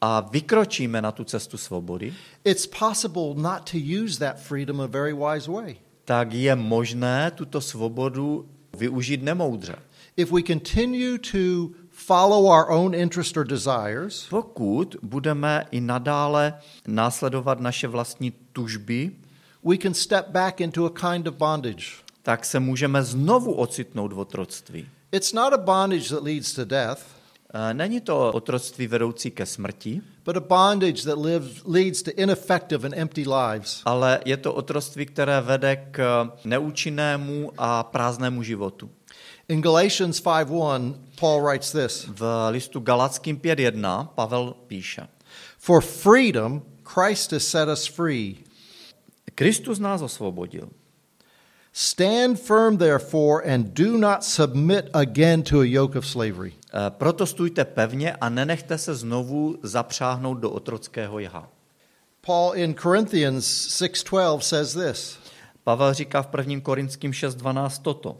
a 0.00 0.20
vykročíme 0.20 1.02
na 1.02 1.12
tu 1.12 1.24
cestu 1.24 1.56
svobody, 1.56 2.14
it's 2.44 2.66
possible 2.66 3.34
not 3.36 3.70
to 3.70 3.78
use 3.78 4.18
that 4.18 4.40
freedom 4.40 4.80
a 4.80 4.86
very 4.86 5.12
wise 5.12 5.50
way. 5.50 5.76
tak 6.04 6.32
je 6.32 6.56
možné 6.56 7.30
tuto 7.30 7.60
svobodu 7.60 8.48
využít 8.76 9.22
nemoudře. 9.22 9.76
If 10.16 10.32
we 10.32 10.42
continue 10.42 11.18
to 11.18 11.70
follow 11.90 12.46
our 12.46 12.70
own 12.70 12.94
interest 12.94 13.36
or 13.36 13.44
desires, 13.46 14.26
Pokud 14.30 14.96
budeme 15.02 15.66
i 15.70 15.80
nadále 15.80 16.54
následovat 16.86 17.60
naše 17.60 17.88
vlastní 17.88 18.32
tužby, 18.52 19.10
we 19.64 19.76
can 19.78 19.94
step 19.94 20.28
back 20.28 20.60
into 20.60 20.86
a 20.86 20.90
kind 20.90 21.26
of 21.26 21.34
bondage. 21.34 21.86
Tak 22.22 22.44
se 22.44 22.60
můžeme 22.60 23.02
znovu 23.02 23.52
ocitnout 23.52 24.12
v 24.12 24.18
otroctví. 24.18 24.88
It's 25.12 25.32
not 25.32 25.52
a 25.52 25.58
bondage 25.58 26.08
that 26.08 26.22
leads 26.22 26.52
to 26.52 26.64
death, 26.64 27.00
Eh, 27.54 27.74
Není 27.74 28.00
to 28.00 28.32
otroctví 28.32 28.86
vedoucí 28.86 29.30
ke 29.30 29.46
smrti, 29.46 30.00
but 30.24 30.36
a 30.36 30.40
bondage 30.40 31.02
that 31.04 31.18
lives, 31.18 31.62
leads 31.64 32.02
to 32.02 32.10
ineffective 32.16 32.86
and 32.86 32.94
empty 32.96 33.24
lives. 33.28 33.82
ale 33.84 34.20
je 34.24 34.36
to 34.36 34.54
otroctví, 34.54 35.06
které 35.06 35.40
vede 35.40 35.76
k 35.90 36.28
neúčinnému 36.44 37.52
a 37.58 37.82
prázdnému 37.82 38.42
životu. 38.42 38.90
In 39.48 39.60
Galatians 39.60 40.20
5:1, 40.20 40.94
Paul 41.20 41.42
writes 41.42 41.72
this 41.72 42.06
V 42.08 42.24
listu 42.50 42.80
Galackým 42.80 43.36
5.1 43.36 44.08
Pavel 44.14 44.54
píše, 44.66 45.08
For 45.58 45.82
freedom, 45.82 46.62
Christ 46.94 47.32
has 47.32 47.42
set 47.46 47.68
us 47.68 47.86
free. 47.86 48.36
Kristus 49.34 49.78
nás 49.78 50.02
osvobodil. 50.02 50.68
Stand 51.72 52.38
firm, 52.38 52.76
therefore, 52.76 53.40
and 53.54 53.66
do 53.74 53.96
not 53.98 54.24
submit 54.24 54.90
again 54.92 55.42
to 55.42 55.60
a 55.60 55.66
yoke 55.66 55.98
of 55.98 56.06
slavery. 56.06 56.52
Eh, 56.74 56.90
Proto 56.90 57.26
stůjte 57.26 57.64
pevně 57.64 58.12
a 58.12 58.28
nenechte 58.28 58.78
se 58.78 58.94
znovu 58.94 59.58
zapřáhnout 59.62 60.38
do 60.38 60.50
otrockého 60.50 61.18
jha. 61.18 61.48
Paul 62.26 62.52
in 62.54 62.74
Corinthians 62.74 63.46
6:12 63.68 64.40
says 64.42 64.72
this 64.74 65.18
Pavel 65.64 65.94
říká 65.94 66.22
v 66.22 66.28
1. 66.38 66.60
Korinským 66.60 67.10
6.12 67.12 67.78
toto. 67.82 68.16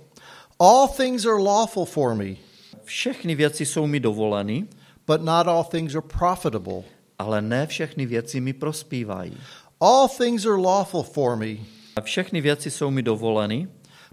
All 0.60 0.88
things 0.88 1.26
are 1.26 1.42
lawful 1.42 1.84
for 1.84 2.14
me, 2.14 2.34
Všechny 2.84 3.34
věci 3.34 3.66
jsou 3.66 3.86
mi 3.86 4.00
dovoleny, 4.00 4.66
but 5.06 5.20
not 5.20 5.46
all 5.46 5.64
things 5.64 5.94
are 5.94 6.06
profitable. 6.18 6.82
ale 7.18 7.42
ne 7.42 7.66
všechny 7.66 8.06
věci 8.06 8.40
mi 8.40 8.52
prospívají. 8.52 9.36
All 9.80 10.08
things 10.08 10.46
are 10.46 10.56
lawful 10.60 11.02
for 11.02 11.36
me, 11.36 11.56
Všechny 12.00 12.40
věci 12.40 12.70
jsou 12.70 12.90
mi 12.90 13.02
dovoleny, 13.02 13.68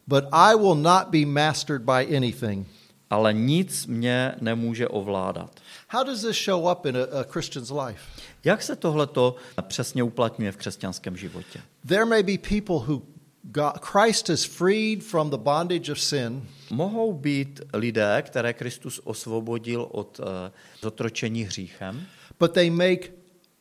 but 0.08 0.24
I 0.32 0.56
will 0.56 0.76
not 0.76 1.08
be 1.08 1.26
mastered 1.26 1.82
by 1.82 2.18
anything. 2.18 2.68
ale 3.10 3.34
nic 3.34 3.88
mě 3.88 4.36
nemůže 4.42 4.88
ovládat. 4.88 5.60
How 5.90 6.04
does 6.04 6.22
this 6.22 6.46
show 6.46 6.72
up 6.72 6.86
in 6.86 6.98
a, 6.98 7.20
a 7.20 7.24
Christian's 7.24 7.72
life? 7.72 8.02
Jak 8.44 8.64
se 8.64 8.76
tohleto 8.76 9.36
přesně 9.62 10.04
uplatňuje 10.04 10.52
v 10.52 10.58
křesťanském 10.58 11.18
životě? 11.18 11.62
There 11.88 12.06
may 12.06 12.24
be 12.24 12.38
people 12.38 12.76
who 12.76 13.02
God, 13.44 13.74
Christ 13.82 14.30
has 14.30 14.44
freed 14.44 15.04
from 15.04 15.30
the 15.30 15.38
bondage 15.38 15.92
of 15.92 16.00
sin, 16.00 16.48
Mohou 16.72 17.14
být 17.14 17.62
lidé, 17.74 18.22
které 18.26 18.54
Kristus 18.54 19.02
osvobodil 19.04 19.88
od 19.92 20.20
eh, 20.20 20.52
zotročení 20.82 21.44
hříchem, 21.44 22.06
but 22.40 22.52
they 22.52 22.70
make 22.70 23.12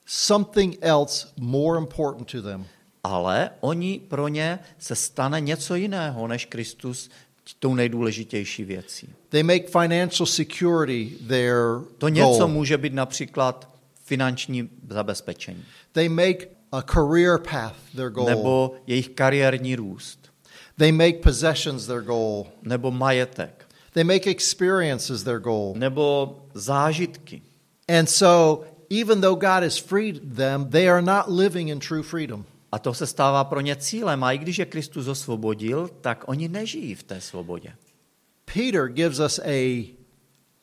something 0.06 0.78
else 0.80 1.28
more 1.36 1.78
important 1.78 2.32
to 2.32 2.42
them. 2.42 2.66
Ale 3.08 3.50
oni 3.60 4.00
pro 4.08 4.28
ně 4.28 4.58
se 4.78 4.94
stane 4.94 5.40
něco 5.40 5.74
jiného 5.74 6.26
než 6.28 6.44
Kristus 6.46 7.10
tou 7.58 7.74
nejdůležitější 7.74 8.64
věcí. 8.64 9.08
They 9.28 9.42
make 9.42 9.66
financial 9.68 10.26
security 10.26 11.10
their 11.28 11.56
To 11.98 12.08
něco 12.08 12.28
goal. 12.38 12.48
může 12.48 12.78
být 12.78 12.92
například 12.94 13.68
finanční 14.04 14.68
zabezpečení, 14.90 15.64
They 15.92 16.08
make 16.08 16.46
a 16.72 16.82
career 16.82 17.38
path 17.38 17.74
their 17.96 18.10
goal. 18.10 18.26
nebo 18.26 18.74
jejich 18.86 19.08
kariérní 19.08 19.76
růst, 19.76 20.18
They 20.76 20.92
make 20.92 21.12
possessions 21.12 21.86
their 21.86 22.00
goal. 22.00 22.46
nebo 22.62 22.90
majetek, 22.90 23.64
They 23.92 24.04
make 24.04 24.30
experiences 24.30 25.22
their 25.22 25.38
goal. 25.40 25.74
nebo 25.76 26.36
zážitky. 26.54 27.42
And 27.98 28.06
so, 28.10 28.64
even 28.90 29.20
though 29.20 29.40
God 29.40 29.62
has 29.62 29.78
freed 29.78 30.20
them, 30.36 30.64
they 30.70 30.88
are 30.90 31.02
not 31.02 31.24
living 31.28 31.68
in 31.68 31.80
true 31.80 32.02
freedom. 32.02 32.44
A 32.72 32.78
to 32.78 32.94
se 32.94 33.06
stává 33.06 33.44
pro 33.44 33.60
ně 33.60 33.76
cílem. 33.76 34.24
A 34.24 34.32
i 34.32 34.38
když 34.38 34.58
je 34.58 34.66
Kristus 34.66 35.08
osvobodil, 35.08 35.90
tak 36.00 36.24
oni 36.26 36.48
nežijí 36.48 36.94
v 36.94 37.02
té 37.02 37.20
svobodě. 37.20 37.72
Peter 38.54 38.88
gives 38.88 39.20
us 39.20 39.38
a 39.38 39.94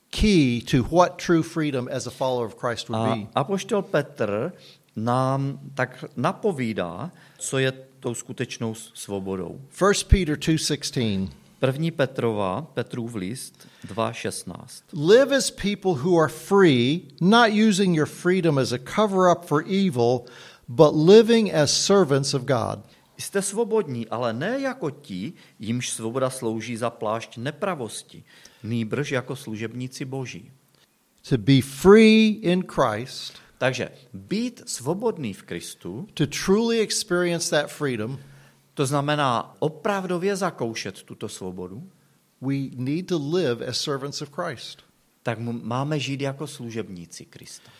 key 0.09 0.61
to 0.61 0.83
what 0.83 1.21
true 1.25 1.43
freedom 1.43 1.87
as 1.91 2.07
a 2.07 2.09
follower 2.09 2.45
of 2.45 2.55
Christ 2.55 2.89
would 2.89 3.01
A 3.01 3.15
be. 3.15 3.27
apoštol 3.35 3.81
Petr 3.81 4.53
nám 4.95 5.59
tak 5.73 6.05
napovídá, 6.15 7.11
co 7.37 7.57
je 7.57 7.71
tou 7.99 8.13
skutečnou 8.13 8.73
svobodou. 8.73 9.61
1 9.81 10.07
Peter 10.07 10.37
2:16 10.37 11.29
První 11.59 11.91
Petrova, 11.91 12.61
Petrův 12.73 13.15
list 13.15 13.67
2.16. 13.87 14.83
Live 14.93 15.35
as 15.35 15.51
people 15.51 15.91
who 15.91 16.19
are 16.19 16.33
free, 16.33 17.01
not 17.21 17.49
using 17.67 17.95
your 17.95 18.07
freedom 18.07 18.57
as 18.57 18.71
a 18.71 18.77
cover 18.77 19.31
up 19.31 19.45
for 19.45 19.63
evil, 19.67 20.25
but 20.67 20.95
living 20.95 21.53
as 21.53 21.85
servants 21.85 22.33
of 22.33 22.41
God. 22.41 22.79
Jste 23.17 23.41
svobodní, 23.41 24.07
ale 24.07 24.33
ne 24.33 24.59
jako 24.59 24.89
ti, 24.89 25.33
jimž 25.59 25.89
svoboda 25.89 26.29
slouží 26.29 26.77
za 26.77 26.89
plášť 26.89 27.37
nepravosti, 27.37 28.23
nýbrž 28.63 29.11
jako 29.11 29.35
služebníci 29.35 30.05
boží. 30.05 30.51
To 31.29 31.37
be 31.37 31.61
free 31.61 32.27
in 32.27 32.63
Christ, 32.67 33.33
Takže 33.57 33.89
být 34.13 34.63
svobodný 34.65 35.33
v 35.33 35.43
Kristu, 35.43 36.07
to 36.13 36.27
truly 36.27 36.79
experience 36.79 37.49
that 37.49 37.71
freedom, 37.71 38.19
to 38.73 38.85
znamená 38.85 39.55
opravdově 39.59 40.35
zakoušet 40.35 41.03
tuto 41.03 41.29
svobodu, 41.29 41.89
we 42.41 42.55
need 42.75 43.07
to 43.07 43.29
live 43.35 43.65
as 43.65 43.81
servants 43.81 44.21
of 44.21 44.29
Christ. 44.29 44.83
tak 45.23 45.39
máme 45.39 45.99
žít 45.99 46.21
jako 46.21 46.47
služebníci 46.47 47.25
Krista. 47.25 47.71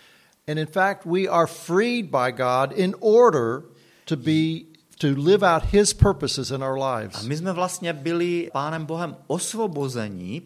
And 0.47 0.59
in 0.59 0.67
fact, 0.67 1.05
we 1.05 1.27
are 1.27 1.47
freed 1.47 2.11
by 2.11 2.31
God 2.31 2.71
in 2.71 2.95
order 2.99 3.63
to 4.05 4.15
be 4.15 4.65
to 4.99 5.07
live 5.15 5.43
out 5.43 5.63
his 5.63 5.93
purposes 5.93 6.51
in 6.51 6.63
our 6.63 6.77
A 6.77 6.99
lives. 6.99 7.23
my 7.23 7.37
jsme 7.37 7.53
vlastně 7.53 7.93
byli 7.93 8.49
Pánem 8.53 8.85
Bohem 8.85 9.15
osvobození 9.27 10.41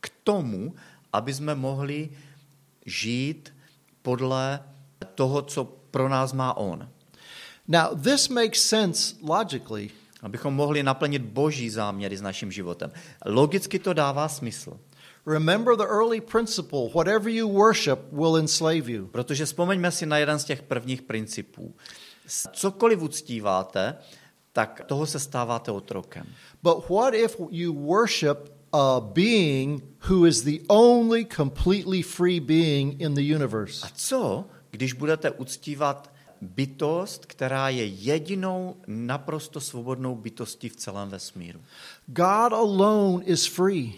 k 0.00 0.10
tomu, 0.24 0.74
aby 1.12 1.34
jsme 1.34 1.54
mohli 1.54 2.10
žít 2.86 3.54
podle 4.02 4.60
toho, 5.14 5.42
co 5.42 5.64
pro 5.64 6.08
nás 6.08 6.32
má 6.32 6.56
On. 6.56 6.88
Now, 7.68 7.94
this 8.02 8.28
makes 8.28 8.62
sense 8.62 9.16
logically, 9.22 9.90
Abychom 10.22 10.54
mohli 10.54 10.82
naplnit 10.82 11.22
boží 11.22 11.70
záměry 11.70 12.16
s 12.16 12.22
naším 12.22 12.52
životem. 12.52 12.92
Logicky 13.26 13.78
to 13.78 13.92
dává 13.92 14.28
smysl. 14.28 14.78
Remember 15.26 15.76
the 15.76 15.86
early 15.86 16.20
principle 16.20 16.90
whatever 16.94 17.30
you 17.30 17.48
worship 17.48 17.98
will 18.12 18.36
enslave 18.36 18.92
you. 18.92 19.06
Protože 19.06 19.44
vzpomeňme 19.44 19.90
si 19.90 20.06
na 20.06 20.18
jeden 20.18 20.38
z 20.38 20.44
těch 20.44 20.62
prvních 20.62 21.02
principů. 21.02 21.74
Cokoliv 22.52 23.02
uctíváte, 23.02 23.98
tak 24.52 24.82
toho 24.86 25.06
se 25.06 25.18
stáváte 25.18 25.70
otrokem. 25.70 26.26
But 26.62 26.88
what 26.88 27.14
if 27.14 27.36
you 27.50 27.72
worship 27.72 28.38
a 28.72 29.00
being 29.00 29.82
who 30.08 30.26
is 30.26 30.42
the 30.42 30.58
only 30.68 31.26
completely 31.36 32.02
free 32.02 32.40
being 32.40 33.00
in 33.00 33.14
the 33.14 33.34
universe? 33.34 33.86
A 33.86 33.90
co, 33.94 34.44
když 34.70 34.92
budete 34.92 35.30
uctívat 35.30 36.12
bytost, 36.40 37.26
která 37.26 37.68
je 37.68 37.86
jedinou 37.86 38.76
naprosto 38.86 39.60
svobodnou 39.60 40.14
bytostí 40.14 40.68
v 40.68 40.76
celém 40.76 41.08
vesmíru? 41.08 41.60
God 42.06 42.52
alone 42.52 43.24
is 43.24 43.46
free. 43.46 43.94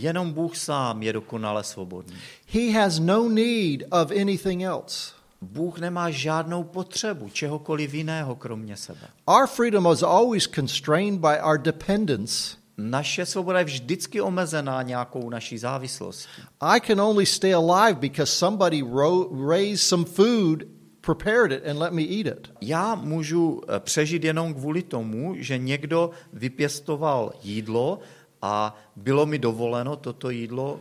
Jenom 0.00 0.32
Bůh 0.32 0.56
sám 0.56 1.02
je 1.02 1.12
dokonale 1.12 1.64
svobodný. 1.64 2.16
He 2.46 2.72
has 2.72 2.98
no 2.98 3.28
need 3.28 3.82
of 3.90 4.10
anything 4.10 4.62
else. 4.62 5.12
Bůh 5.40 5.78
nemá 5.78 6.10
žádnou 6.10 6.64
potřebu 6.64 7.28
čehokoliv 7.28 7.94
jiného 7.94 8.36
kromě 8.36 8.76
sebe. 8.76 9.08
Our 9.26 9.46
freedom 9.46 9.88
is 9.92 10.02
always 10.02 10.48
constrained 10.54 11.20
by 11.20 11.40
our 11.44 11.58
dependence. 11.58 12.56
Naše 12.76 13.26
svoboda 13.26 13.58
je 13.58 13.64
vždycky 13.64 14.20
omezená 14.20 14.82
nějakou 14.82 15.30
naší 15.30 15.58
závislostí. 15.58 16.42
I 16.60 16.80
can 16.80 17.00
only 17.00 17.26
stay 17.26 17.54
alive 17.54 18.00
because 18.00 18.32
somebody 18.32 18.82
raised 19.48 19.88
some 19.88 20.04
food, 20.04 20.62
prepared 21.00 21.52
it, 21.52 21.66
and 21.66 21.78
let 21.78 21.92
me 21.92 22.02
eat 22.02 22.26
it. 22.26 22.50
Já 22.60 22.94
můžu 22.94 23.60
eh, 23.68 23.80
přežít 23.80 24.24
jenom 24.24 24.54
kvůli 24.54 24.82
tomu, 24.82 25.34
že 25.36 25.58
někdo 25.58 26.10
vypěstoval 26.32 27.32
jídlo 27.42 27.98
a 28.42 28.76
bylo 28.96 29.26
mi 29.26 29.38
dovoleno 29.38 29.96
toto 29.96 30.30
jídlo 30.30 30.80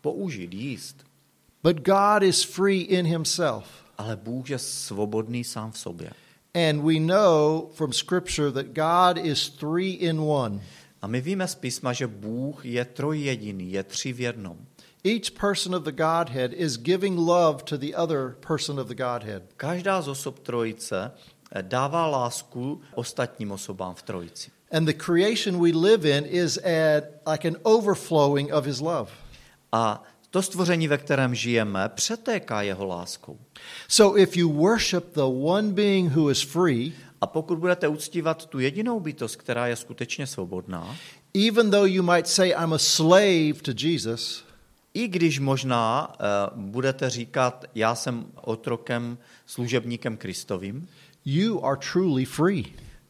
použít, 0.00 0.54
jíst. 0.54 1.04
But 1.62 1.76
God 1.76 2.22
is 2.22 2.42
free 2.42 2.80
in 2.80 3.06
himself. 3.06 3.64
Ale 3.98 4.16
Bůh 4.16 4.50
je 4.50 4.58
svobodný 4.58 5.44
sám 5.44 5.72
v 5.72 5.78
sobě. 5.78 6.10
And 6.54 6.82
we 6.82 7.00
know 7.00 7.68
from 7.74 7.92
Scripture 7.92 8.52
that 8.52 8.66
God 8.66 9.24
is 9.24 9.48
three 9.48 9.90
in 9.90 10.20
one. 10.20 10.60
A 11.02 11.06
my 11.06 11.20
víme 11.20 11.48
z 11.48 11.54
písma, 11.54 11.92
že 11.92 12.06
Bůh 12.06 12.66
je 12.66 12.84
trojjediný, 12.84 13.72
je 13.72 13.82
tři 13.82 14.12
v 14.12 14.20
jednom. 14.20 14.56
Each 15.04 15.30
person 15.30 15.74
of 15.74 15.82
the 15.82 15.92
Godhead 15.92 16.52
is 16.52 16.78
giving 16.78 17.18
love 17.18 17.62
to 17.64 17.76
the 17.76 17.94
other 17.96 18.36
person 18.40 18.80
of 18.80 18.88
the 18.88 18.94
Godhead. 18.94 19.42
Každá 19.56 20.02
z 20.02 20.08
osob 20.08 20.38
trojice 20.38 21.12
eh, 21.52 21.62
dává 21.62 22.06
lásku 22.06 22.80
ostatním 22.94 23.52
osobám 23.52 23.94
v 23.94 24.02
trojici. 24.02 24.50
And 24.72 24.88
the 24.88 25.04
creation 25.04 25.60
we 25.62 25.72
live 25.72 26.18
in 26.18 26.24
is 26.24 26.58
at 26.58 27.04
like 27.32 27.48
an 27.48 27.56
overflowing 27.62 28.52
of 28.52 28.66
his 28.66 28.80
love. 28.80 29.10
A 29.72 30.02
to 30.30 30.42
stvoření, 30.42 30.88
ve 30.88 30.98
kterém 30.98 31.34
žijeme, 31.34 31.88
přetéká 31.88 32.62
jeho 32.62 32.86
láskou. 32.86 33.38
So 33.88 34.22
if 34.22 34.36
you 34.36 34.52
worship 34.52 35.04
the 35.14 35.20
one 35.22 35.72
being 35.72 36.16
who 36.16 36.30
is 36.30 36.42
free, 36.42 36.92
A 37.20 37.26
pokud 37.26 37.58
budete 37.58 37.88
uctívat 37.88 38.46
tu 38.46 38.58
jedinou 38.58 39.00
bytost, 39.00 39.36
která 39.36 39.66
je 39.66 39.76
skutečně 39.76 40.26
svobodná, 40.26 40.96
even 41.48 41.70
though 41.70 41.90
you 41.90 42.02
might 42.02 42.28
say, 42.28 42.48
I'm 42.48 42.72
a 42.72 42.78
slave 42.78 43.54
to 43.62 43.72
Jesus, 43.78 44.44
i 44.94 45.08
když 45.08 45.38
možná 45.38 46.08
uh, 46.54 46.62
budete 46.62 47.10
říkat, 47.10 47.64
já 47.74 47.94
jsem 47.94 48.26
otrokem, 48.40 49.18
služebníkem 49.46 50.16
Kristovým, 50.16 50.88
you 51.24 51.64
are 51.64 51.80
truly 51.92 52.24
free. 52.24 52.64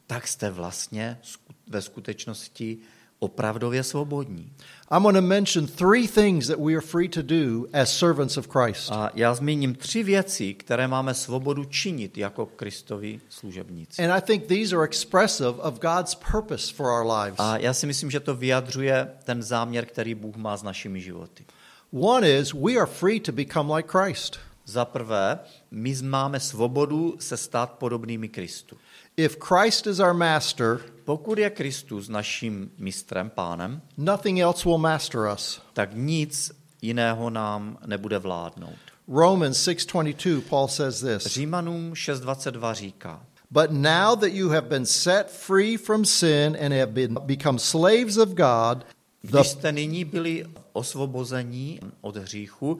tak 0.06 0.28
jste 0.28 0.50
vlastně 0.50 1.18
sku- 1.22 1.45
ve 1.66 1.82
skutečnosti 1.82 2.78
opravdově 3.18 3.82
svobodní. 3.82 4.52
I'm 4.90 5.02
going 5.02 5.16
to 5.16 5.22
mention 5.22 5.66
three 5.66 6.08
things 6.08 6.46
that 6.46 6.58
we 6.58 6.72
are 6.72 6.80
free 6.80 7.08
to 7.08 7.22
do 7.22 7.66
as 7.72 7.98
servants 7.98 8.36
of 8.36 8.48
Christ. 8.48 8.92
A 8.92 9.10
já 9.14 9.34
zmíním 9.34 9.74
tři 9.74 10.02
věci, 10.02 10.54
které 10.54 10.88
máme 10.88 11.14
svobodu 11.14 11.64
činit 11.64 12.18
jako 12.18 12.46
Kristovi 12.46 13.20
služebníci. 13.28 14.04
And 14.04 14.12
I 14.18 14.20
think 14.20 14.46
these 14.46 14.76
are 14.76 14.84
expressive 14.84 15.50
of 15.50 15.80
God's 15.80 16.14
purpose 16.14 16.74
for 16.74 16.86
our 16.86 17.12
lives. 17.12 17.38
A 17.38 17.56
já 17.56 17.74
si 17.74 17.86
myslím, 17.86 18.10
že 18.10 18.20
to 18.20 18.34
vyjadřuje 18.34 19.08
ten 19.24 19.42
záměr, 19.42 19.86
který 19.86 20.14
Bůh 20.14 20.36
má 20.36 20.56
s 20.56 20.62
našimi 20.62 21.00
životy. 21.00 21.44
One 21.92 22.30
is 22.30 22.52
we 22.52 22.76
are 22.76 22.86
free 22.86 23.20
to 23.20 23.32
become 23.32 23.76
like 23.76 23.88
Christ. 23.98 24.38
Za 24.64 24.84
prvé, 24.84 25.38
my 25.70 25.96
máme 26.02 26.40
svobodu 26.40 27.16
se 27.18 27.36
stát 27.36 27.72
podobnými 27.72 28.28
Kristu. 28.28 28.76
If 29.16 29.36
Christ 29.40 29.86
is 29.86 29.98
our 29.98 30.14
master, 30.14 30.80
Pokud 31.06 31.38
je 31.38 31.50
Kristus 31.50 32.08
naším 32.08 32.70
mistrem, 32.78 33.30
pánem, 33.30 33.82
nothing 33.96 34.38
else 34.38 34.68
will 34.68 34.78
master 34.78 35.20
us. 35.34 35.62
tak 35.72 35.90
nic 35.94 36.52
jiného 36.82 37.30
nám 37.30 37.78
nebude 37.86 38.18
vládnout. 38.18 38.78
Romans 39.08 39.68
6:22 39.68 40.40
Paul 40.40 40.68
says 40.68 41.00
this. 41.00 41.26
Římanům 41.26 41.92
6.22 41.92 42.74
říká, 42.74 43.26
But 43.50 43.70
now 43.70 44.16
that 44.16 44.32
you 44.32 44.48
have 44.48 44.68
been 44.68 44.86
set 44.86 45.30
free 45.30 45.76
from 45.76 46.04
sin 46.04 46.56
and 46.60 46.72
have 46.72 46.86
been 46.86 47.14
become 47.20 47.58
slaves 47.58 48.16
of 48.16 48.28
God, 48.28 48.86
the 49.22 49.28
když 49.38 49.46
jste 49.46 49.72
nyní 49.72 50.04
byli 50.04 50.46
osvobození 50.72 51.80
od 52.00 52.16
hříchu 52.16 52.78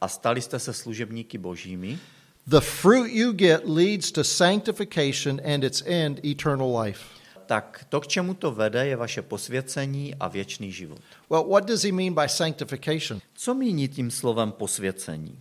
a 0.00 0.08
stali 0.08 0.40
jste 0.40 0.58
se 0.58 0.72
služebníky 0.72 1.38
božími, 1.38 1.98
the 2.46 2.60
fruit 2.60 3.12
you 3.12 3.32
get 3.32 3.60
leads 3.64 4.12
to 4.12 4.24
sanctification 4.24 5.40
and 5.54 5.64
its 5.64 5.82
end 5.86 6.24
eternal 6.24 6.80
life. 6.80 7.15
Tak 7.46 7.86
to, 7.88 8.00
k 8.00 8.06
čemu 8.06 8.34
to 8.34 8.50
vede, 8.50 8.86
je 8.86 8.96
vaše 8.96 9.22
posvěcení 9.22 10.14
a 10.14 10.28
věčný 10.28 10.72
život. 10.72 10.98
Well, 11.30 11.48
what 11.48 11.64
does 11.64 11.82
he 11.82 11.92
mean 11.92 12.14
by 12.14 12.28
sanctification? 12.28 13.20
Co 13.34 13.54
míní 13.54 13.88
tím 13.88 14.10
slovem 14.10 14.52
posvěcení? 14.52 15.38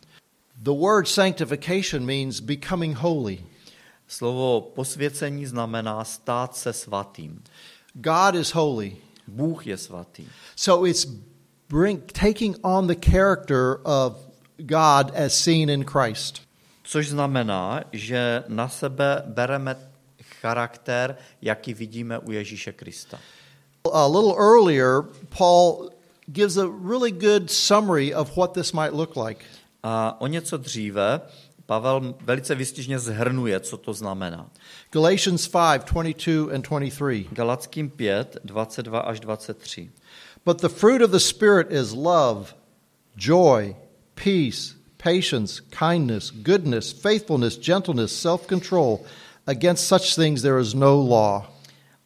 The 0.56 0.72
word 0.72 1.08
sanctification 1.08 2.06
means 2.06 2.40
becoming 2.40 2.98
holy. 2.98 3.46
Slovo 4.08 4.62
posvěcení 4.62 5.46
znamená 5.46 6.04
stát 6.04 6.56
se 6.56 6.74
svatým. 6.74 7.44
God 7.94 8.36
is 8.36 8.54
holy. 8.54 8.98
Bůh 9.28 9.68
je 9.68 9.78
svatý. 9.78 10.28
So 10.56 10.88
it's 10.88 11.08
bring, 11.70 12.12
taking 12.12 12.58
on 12.62 12.88
the 12.88 13.10
character 13.12 13.78
of 13.84 14.14
God 14.58 15.12
as 15.16 15.34
seen 15.34 15.70
in 15.70 15.84
Christ. 15.84 16.42
Což 16.84 17.10
znamená, 17.10 17.82
že 17.92 18.44
na 18.48 18.70
sebe 18.70 19.24
bereme 19.26 19.76
charakter, 20.46 21.18
jaký 21.42 21.74
vidíme 21.74 22.20
u 22.20 22.32
Ježíše 22.32 22.72
Krista. 22.72 23.20
A 23.94 24.08
little 24.08 24.34
earlier, 24.38 25.04
Paul 25.38 25.90
gives 26.26 26.58
a 26.58 26.66
really 26.66 27.12
good 27.12 27.52
summary 27.52 28.14
of 28.16 28.38
what 28.38 28.54
this 28.54 28.74
might 28.74 28.94
look 28.94 29.16
like. 29.16 29.46
A 29.84 30.22
o 30.22 30.28
něco 30.28 30.58
dříve 30.58 31.22
Pavel 31.66 32.16
velice 32.22 32.56
vystižně 32.56 33.00
zhrnuje, 33.00 33.60
co 33.60 33.78
to 33.78 33.94
znamená. 33.94 34.50
Galatians 34.92 35.48
5 35.48 35.86
22 35.94 36.54
and 36.54 36.70
23. 36.70 37.26
Galackým 37.32 37.90
5, 37.90 38.38
22 38.44 39.00
až 39.00 39.20
23. 39.20 39.90
But 40.46 40.62
the 40.62 40.70
fruit 40.70 41.02
of 41.02 41.12
the 41.12 41.18
Spirit 41.18 41.72
is 41.72 41.94
love, 41.94 42.54
joy, 43.18 43.76
peace, 44.16 44.76
patience, 44.98 45.62
kindness, 45.70 46.32
goodness, 46.32 46.92
faithfulness, 46.92 47.58
gentleness, 47.58 48.22
self 48.22 48.48
control. 48.48 49.00
Against 49.48 49.88
such 49.88 50.16
things 50.16 50.42
there 50.42 50.62
is 50.62 50.74
no 50.74 51.02
law. 51.02 51.52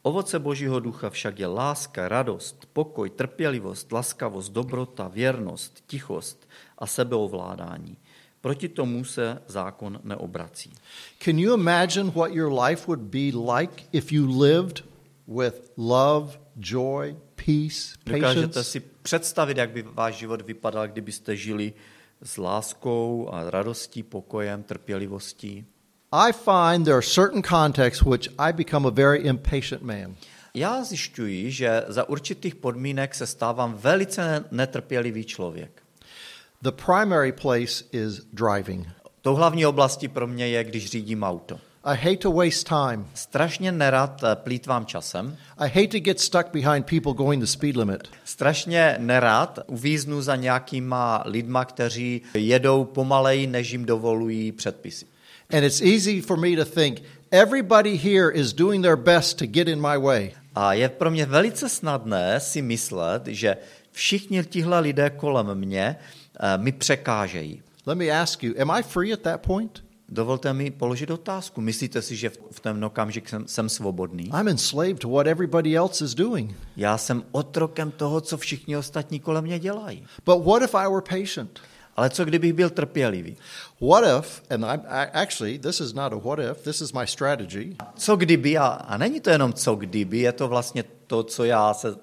Ovoce 0.04 0.40
Božího 0.40 0.80
ducha 0.80 1.10
však 1.10 1.40
je 1.40 1.48
láska, 1.48 2.08
radost, 2.08 2.66
pokoj, 2.74 3.10
trpělivost, 3.10 3.92
laskavost, 3.92 4.52
dobrota, 4.52 5.08
věrnost, 5.08 5.84
tichost 5.88 6.50
a 6.78 6.88
sebeovládání. 6.88 7.98
Proti 8.42 8.70
tomu 8.70 9.04
se 9.04 9.42
zákon 9.48 10.00
neobrací. 10.04 10.74
Can 11.20 11.40
you 11.40 11.54
imagine 11.54 12.12
what 12.12 12.32
your 12.32 12.62
life 12.62 12.88
would 12.88 13.00
be 13.00 13.54
like 13.54 13.84
if 13.92 14.12
you 14.12 14.42
lived 14.42 14.84
with 15.28 15.72
love, 15.78 16.40
joy, 16.60 17.16
peace, 17.36 17.96
Dokážete 18.06 18.48
patience? 18.48 18.64
si 18.64 18.80
představit, 18.80 19.58
jak 19.58 19.70
by 19.70 19.82
váš 19.82 20.16
život 20.16 20.42
vypadal, 20.42 20.88
kdybyste 20.88 21.36
žili 21.36 21.74
s 22.22 22.38
láskou 22.38 23.30
a 23.32 23.50
radostí, 23.50 24.04
pokojem, 24.04 24.64
trpělivostí? 24.64 25.66
I 26.12 26.32
find 26.32 26.86
there 26.86 26.96
are 26.96 27.04
certain 27.04 27.42
contexts 27.42 28.04
which 28.04 28.30
I 28.40 28.52
become 28.52 28.88
a 28.88 28.92
very 28.92 29.20
impatient 29.28 29.84
man. 29.84 30.16
Já 30.54 30.84
zjišťuji, 30.84 31.52
že 31.52 31.84
za 31.88 32.10
určitých 32.10 32.56
podmínek 32.56 33.16
se 33.16 33.28
stávám 33.28 33.74
velice 33.74 34.46
netrpělivý 34.52 35.24
člověk. 35.26 35.84
The 36.62 36.72
primary 36.72 37.32
place 37.32 37.84
is 37.92 38.22
driving. 38.34 38.88
Tou 39.22 39.36
hlavní 39.36 39.66
oblastí 39.66 40.08
pro 40.08 40.28
mě 40.28 40.48
je, 40.48 40.64
když 40.64 40.90
řídím 40.90 41.24
auto. 41.24 41.60
I 41.84 41.98
hate 41.98 42.18
to 42.18 42.32
waste 42.32 42.70
time. 42.70 43.08
Strašně 43.14 43.72
nerad 43.72 44.24
eh, 44.24 44.36
plítvám 44.36 44.86
časem, 44.86 45.38
I 45.58 45.70
hate 45.70 45.88
to 45.88 46.00
get 46.00 46.20
stuck 46.20 46.48
behind 46.54 46.86
people 46.86 47.14
going 47.14 47.42
the 47.42 47.48
speed 47.48 47.76
limit. 47.78 48.08
strašně 48.26 48.96
nerad 49.00 49.60
uvíznu 49.68 50.22
za 50.22 50.36
nějakýma 50.36 51.24
lidma, 51.26 51.66
kteří 51.66 52.22
jedou 52.34 52.86
pomaleji, 52.86 53.48
než 53.48 53.72
jim 53.72 53.86
dovolují 53.86 54.52
předpisy. 54.52 55.06
And 55.52 55.66
it's 55.66 55.82
easy 55.82 56.22
for 56.22 56.38
me 56.38 56.56
to 56.56 56.66
think 56.66 57.02
everybody 57.32 57.98
here 57.98 58.30
is 58.30 58.54
doing 58.54 58.84
their 58.84 58.98
best 58.98 59.40
to 59.40 59.48
get 59.48 59.68
in 59.68 59.82
my 59.82 59.98
way. 59.98 60.34
A 60.56 60.74
je 60.74 60.90
pro 60.90 61.12
mě 61.12 61.26
velice 61.26 61.70
snadné 61.70 62.40
si 62.40 62.62
myslet, 62.62 63.28
že 63.28 63.58
všichni 63.92 64.44
tihle 64.44 64.80
lidé 64.80 65.10
kolem 65.10 65.56
mě 65.56 65.96
eh, 66.40 66.58
mi 66.58 66.72
překážejí. 66.72 67.62
Let 67.86 67.98
me 67.98 68.12
ask 68.12 68.44
you, 68.44 68.54
am 68.62 68.72
I 68.72 68.84
free 68.84 69.14
at 69.14 69.22
that 69.22 69.42
point? 69.42 69.84
Dovolte 70.10 70.54
mi 70.54 70.72
položit 70.72 71.12
otázku. 71.12 71.62
Myslíte 71.62 72.02
si, 72.02 72.16
že 72.16 72.30
v 72.30 72.38
v 72.52 72.60
ten 72.60 72.86
okamžik 72.86 73.30
jsem, 73.30 73.48
jsem 73.48 73.70
svobodný? 73.70 74.24
I'm 74.24 74.48
enslaved 74.48 75.00
to 75.00 75.10
what 75.10 75.28
everybody 75.28 75.78
else 75.78 76.06
is 76.06 76.16
doing. 76.16 76.56
Já 76.78 76.98
jsem 76.98 77.24
otrokem 77.32 77.92
toho, 77.92 78.22
co 78.22 78.38
všichni 78.38 78.78
ostatní 78.78 79.20
kolem 79.20 79.44
mě 79.44 79.60
dělají. 79.60 80.06
But 80.26 80.46
what 80.46 80.62
if 80.62 80.76
I 80.76 80.88
were 80.88 81.02
patient? 81.02 81.60
Ale 82.00 82.10
co 82.10 82.26
kdybych 82.26 82.54
byl 82.54 82.70
trpělivý? 82.70 83.38
What 83.82 84.04
if, 84.20 84.42
and 84.50 84.66
I, 84.66 84.80
I 84.88 85.08
actually, 85.14 85.60
this 85.60 85.80
is 85.82 85.94
not 85.94 86.14
a 86.14 86.16
what 86.16 86.40
if, 86.40 86.64
this 86.64 86.82
is 86.82 86.94
my 86.94 87.08
strategy. 87.08 87.76
Co 87.96 88.16
kdyby, 88.16 88.58
a, 88.58 88.66
a 88.68 88.98
není 88.98 89.20
to 89.20 89.30
jenom 89.30 89.54
co 89.54 89.76
kdyby, 89.76 90.18
je 90.18 90.32
to 90.32 90.48
vlastně 90.48 90.84
to, 91.08 91.24
co 91.24 91.44
já 91.44 91.74
se, 91.74 91.96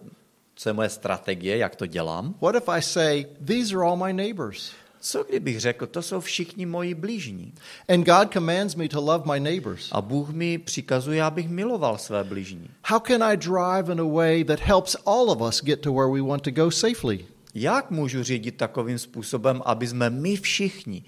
co 0.54 0.68
je 0.68 0.72
moje 0.72 0.88
strategie, 0.88 1.56
jak 1.56 1.76
to 1.76 1.86
dělám. 1.86 2.34
What 2.40 2.54
if 2.54 2.68
I 2.68 2.82
say, 2.82 3.26
these 3.44 3.76
are 3.76 3.84
all 3.84 3.96
my 3.96 4.12
neighbors? 4.12 4.70
Co 5.00 5.24
kdybych 5.24 5.60
řekl, 5.60 5.86
to 5.86 6.02
jsou 6.02 6.20
všichni 6.20 6.66
moji 6.66 6.94
blížní. 6.94 7.54
And 7.88 8.06
God 8.06 8.32
commands 8.32 8.74
me 8.74 8.88
to 8.88 9.00
love 9.00 9.24
my 9.32 9.40
neighbors. 9.40 9.88
A 9.92 10.00
Bůh 10.00 10.30
mi 10.30 10.58
přikazuje, 10.58 11.22
abych 11.22 11.48
miloval 11.48 11.98
své 11.98 12.24
blížní. 12.24 12.68
How 12.84 13.00
can 13.00 13.22
I 13.22 13.36
drive 13.36 13.92
in 13.92 14.00
a 14.00 14.14
way 14.14 14.44
that 14.44 14.60
helps 14.60 14.96
all 15.06 15.30
of 15.30 15.40
us 15.40 15.62
get 15.64 15.80
to 15.80 15.92
where 15.92 16.12
we 16.12 16.22
want 16.22 16.42
to 16.42 16.50
go 16.50 16.70
safely? 16.70 17.24
Jak 17.58 17.90
můžu 17.90 18.22
řídit 18.22 18.56
takovým 18.56 18.98
způsobem, 18.98 19.62
aby 19.64 19.86
jsme 19.86 20.10
my 20.10 20.36
všichni 20.36 21.04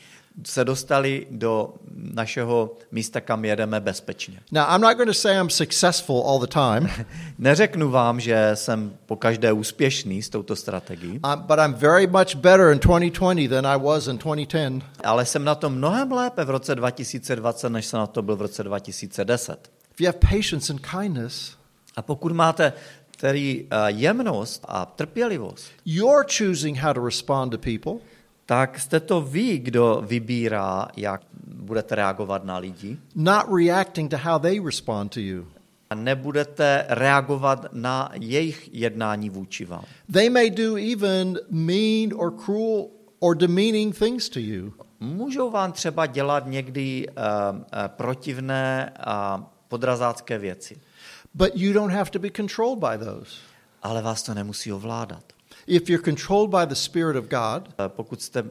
se 0.47 0.65
dostali 0.65 1.27
do 1.31 1.75
našeho 1.95 2.77
místa, 2.93 3.21
kam 3.21 3.45
jedeme 3.45 3.81
bezpečně? 3.81 4.41
Now, 4.53 4.65
I'm 4.75 4.81
not 4.81 4.97
going 4.97 5.09
to 5.09 5.15
say 5.15 5.37
I'm 5.41 5.51
successful 5.51 6.23
all 6.27 6.39
the 6.39 6.47
time, 6.47 7.07
Neřeknu 7.39 7.91
vám, 7.91 8.21
že 8.21 8.51
jsem 8.55 8.97
po 9.07 9.17
každé 9.17 9.53
úspěšný 9.53 10.23
s 10.23 10.29
touto 10.29 10.57
strategií, 10.57 11.21
uh, 11.25 11.37
but 11.37 11.59
I'm 11.59 11.75
very 11.75 12.07
much 12.07 12.35
better 12.35 12.73
in 12.73 12.79
2020 12.79 13.49
than 13.49 13.67
I 13.67 13.79
was 13.79 14.07
in 14.07 14.19
2010. 14.19 14.83
ale 15.05 15.27
jsem 15.27 15.45
na 15.45 15.55
tom 15.55 15.75
mnohem 15.75 16.13
lépe 16.13 16.45
v 16.45 16.51
roce 16.51 16.75
2020, 16.75 17.69
než 17.69 17.87
jsem 17.87 17.99
na 18.01 18.07
to 18.07 18.23
byl 18.23 18.37
v 18.37 18.43
roce 18.43 18.63
2010. 18.65 19.71
If 19.93 20.01
you 20.01 20.07
have 20.07 20.19
patience 20.19 20.73
and 20.73 20.87
kindness, 20.87 21.59
A 21.97 22.03
pokud 22.03 22.33
máte 22.33 22.73
tedy 23.21 23.67
eh, 23.71 23.77
jemnost 23.87 24.65
a 24.69 24.87
trpělivost, 24.87 25.71
you're 25.85 26.27
choosing 26.39 26.79
how 26.79 26.93
to 26.95 27.05
respond 27.05 27.53
to 27.53 27.59
people. 27.59 27.93
tak 28.47 28.79
jste 28.79 29.01
to 29.01 29.21
vy, 29.21 29.59
kdo 29.59 30.03
vybírá, 30.07 30.89
jak 30.97 31.21
budete 31.55 31.95
reagovat 31.95 32.45
na 32.45 32.59
lidi. 32.59 32.97
not 33.15 33.45
reacting 33.59 34.11
to 34.11 34.17
how 34.17 34.39
they 34.39 34.61
respond 34.61 35.15
to 35.15 35.21
you. 35.21 35.47
A 35.91 35.95
nebudete 35.95 36.85
reagovat 36.89 37.67
na 37.73 38.11
jejich 38.15 38.69
jednání 38.73 39.31
vůči 39.31 39.65
vám. 39.65 39.85
They 40.13 40.31
may 40.31 40.51
do 40.51 40.77
even 40.77 41.39
mean 41.51 42.11
or 42.15 42.33
cruel 42.45 42.87
or 43.19 43.37
demeaning 43.37 43.99
things 43.99 44.29
to 44.29 44.39
you. 44.39 44.73
Můžou 45.01 45.51
vám 45.51 45.73
třeba 45.73 46.07
dělat 46.07 46.47
někdy 46.47 47.07
uh, 47.09 47.15
uh, 47.57 47.63
protivné 47.87 48.93
a 49.01 49.47
podrazácké 49.69 50.39
věci. 50.39 50.77
But 51.35 51.57
you 51.57 51.73
don't 51.73 51.93
have 51.93 52.11
to 52.11 52.19
be 52.19 52.31
controlled 52.31 52.79
by 52.79 53.05
those. 53.05 53.31
Ale 53.83 54.03
vás 54.03 54.23
to 54.23 54.35
nemusí 54.35 54.73
ovládat. 54.73 55.25
If 55.67 55.89
you're 55.91 56.03
controlled 56.05 56.51
by 56.51 56.67
the 56.67 56.75
Spirit 56.75 57.17
of 57.17 57.25
God, 57.25 57.69
Eh, 57.79 57.89
Pokud 57.89 58.23
jste 58.23 58.43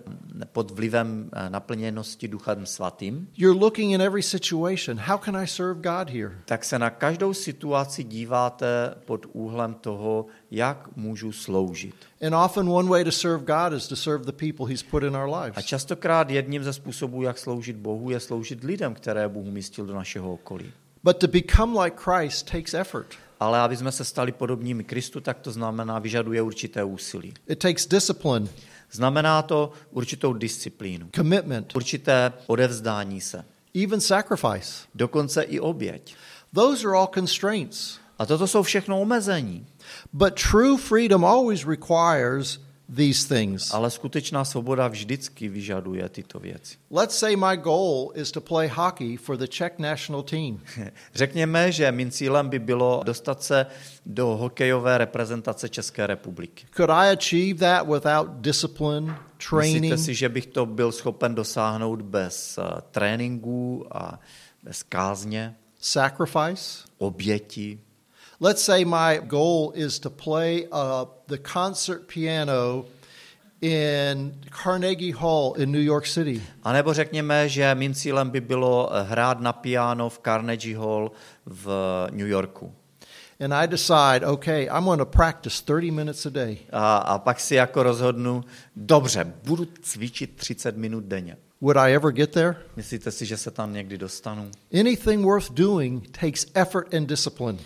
pod 0.51 0.71
vlivem 0.71 1.29
eh, 1.33 1.49
naplněnosti 1.49 2.27
Duchem 2.27 2.65
Svatým, 2.65 3.27
you're 3.37 3.59
looking 3.59 3.91
in 3.93 4.01
every 4.01 4.23
situation. 4.23 4.97
How 4.99 5.17
can 5.17 5.37
I 5.37 5.47
serve 5.47 5.81
God 5.81 6.09
here? 6.09 6.31
tak 6.45 6.65
se 6.65 6.79
na 6.79 6.89
každou 6.89 7.33
situaci 7.33 8.03
díváte 8.03 8.95
pod 9.05 9.25
úhlem 9.33 9.73
toho, 9.73 10.25
jak 10.51 10.95
můžu 10.95 11.31
sloužit. 11.31 11.95
And 12.27 12.33
often 12.45 12.69
one 12.69 12.89
way 12.89 13.03
to 13.03 13.11
serve 13.11 13.43
God 13.45 13.73
is 13.77 13.87
to 13.87 13.95
serve 13.95 14.25
the 14.25 14.31
people 14.51 14.65
He's 14.67 14.83
put 14.83 15.03
in 15.03 15.15
our 15.15 15.29
A 15.35 15.41
lives. 15.43 15.65
častokrát 15.65 16.29
jedním 16.29 16.63
ze 16.63 16.73
způsobů, 16.73 17.21
jak 17.21 17.37
sloužit 17.37 17.75
Bohu, 17.75 18.09
je 18.09 18.19
sloužit 18.19 18.63
lidem, 18.63 18.93
které 18.93 19.27
Bůh 19.29 19.47
umístil 19.47 19.85
do 19.85 19.93
našeho 19.95 20.33
okolí. 20.33 20.71
But 21.03 21.17
to 21.17 21.27
become 21.27 21.83
like 21.83 21.97
Christ 21.97 22.51
takes 22.51 22.73
effort. 22.73 23.15
Ale 23.39 23.59
aby 23.59 23.77
jsme 23.77 23.91
se 23.91 24.05
stali 24.05 24.31
podobnými 24.31 24.83
Kristu, 24.83 25.21
tak 25.21 25.39
to 25.39 25.51
znamená, 25.51 25.99
vyžaduje 25.99 26.41
určité 26.41 26.83
úsilí. 26.83 27.33
It 27.47 27.59
takes 27.59 27.85
discipline, 27.87 28.47
Znamená 28.91 29.41
to 29.41 29.71
určitou 29.91 30.33
disciplínu, 30.33 31.09
commitment, 31.15 31.75
určité 31.75 32.33
odevzdání 32.47 33.21
se, 33.21 33.45
even 33.83 34.01
sacrifice. 34.01 34.87
dokonce 34.95 35.41
i 35.41 35.59
oběť. 35.59 36.15
Those 36.53 36.87
are 36.87 36.97
all 36.97 37.07
constraints. 37.13 37.99
A 38.19 38.25
toto 38.25 38.47
jsou 38.47 38.63
všechno 38.63 39.01
omezení. 39.01 39.67
But 40.13 40.33
true 40.51 40.77
freedom 40.77 41.25
always 41.25 41.65
requires 41.65 42.59
these 42.95 43.35
things. 43.35 43.73
Ale 43.73 43.91
skutečná 43.91 44.45
svoboda 44.45 44.87
vždycky 44.87 45.49
vyžaduje 45.49 46.09
tyto 46.09 46.39
věci. 46.39 46.77
Let's 46.91 47.17
say 47.17 47.35
my 47.35 47.57
goal 47.57 48.11
is 48.15 48.31
to 48.31 48.41
play 48.41 48.67
hockey 48.67 49.17
for 49.17 49.37
the 49.37 49.47
Czech 49.47 49.79
national 49.79 50.23
team. 50.23 50.61
Řekněme, 51.15 51.71
že 51.71 51.91
mým 51.91 52.11
cílem 52.11 52.49
by 52.49 52.59
bylo 52.59 53.01
dostat 53.05 53.43
se 53.43 53.65
do 54.05 54.27
hokejové 54.27 54.97
reprezentace 54.97 55.69
České 55.69 56.07
republiky. 56.07 56.65
Could 56.75 56.89
I 56.89 57.09
achieve 57.09 57.59
that 57.59 57.87
without 57.87 58.27
discipline, 58.29 59.15
training, 59.49 59.81
Myslíte 59.81 59.97
si, 59.97 60.15
že 60.15 60.29
bych 60.29 60.45
to 60.45 60.65
byl 60.65 60.91
schopen 60.91 61.35
dosáhnout 61.35 62.01
bez 62.01 62.57
eh, 62.57 62.81
tréninku 62.91 63.85
a 63.91 64.19
bez 64.63 64.83
kázně, 64.83 65.55
sacrifice? 65.79 66.87
oběti? 66.97 67.79
Let's 68.39 68.61
say 68.61 68.85
my 68.85 69.17
goal 69.17 69.71
is 69.75 69.99
to 69.99 70.11
play 70.11 70.67
uh, 70.71 71.05
the 71.27 71.39
concert 71.39 72.07
piano 72.07 72.85
in 73.61 74.33
Carnegie 74.51 75.11
Hall 75.11 75.55
in 75.55 75.71
New 75.71 75.81
York 75.81 76.05
City. 76.05 76.41
A 76.63 76.73
nebo 76.73 76.93
řekněme, 76.93 77.49
že 77.49 77.75
mým 77.75 77.93
cílem 77.93 78.29
by 78.29 78.41
bylo 78.41 78.89
eh, 78.93 79.03
hrát 79.03 79.39
na 79.39 79.53
piano 79.53 80.09
v 80.09 80.19
Carnegie 80.19 80.77
Hall 80.77 81.11
v 81.45 81.67
New 82.11 82.27
Yorku. 82.27 82.73
And 83.39 83.53
I 83.53 83.67
decide, 83.67 84.25
okay, 84.25 84.67
I'm 84.69 84.83
going 84.83 84.99
to 84.99 85.05
practice 85.05 85.63
30 85.63 85.91
minutes 85.91 86.25
a 86.25 86.29
day. 86.29 86.57
A, 86.71 86.97
a 86.97 87.17
pak 87.17 87.39
si 87.39 87.55
jako 87.55 87.83
rozhodnu, 87.83 88.43
dobře, 88.75 89.33
budu 89.43 89.67
cvičit 89.81 90.35
30 90.35 90.77
minut 90.77 91.03
denně. 91.03 91.37
Would 91.61 91.77
I 91.77 91.95
ever 91.95 92.11
get 92.11 92.31
there? 92.31 92.55
Myslíte 92.75 93.11
si, 93.11 93.25
že 93.25 93.37
se 93.37 93.51
tam 93.51 93.73
někdy 93.73 93.97
dostanu? 93.97 94.51
Anything 94.79 95.25
worth 95.25 95.51
doing 95.51 96.17
takes 96.19 96.45
effort 96.53 96.93
and 96.93 97.05
discipline. 97.05 97.57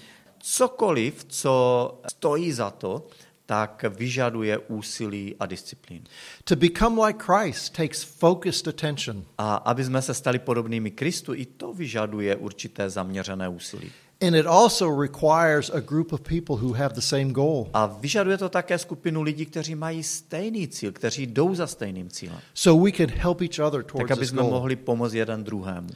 Cokoliv, 0.41 1.25
co 1.27 1.99
stojí 2.09 2.51
za 2.51 2.69
to, 2.69 3.07
tak 3.45 3.85
vyžaduje 3.97 4.57
úsilí 4.57 5.35
a 5.39 5.45
disciplínu. 5.45 6.03
To 6.43 6.55
become 6.55 7.05
like 7.05 7.19
Christ 7.23 7.73
takes 7.73 8.03
focused 8.03 8.67
attention. 8.67 9.23
A 9.37 9.55
aby 9.55 9.83
jsme 9.83 10.01
se 10.01 10.13
stali 10.13 10.39
podobnými 10.39 10.91
Kristu, 10.91 11.33
i 11.33 11.45
to 11.45 11.73
vyžaduje 11.73 12.35
určité 12.35 12.89
zaměřené 12.89 13.49
úsilí. 13.49 13.91
And 14.21 14.35
it 14.35 14.45
also 14.45 15.01
requires 15.01 15.71
a 15.73 15.79
group 15.79 16.13
of 16.13 16.21
people 16.21 16.55
who 16.55 16.73
have 16.73 16.93
the 16.93 17.01
same 17.01 17.33
goal. 17.33 17.67
A 17.73 17.85
vyžaduje 17.85 18.37
to 18.37 18.49
také 18.49 18.77
skupinu 18.77 19.21
lidí, 19.21 19.45
kteří 19.45 19.75
mají 19.75 20.03
stejný 20.03 20.67
cíl, 20.67 20.91
kteří 20.91 21.27
jdou 21.27 21.55
za 21.55 21.67
stejným 21.67 22.09
cílem. 22.09 22.39
So 22.53 22.85
we 22.85 22.91
can 22.91 23.09
help 23.09 23.41
each 23.41 23.67
other 23.67 23.83
Tak, 23.83 23.91
towards 23.91 24.11
aby 24.11 24.21
this 24.21 24.29
jsme 24.29 24.41
mohli 24.41 24.75
pomoct 24.75 25.13
jeden 25.13 25.43
druhému. 25.43 25.89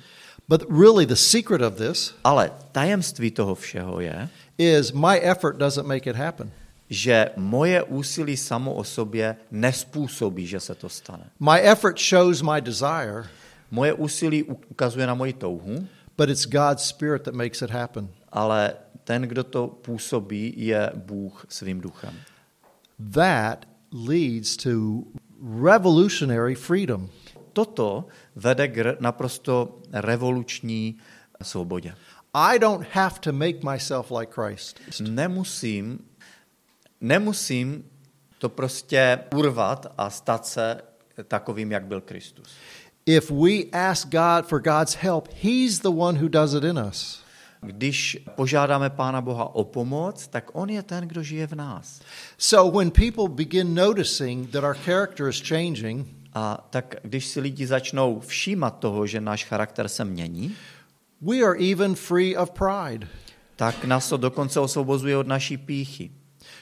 But 0.47 0.63
really, 0.69 1.05
the 1.05 1.15
secret 1.15 1.61
of 1.61 1.75
this 1.75 2.13
Ale 2.23 2.51
tajemství 2.71 3.31
toho 3.31 3.55
všeho 3.55 3.99
je, 3.99 4.29
is 4.57 4.91
my 4.91 5.19
effort 5.19 5.57
doesn't 5.57 5.87
make 5.87 6.09
it 6.09 6.15
happen. 6.15 6.51
že 6.89 7.29
moje 7.37 7.83
úsilí 7.83 8.37
samo 8.37 8.73
o 8.73 8.83
sobě 8.83 9.35
nespůsobí, 9.51 10.47
že 10.47 10.59
se 10.59 10.75
to 10.75 10.89
stane. 10.89 11.23
My 11.39 11.59
effort 11.61 11.99
shows 11.99 12.41
my 12.41 12.61
desire, 12.61 13.25
Moje 13.71 13.93
úsilí 13.93 14.43
ukazuje 14.43 15.07
na 15.07 15.13
moji 15.13 15.33
touhu, 15.33 15.87
but 16.17 16.29
it's 16.29 16.45
God's 16.45 16.83
Spirit 16.83 17.23
that 17.23 17.33
makes 17.33 17.61
it 17.61 17.69
happen. 17.69 18.09
ale 18.31 18.73
ten, 19.03 19.21
kdo 19.21 19.43
to 19.43 19.67
působí, 19.67 20.53
je 20.57 20.91
Bůh 20.95 21.45
svým 21.49 21.81
duchem. 21.81 22.13
That 23.11 23.65
leads 24.07 24.57
to 24.57 25.03
revolutionary 25.61 26.55
freedom. 26.55 27.09
Toto 27.55 28.05
vede 28.35 28.67
k 28.67 28.97
naprosto 28.99 29.79
revoluční 29.93 30.97
svobodě. 31.41 31.95
I 32.33 32.59
don't 32.59 32.87
have 32.91 33.19
to 33.19 33.31
make 33.31 33.59
myself 33.63 34.11
like 34.11 34.31
Christ. 34.31 34.79
Nemusím, 34.99 35.99
nemusím 37.01 37.83
to 38.37 38.49
prostě 38.49 39.19
urvat 39.35 39.93
a 39.97 40.09
stát 40.09 40.45
se 40.45 40.81
takovým, 41.27 41.71
jak 41.71 41.85
byl 41.85 42.01
Kristus. 42.01 42.47
If 43.05 43.31
we 43.31 43.63
ask 43.71 44.09
God 44.09 44.45
for 44.47 44.61
God's 44.61 44.95
help, 44.95 45.27
He's 45.41 45.79
the 45.79 45.89
one 45.89 46.19
who 46.19 46.27
does 46.27 46.53
it 46.53 46.63
in 46.63 46.79
us. 46.79 47.23
Když 47.61 48.17
požádáme 48.35 48.89
Pána 48.89 49.21
Boha 49.21 49.55
o 49.55 49.63
pomoc, 49.63 50.27
tak 50.27 50.49
On 50.53 50.69
je 50.69 50.83
ten, 50.83 51.07
kdo 51.07 51.23
žije 51.23 51.47
v 51.47 51.55
nás. 51.55 52.01
So 52.37 52.77
when 52.77 52.91
people 52.91 53.35
begin 53.35 53.75
noticing 53.75 54.51
that 54.51 54.63
our 54.63 54.75
character 54.75 55.29
is 55.29 55.41
changing, 55.41 56.24
A 56.37 56.67
tak 56.69 56.95
když 57.03 57.27
si 57.27 57.39
lidi 57.39 57.67
začnou 57.67 58.19
všímat 58.19 58.79
toho, 58.79 59.07
že 59.07 59.21
náš 59.21 59.45
charakter 59.45 59.87
se 59.87 60.05
mění, 60.05 60.55
we 61.21 61.37
are 61.37 61.71
even 61.71 61.95
free 61.95 62.37
of 62.37 62.51
pride. 62.51 63.07
tak 63.55 63.85
nás 63.85 64.09
to 64.09 64.17
dokonce 64.17 64.59
osvobozuje 64.59 65.17
od 65.17 65.27
naší 65.27 65.57
píchy. 65.57 66.11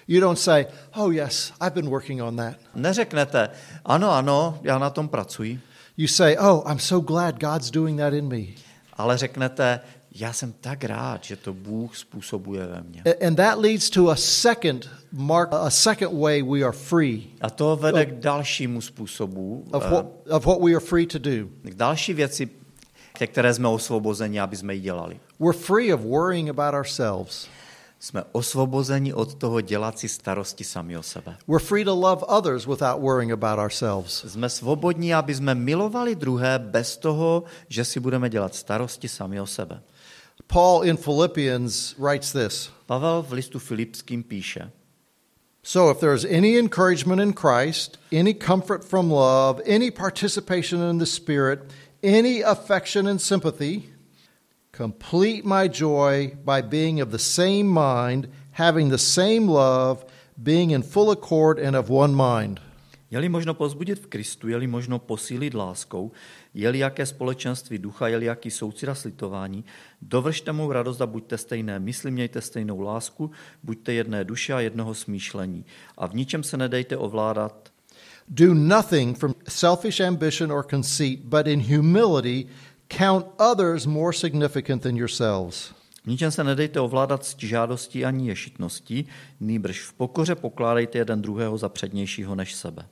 You 0.08 0.22
don't 0.22 0.40
say, 0.40 0.66
Oh, 0.96 1.12
yes, 1.14 1.54
I've 1.62 1.72
been 1.74 1.90
working 1.90 2.22
on 2.22 2.36
that. 2.36 2.56
Neřeknete, 2.76 3.50
ano, 3.86 4.12
ano, 4.12 4.60
já 4.62 4.80
na 4.80 4.90
tom 4.90 5.08
pracuji, 5.08 5.60
You 5.98 6.08
say, 6.08 6.38
Oh, 6.40 6.72
I'm 6.72 6.80
so 6.80 7.08
glad 7.08 7.40
God's 7.40 7.72
doing 7.72 8.00
that 8.00 8.14
in 8.14 8.28
me. 8.28 8.44
ale 8.94 9.18
řeknete, 9.18 9.80
já 10.16 10.34
jsem 10.34 10.54
tak 10.62 10.84
rád, 10.84 11.24
že 11.24 11.36
to 11.36 11.54
Bůh 11.54 11.98
způsobuje 11.98 12.68
ve 12.68 12.82
mně. 12.82 13.02
A- 13.06 13.28
And 13.28 13.36
that 13.36 13.60
leads 13.60 13.90
to 13.90 14.10
a 14.10 14.16
second 14.16 14.90
mark, 15.12 15.50
a 15.54 15.70
second 15.70 16.20
way 16.22 16.42
we 16.44 16.62
are 16.64 16.72
free 16.72 17.24
A 17.42 17.50
to 17.50 17.76
vede 17.76 18.06
k 18.06 18.20
dalšímu 18.20 18.82
způsobu, 18.82 19.66
of 19.72 19.84
eh, 19.86 19.90
what, 19.90 20.06
of 20.30 20.46
what 20.46 20.62
we 20.62 20.72
are 20.72 20.80
free 20.86 21.06
to 21.08 21.20
do. 21.20 21.32
k 21.64 21.74
další 21.76 22.14
věci, 22.14 22.50
ke 23.14 23.28
které 23.28 23.54
jsme 23.54 23.68
osvobozeni, 23.68 24.40
aby 24.40 24.58
jsme 24.58 24.76
ji 24.76 24.82
dělali. 24.82 25.20
We're 25.40 25.60
free 25.60 25.94
of 25.94 26.02
worrying 26.02 26.50
about 26.50 26.74
ourselves. 26.80 27.48
Jsme 28.00 28.24
osvobozeni 28.32 29.14
od 29.14 29.34
toho 29.36 29.62
dělat 29.62 30.00
si 30.00 30.10
starosti 30.10 30.64
sami 30.64 30.98
o 30.98 31.04
sebe. 31.04 31.36
We're 31.48 31.66
free 31.66 31.86
to 31.86 31.96
love 31.96 32.22
others 32.28 32.68
without 32.68 33.02
worrying 33.02 33.32
about 33.32 33.60
ourselves. 33.60 34.24
Jsme 34.28 34.50
svobodní, 34.50 35.14
aby 35.14 35.36
jsme 35.36 35.56
milovali 35.56 36.16
druhé 36.16 36.60
bez 36.60 36.98
toho, 36.98 37.44
že 37.70 37.86
si 37.86 38.00
budeme 38.00 38.30
dělat 38.30 38.56
starosti 38.56 39.08
sami 39.08 39.42
o 39.42 39.46
sebe. 39.48 39.82
Paul 40.48 40.82
in 40.84 40.98
Philippians 40.98 41.96
writes 41.98 42.32
this 42.32 42.70
listu 42.90 44.70
So 45.64 45.90
if 45.90 46.00
there 46.00 46.14
is 46.14 46.26
any 46.26 46.58
encouragement 46.58 47.22
in 47.22 47.34
Christ, 47.34 47.98
any 48.12 48.34
comfort 48.34 48.84
from 48.84 49.10
love, 49.10 49.62
any 49.66 49.90
participation 49.90 50.82
in 50.82 50.98
the 50.98 51.06
Spirit, 51.06 51.72
any 52.04 52.42
affection 52.42 53.08
and 53.08 53.20
sympathy, 53.22 53.90
complete 54.72 55.46
my 55.46 55.68
joy 55.68 56.36
by 56.44 56.62
being 56.62 57.00
of 57.00 57.12
the 57.12 57.20
same 57.20 57.68
mind, 57.68 58.28
having 58.52 58.90
the 58.90 58.98
same 58.98 59.48
love, 59.48 60.06
being 60.42 60.72
in 60.72 60.84
full 60.84 61.12
accord 61.12 61.60
and 61.60 61.76
of 61.76 61.90
one 61.90 62.14
mind. 62.14 62.60
Je-li 63.14 63.30
možno 63.30 63.54
pozbudit 63.54 64.00
v 64.00 64.08
Kristu, 64.08 64.50
je-li 64.50 64.68
možno 64.68 65.00
posílit 65.00 65.54
láskou, 65.54 66.12
je-li 66.54 66.80
jaké 66.80 67.06
společenství 67.06 67.78
ducha, 67.78 68.08
je-li 68.08 68.26
jaký 68.26 68.52
soucit 68.52 68.90
a 68.90 68.96
slitování, 68.96 69.66
dovršte 70.02 70.52
mou 70.52 70.72
radost 70.72 71.02
a 71.02 71.06
buďte 71.06 71.38
stejné 71.38 71.80
mysli, 71.80 72.12
mějte 72.12 72.42
stejnou 72.42 72.80
lásku, 72.80 73.32
buďte 73.64 73.94
jedné 73.94 74.24
duše 74.24 74.54
a 74.54 74.60
jednoho 74.60 74.94
smýšlení. 74.94 75.66
A 75.98 76.08
v 76.08 76.16
ničem 76.16 76.44
se 76.44 76.58
nedejte 76.58 76.98
ovládat, 76.98 77.70
Do 78.28 78.54
nothing 78.54 79.18
from 79.18 79.34
selfish 79.48 80.00
ambition 80.00 80.52
or 80.52 80.64
conceit, 80.64 81.20
but 81.20 81.48
in 81.48 81.62
humility 81.62 82.48
count 82.88 83.26
others 83.38 83.86
more 83.86 84.14
significant 84.14 84.84
than 84.84 84.98
yourselves. 84.98 85.74
V 86.04 86.08
ničem 86.08 86.32
se 86.32 86.44
nedejte 86.44 86.80
ovládat 86.80 87.36
žádostí 87.38 88.06
ani 88.06 88.28
ješitností, 88.28 89.06
nýbrž 89.40 89.82
v 89.82 89.94
pokoře 89.94 90.36
pokládejte 90.36 90.98
jeden 90.98 91.22
druhého 91.22 91.58
za 91.58 91.70
přednějšího 91.70 92.36
než 92.36 92.56
sebe. 92.56 92.86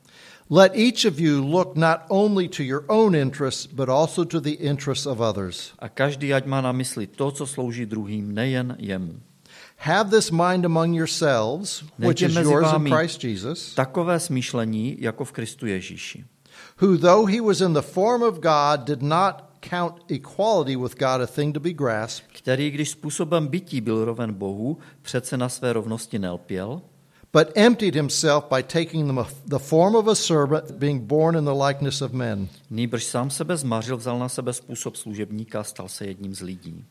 Let 0.53 0.75
each 0.75 1.05
of 1.05 1.17
you 1.17 1.39
look 1.39 1.77
not 1.77 2.03
only 2.09 2.49
to 2.49 2.63
your 2.63 2.83
own 2.89 3.15
interests, 3.15 3.65
but 3.65 3.87
also 3.87 4.25
to 4.25 4.41
the 4.41 4.59
interests 4.59 5.05
of 5.07 5.21
others. 5.21 5.71
A 5.79 5.87
každý 5.87 6.33
ať 6.33 6.43
má 6.43 6.59
na 6.59 6.75
mysli 6.75 7.07
to, 7.07 7.31
co 7.31 7.47
slouží 7.47 7.85
druhým, 7.85 8.35
nejen 8.35 8.75
jemu. 8.79 9.15
Have 9.77 10.11
this 10.11 10.31
mind 10.31 10.65
among 10.65 10.95
yourselves, 10.95 11.83
which 11.97 12.21
is 12.21 12.35
yours 12.35 12.67
in 12.75 12.91
Christ 12.91 13.23
Jesus, 13.23 13.75
takové 13.75 14.19
smýšlení 14.19 14.97
jako 14.99 15.25
v 15.25 15.31
Kristu 15.31 15.65
Ježíši, 15.65 16.25
who, 16.81 16.97
though 16.97 17.31
he 17.31 17.41
was 17.41 17.61
in 17.61 17.73
the 17.73 17.81
form 17.81 18.23
of 18.23 18.39
God, 18.39 18.83
did 18.83 19.01
not 19.01 19.43
count 19.69 20.11
equality 20.11 20.75
with 20.75 20.99
God 20.99 21.21
a 21.21 21.27
thing 21.27 21.53
to 21.53 21.59
be 21.59 21.73
grasped, 21.73 22.27
který, 22.31 22.71
když 22.71 22.89
způsobem 22.89 23.47
bytí 23.47 23.81
byl 23.81 24.05
roven 24.05 24.33
Bohu, 24.33 24.77
přece 25.01 25.37
na 25.37 25.49
své 25.49 25.73
rovnosti 25.73 26.19
nelpěl, 26.19 26.81
but 27.33 27.51
emptied 27.55 27.95
himself 27.95 28.45
by 28.49 28.61
taking 28.63 29.15
the, 29.47 29.59
form 29.59 29.95
of 29.95 30.07
a 30.07 30.15
servant, 30.15 30.71
being 30.79 30.99
born 31.07 31.35
in 31.37 31.45
the 31.45 31.53
likeness 31.67 32.01
of 32.01 32.11
men. 32.11 32.47
nýbrž 32.69 33.03
sám 33.03 33.29
sebe 33.29 33.57
zmařil, 33.57 33.97
vzal 33.97 34.19
na 34.19 34.29
sebe 34.29 34.53
způsob 34.53 34.95
služebníka 34.95 35.63
stal 35.63 35.87
se 35.89 36.05
jedním 36.05 36.35
z 36.35 36.41
lidí. 36.41 36.85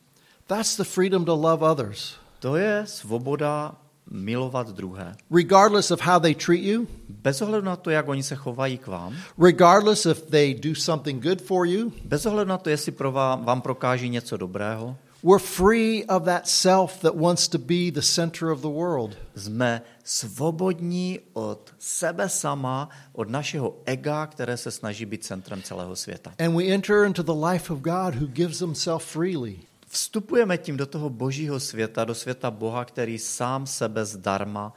That's 0.47 0.77
the 0.77 0.85
freedom 0.85 1.25
to 1.25 1.37
love 1.37 1.71
others, 1.71 2.15
To 2.39 2.57
je 2.57 2.83
svoboda 2.87 3.75
milovat 4.11 4.69
druhé. 4.71 5.15
regardless 5.31 5.91
of 5.91 6.01
how 6.01 6.21
they 6.21 6.35
treat 6.35 6.63
you, 6.63 6.87
Bez 7.09 7.43
ohledu 7.43 7.67
na 7.67 7.77
to, 7.77 7.91
jak 7.91 8.09
oni 8.09 8.23
se 8.23 8.35
chovají 8.37 8.79
k 8.79 8.87
vám, 8.87 9.17
regardless 9.45 10.07
if 10.07 10.23
they 10.23 10.55
do 10.55 10.75
something 10.75 11.23
good 11.23 11.43
for 11.43 11.67
you. 11.67 11.93
bez 12.05 12.27
ohledu 12.27 12.49
na 12.49 12.59
to, 12.59 12.71
jestli 12.71 12.93
pro 12.93 13.13
vám, 13.13 13.45
vám 13.45 13.61
prokáží 13.61 14.09
něco 14.09 14.37
dobrého, 14.37 14.97
We're 15.23 15.39
free 15.39 16.05
of 16.09 16.25
that 16.25 16.49
self 16.49 17.01
that 17.01 17.15
wants 17.15 17.49
to 17.49 17.59
be 17.59 17.91
the 17.91 18.03
center 18.03 18.51
of 18.51 18.61
the 18.63 18.69
world. 18.69 19.17
jsme 19.37 19.83
svobodní 20.05 21.19
od 21.33 21.71
sebe 21.79 22.29
sama, 22.29 22.89
od 23.13 23.29
našeho 23.29 23.77
ega, 23.85 24.27
které 24.27 24.57
se 24.57 24.71
snaží 24.71 25.07
být 25.07 25.25
centrem 25.25 25.63
celého 25.63 25.97
světa. 25.97 26.33
And 26.39 26.57
we 26.57 26.65
enter 26.65 27.05
into 27.05 27.23
the 27.23 27.47
life 27.47 27.73
of 27.73 27.79
God 27.79 28.15
who 28.15 28.27
gives 28.27 28.61
himself 28.61 29.05
freely. 29.05 29.59
Vstupujeme 29.89 30.59
tím 30.59 30.77
do 30.77 30.87
toho 30.87 31.11
božího 31.11 31.61
světa, 31.61 32.05
do 32.05 32.15
světa 32.15 32.51
Boha, 32.51 32.85
který 32.85 33.19
sám 33.19 33.67
sebe 33.67 34.05
zdarma 34.05 34.73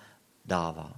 dává. 0.45 0.93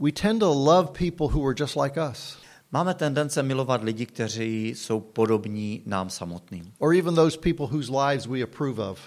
We 0.00 0.12
tend 0.12 0.40
to 0.40 0.52
love 0.52 0.88
people 0.98 1.26
who 1.26 1.46
are 1.46 1.54
just 1.58 1.76
like 1.76 2.00
us, 2.10 2.36
Máme 2.74 2.94
tendence 2.94 3.42
milovat 3.42 3.82
lidi, 3.82 4.06
kteří 4.06 4.68
jsou 4.68 5.00
podobní 5.00 5.82
nám 5.86 6.10
samotným. 6.10 6.72
or 6.78 6.94
even 6.94 7.14
those 7.14 7.38
people 7.38 7.66
whose 7.66 7.92
lives 7.92 8.26
we 8.26 8.42
approve 8.42 8.82
of. 8.90 9.00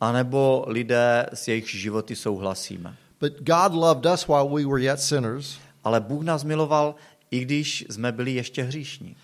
A 0.00 0.12
nebo 0.12 0.64
lidé, 0.66 1.26
s 1.34 1.48
jejich 1.48 1.70
životy 1.70 2.16
souhlasíme. 2.16 2.96
But 3.20 3.32
God 3.38 3.74
loved 3.74 4.06
us 4.12 4.28
while 4.28 4.48
we 4.48 4.66
were 4.66 4.82
yet 4.82 5.00
sinners, 5.00 5.58
Ale 5.84 6.00
Bůh 6.00 6.22
nás 6.24 6.44
miloval, 6.44 6.94
i 7.30 7.40
když 7.40 7.86
jsme 7.90 8.12
byli 8.12 8.34
ještě 8.34 8.62
hříšní. 8.62 9.16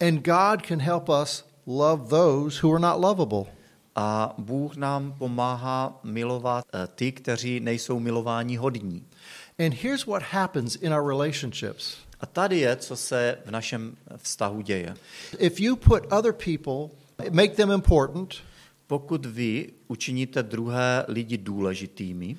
and 0.00 0.26
God 0.26 0.66
can 0.68 0.80
help 0.80 1.08
us 1.22 1.44
love 1.66 2.08
those 2.08 2.60
who 2.62 2.74
are 2.74 2.82
not 2.82 3.00
lovable. 3.00 3.52
A 3.94 4.34
Bůh 4.38 4.76
nám 4.76 5.14
pomáhá 5.18 6.00
milovat 6.02 6.64
eh, 6.74 6.86
ty, 6.94 7.12
kteří 7.12 7.60
nejsou 7.60 8.00
milování 8.00 8.56
hodní. 8.56 9.06
And 9.66 9.74
here's 9.74 10.06
what 10.06 10.22
happens 10.22 10.76
in 10.76 10.92
our 10.94 11.08
relationships. 11.08 12.05
A 12.20 12.26
tady 12.26 12.58
je, 12.58 12.76
co 12.76 12.96
se 12.96 13.38
v 13.44 13.50
našem 13.50 13.96
vztahu 14.16 14.60
děje. 14.60 14.94
If 15.38 15.60
you 15.60 15.76
put 15.76 16.12
other 16.12 16.32
people, 16.32 16.96
make 17.30 17.54
them 17.54 17.70
important, 17.70 18.34
Pokud 18.86 19.26
vy 19.26 19.72
učiníte 19.88 20.42
druhé 20.42 21.04
lidi 21.08 21.38
důležitými 21.38 22.36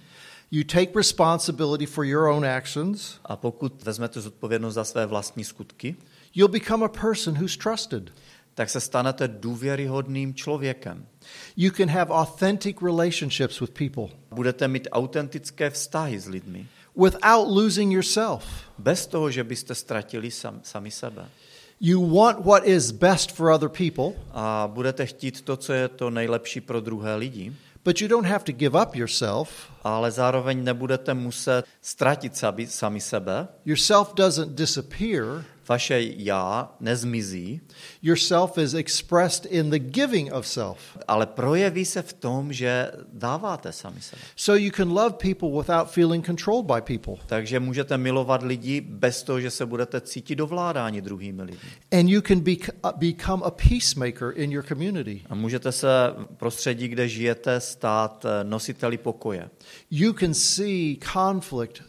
you 0.52 0.64
take 0.64 0.96
responsibility 0.96 1.86
for 1.86 2.06
your 2.06 2.28
own 2.28 2.46
actions, 2.46 3.20
a 3.26 3.36
pokud 3.36 3.84
vezmete 3.84 4.22
zodpovědnost 4.22 4.74
za 4.74 4.84
své 4.84 5.06
vlastní 5.06 5.44
skutky, 5.44 5.96
you'll 6.36 6.52
become 6.52 6.86
a 6.86 6.88
person 6.88 7.38
who's 7.38 7.58
trusted. 7.58 8.12
tak 8.54 8.70
se 8.70 8.82
stanete 8.82 9.28
důvěryhodným 9.28 10.34
člověkem. 10.34 11.06
You 11.58 11.72
can 11.72 11.90
have 11.90 12.14
authentic 12.14 12.78
relationships 12.82 13.60
with 13.60 13.72
people 13.72 14.18
Budete 14.32 14.68
mít 14.68 14.88
autentické 14.92 15.70
vztahy 15.70 16.20
s 16.20 16.28
lidmi, 16.28 16.68
without 16.98 17.48
losing 17.48 17.94
yourself. 17.94 18.44
bez 18.78 19.08
toho, 19.08 19.32
že 19.32 19.44
byste 19.44 19.76
ztratili 19.76 20.32
sam, 20.32 20.60
sami 20.64 20.92
sebe. 20.92 21.26
You 21.80 22.02
want 22.02 22.46
what 22.46 22.68
is 22.68 22.92
best 22.92 23.32
for 23.32 23.52
other 23.52 23.70
people, 23.70 24.14
A 24.34 24.68
budete 24.68 25.06
chtít 25.06 25.42
to, 25.42 25.58
co 25.58 25.74
je 25.74 25.88
to 25.88 26.10
nejlepší 26.10 26.62
pro 26.62 26.82
druhé 26.82 27.16
lidi, 27.16 27.54
but 27.86 28.02
you 28.02 28.08
don't 28.08 28.28
have 28.28 28.44
to 28.44 28.52
give 28.52 28.82
up 28.82 28.96
yourself. 28.96 29.50
Ale 29.96 30.12
zároveň 30.12 30.64
nebudete 30.64 31.14
muset 31.14 31.66
ztratit 31.82 32.36
sami, 32.38 32.68
sami 32.68 33.02
sebe. 33.02 33.48
Yourself 33.66 34.14
doesn't 34.14 34.56
disappear. 34.56 35.44
Vaše 35.70 36.02
já 36.18 36.72
nezmizí, 36.80 37.62
Yourself 38.02 38.58
is 38.58 38.74
expressed 38.74 39.46
in 39.46 39.70
the 39.70 39.80
giving 39.80 40.34
of 40.34 40.48
self. 40.48 40.78
ale 41.08 41.26
projeví 41.26 41.86
se 41.86 42.02
v 42.02 42.14
tom, 42.14 42.54
že 42.54 42.92
dáváte 43.14 43.72
sami 43.72 44.02
sebe. 44.02 44.22
So 44.36 44.64
you 44.64 44.72
can 44.72 44.90
love 44.90 45.10
people 45.10 45.50
without 45.58 45.92
feeling 45.92 46.26
controlled 46.26 46.66
by 46.66 46.98
people. 46.98 47.24
Takže 47.26 47.60
můžete 47.60 47.98
milovat 47.98 48.44
lidi 48.44 48.82
bez 48.82 49.24
toho, 49.24 49.42
že 49.42 49.52
se 49.52 49.66
budete 49.66 50.02
cítit 50.02 50.36
dovládáni 50.36 51.02
druhými 51.02 51.42
lidmi. 51.44 51.70
And 51.92 52.10
you 52.10 52.22
can 52.22 52.40
bec- 52.40 52.70
uh, 52.86 52.92
become 53.00 53.44
a 53.46 53.52
peacemaker 53.52 54.32
in 54.36 54.52
your 54.52 54.64
community. 54.66 55.22
A 55.30 55.36
můžete 55.36 55.72
se 55.72 55.88
v 56.18 56.38
prostředí, 56.38 56.88
kde 56.88 57.08
žijete, 57.08 57.60
stát 57.60 58.26
eh, 58.26 58.44
nositeli 58.44 58.98
pokoje. 58.98 59.50
You 59.92 60.14
can 60.14 60.34
see 60.34 60.98
conflict 61.14 61.84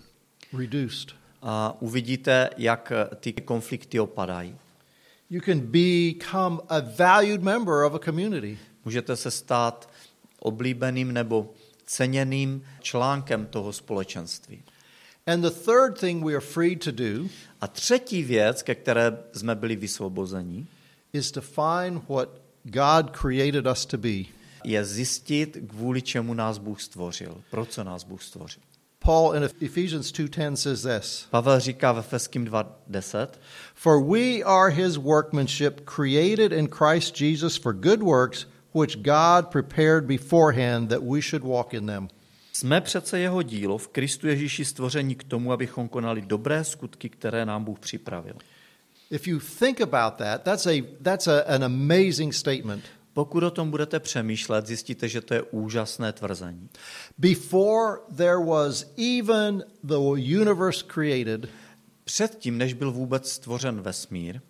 reduced. 0.53 1.15
A 1.43 1.77
uvidíte, 1.81 2.51
jak 2.57 2.93
eh, 2.93 3.17
ty 3.17 3.33
konflikty 3.33 4.01
opadají. 4.01 4.57
You 5.31 5.41
can 5.41 5.61
become 5.61 6.61
a 6.69 6.81
valued 6.81 7.43
member 7.43 7.85
of 7.85 7.95
a 7.95 7.99
community. 7.99 8.59
Můžete 8.85 9.17
se 9.17 9.31
stát 9.31 9.89
oblíbeným 10.41 11.13
nebo 11.13 11.55
ceněným 11.87 12.63
článkem 12.81 13.47
toho 13.47 13.73
společenství. 13.73 14.63
And 15.27 15.43
the 15.43 15.51
third 15.51 16.01
thing 16.01 16.25
we 16.25 16.33
are 16.33 16.41
free 16.41 16.77
to 16.77 16.91
do 16.91 17.29
A 17.61 17.67
třetí 17.67 18.23
věc, 18.23 18.63
ke 18.63 18.75
které 18.75 19.19
jsme 19.33 19.55
byli 19.55 19.77
vysvobozeni, 19.77 20.67
is 21.13 21.31
to 21.31 21.41
find 21.41 22.09
what 22.09 22.29
God 22.65 23.17
created 23.17 23.67
us 23.67 23.87
to 23.87 23.99
be. 23.99 24.38
Je 24.69 24.85
zjistit, 24.85 25.59
kvůli 25.69 26.03
čemu 26.03 26.35
nás 26.35 26.59
Bůh 26.59 26.83
stvořil. 26.83 27.43
Pro 27.51 27.67
co 27.67 27.85
nás 27.85 28.05
Bůh 28.05 28.23
stvořil. 28.23 28.63
Paul 28.99 29.37
in 29.37 29.49
Ephesians 29.61 30.13
2:10 30.13 30.57
says 30.57 30.83
this, 30.83 31.27
Pavel 31.31 31.61
říká 31.61 31.93
ve 31.93 32.03
Feským 32.03 32.45
2.10, 32.45 33.41
"For 33.75 34.05
we 34.05 34.43
are 34.45 34.71
his 34.71 34.97
workmanship 34.97 35.81
created 35.85 36.53
in 36.53 36.69
Christ 36.69 37.21
Jesus 37.21 37.57
for 37.57 37.73
good 37.75 38.03
works 38.03 38.47
which 38.75 38.97
God 38.97 39.47
prepared 39.47 40.05
beforehand 40.05 40.89
that 40.91 41.03
we 41.03 41.23
should 41.23 41.45
walk 41.45 41.75
in 41.75 41.87
them." 41.87 42.09
jsme 42.59 42.81
přece 42.81 43.19
jeho 43.19 43.43
dílo 43.43 43.79
v 43.79 43.89
Kristu 43.89 44.29
Ježíši 44.29 44.65
stvoření 44.65 45.15
k 45.15 45.25
tomu, 45.25 45.53
abychom 45.53 45.89
konali 45.89 46.23
dobré 46.23 46.65
skutky, 46.65 47.09
které 47.09 47.47
nám 47.47 47.65
Bůh 47.65 47.79
připravil. 47.79 48.35
If 49.11 49.29
you 49.29 49.41
think 49.59 49.81
about 49.81 50.15
that, 50.15 50.43
that's 50.43 50.67
a 50.67 50.83
that's 51.03 51.29
a, 51.29 51.41
an 51.55 51.65
amazing 51.65 52.35
statement. 52.35 52.85
Pokud 53.19 53.43
o 53.43 53.51
tom 53.51 53.71
budete 53.71 54.01
přemýšlet, 54.01 54.67
zjistíte, 54.67 55.09
že 55.09 55.21
to 55.21 55.35
je 55.35 55.43
úžasné 55.43 56.13
tvrzení. 56.13 56.69
Before 57.19 57.99
there 58.17 58.45
was 58.47 58.95
even 59.19 59.65
the 59.85 59.95
universe 60.15 60.85
created, 60.87 61.49
Předtím, 62.05 62.59
než 62.59 62.73
byl 62.75 62.93
vůbec 62.93 63.31
stvořen 63.31 63.81
vesmír, 63.81 64.41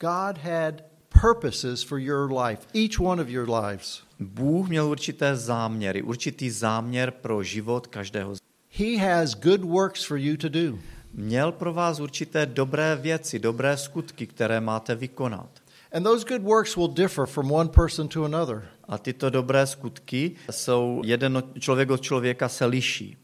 God 0.00 0.38
had 0.38 0.74
purposes 1.20 1.82
for 1.82 1.98
your 1.98 2.32
life, 2.32 2.66
each 2.74 3.00
one 3.00 3.22
of 3.22 3.28
your 3.28 3.50
lives. 3.50 4.02
Bůh 4.20 4.68
měl 4.68 4.86
určité 4.86 5.36
záměry, 5.36 6.02
určitý 6.02 6.50
záměr 6.50 7.10
pro 7.10 7.42
život 7.42 7.86
každého. 7.86 8.34
He 8.70 8.98
has 8.98 9.34
good 9.34 9.64
works 9.64 10.04
for 10.04 10.18
you 10.18 10.36
to 10.36 10.48
do. 10.48 10.78
Měl 11.14 11.52
pro 11.52 11.72
vás 11.72 12.00
určité 12.00 12.46
dobré 12.46 12.96
věci, 12.96 13.38
dobré 13.38 13.76
skutky, 13.76 14.26
které 14.26 14.60
máte 14.60 14.94
vykonat. 14.94 15.61
And 15.92 16.06
those 16.06 16.24
good 16.24 16.42
works 16.42 16.76
will 16.76 16.88
differ 16.88 17.26
from 17.26 17.52
one 17.52 17.68
person 17.68 18.08
to 18.08 18.24
another. 18.24 18.62
A 18.88 18.98
tyto 18.98 19.30
dobré 19.30 19.66
skutky 19.66 20.36
jsou, 20.50 21.02
jeden 21.04 21.42
člověk 21.58 21.90
od 21.90 22.00
člověka 22.00 22.48
se 22.48 22.66
liší. 22.66 23.16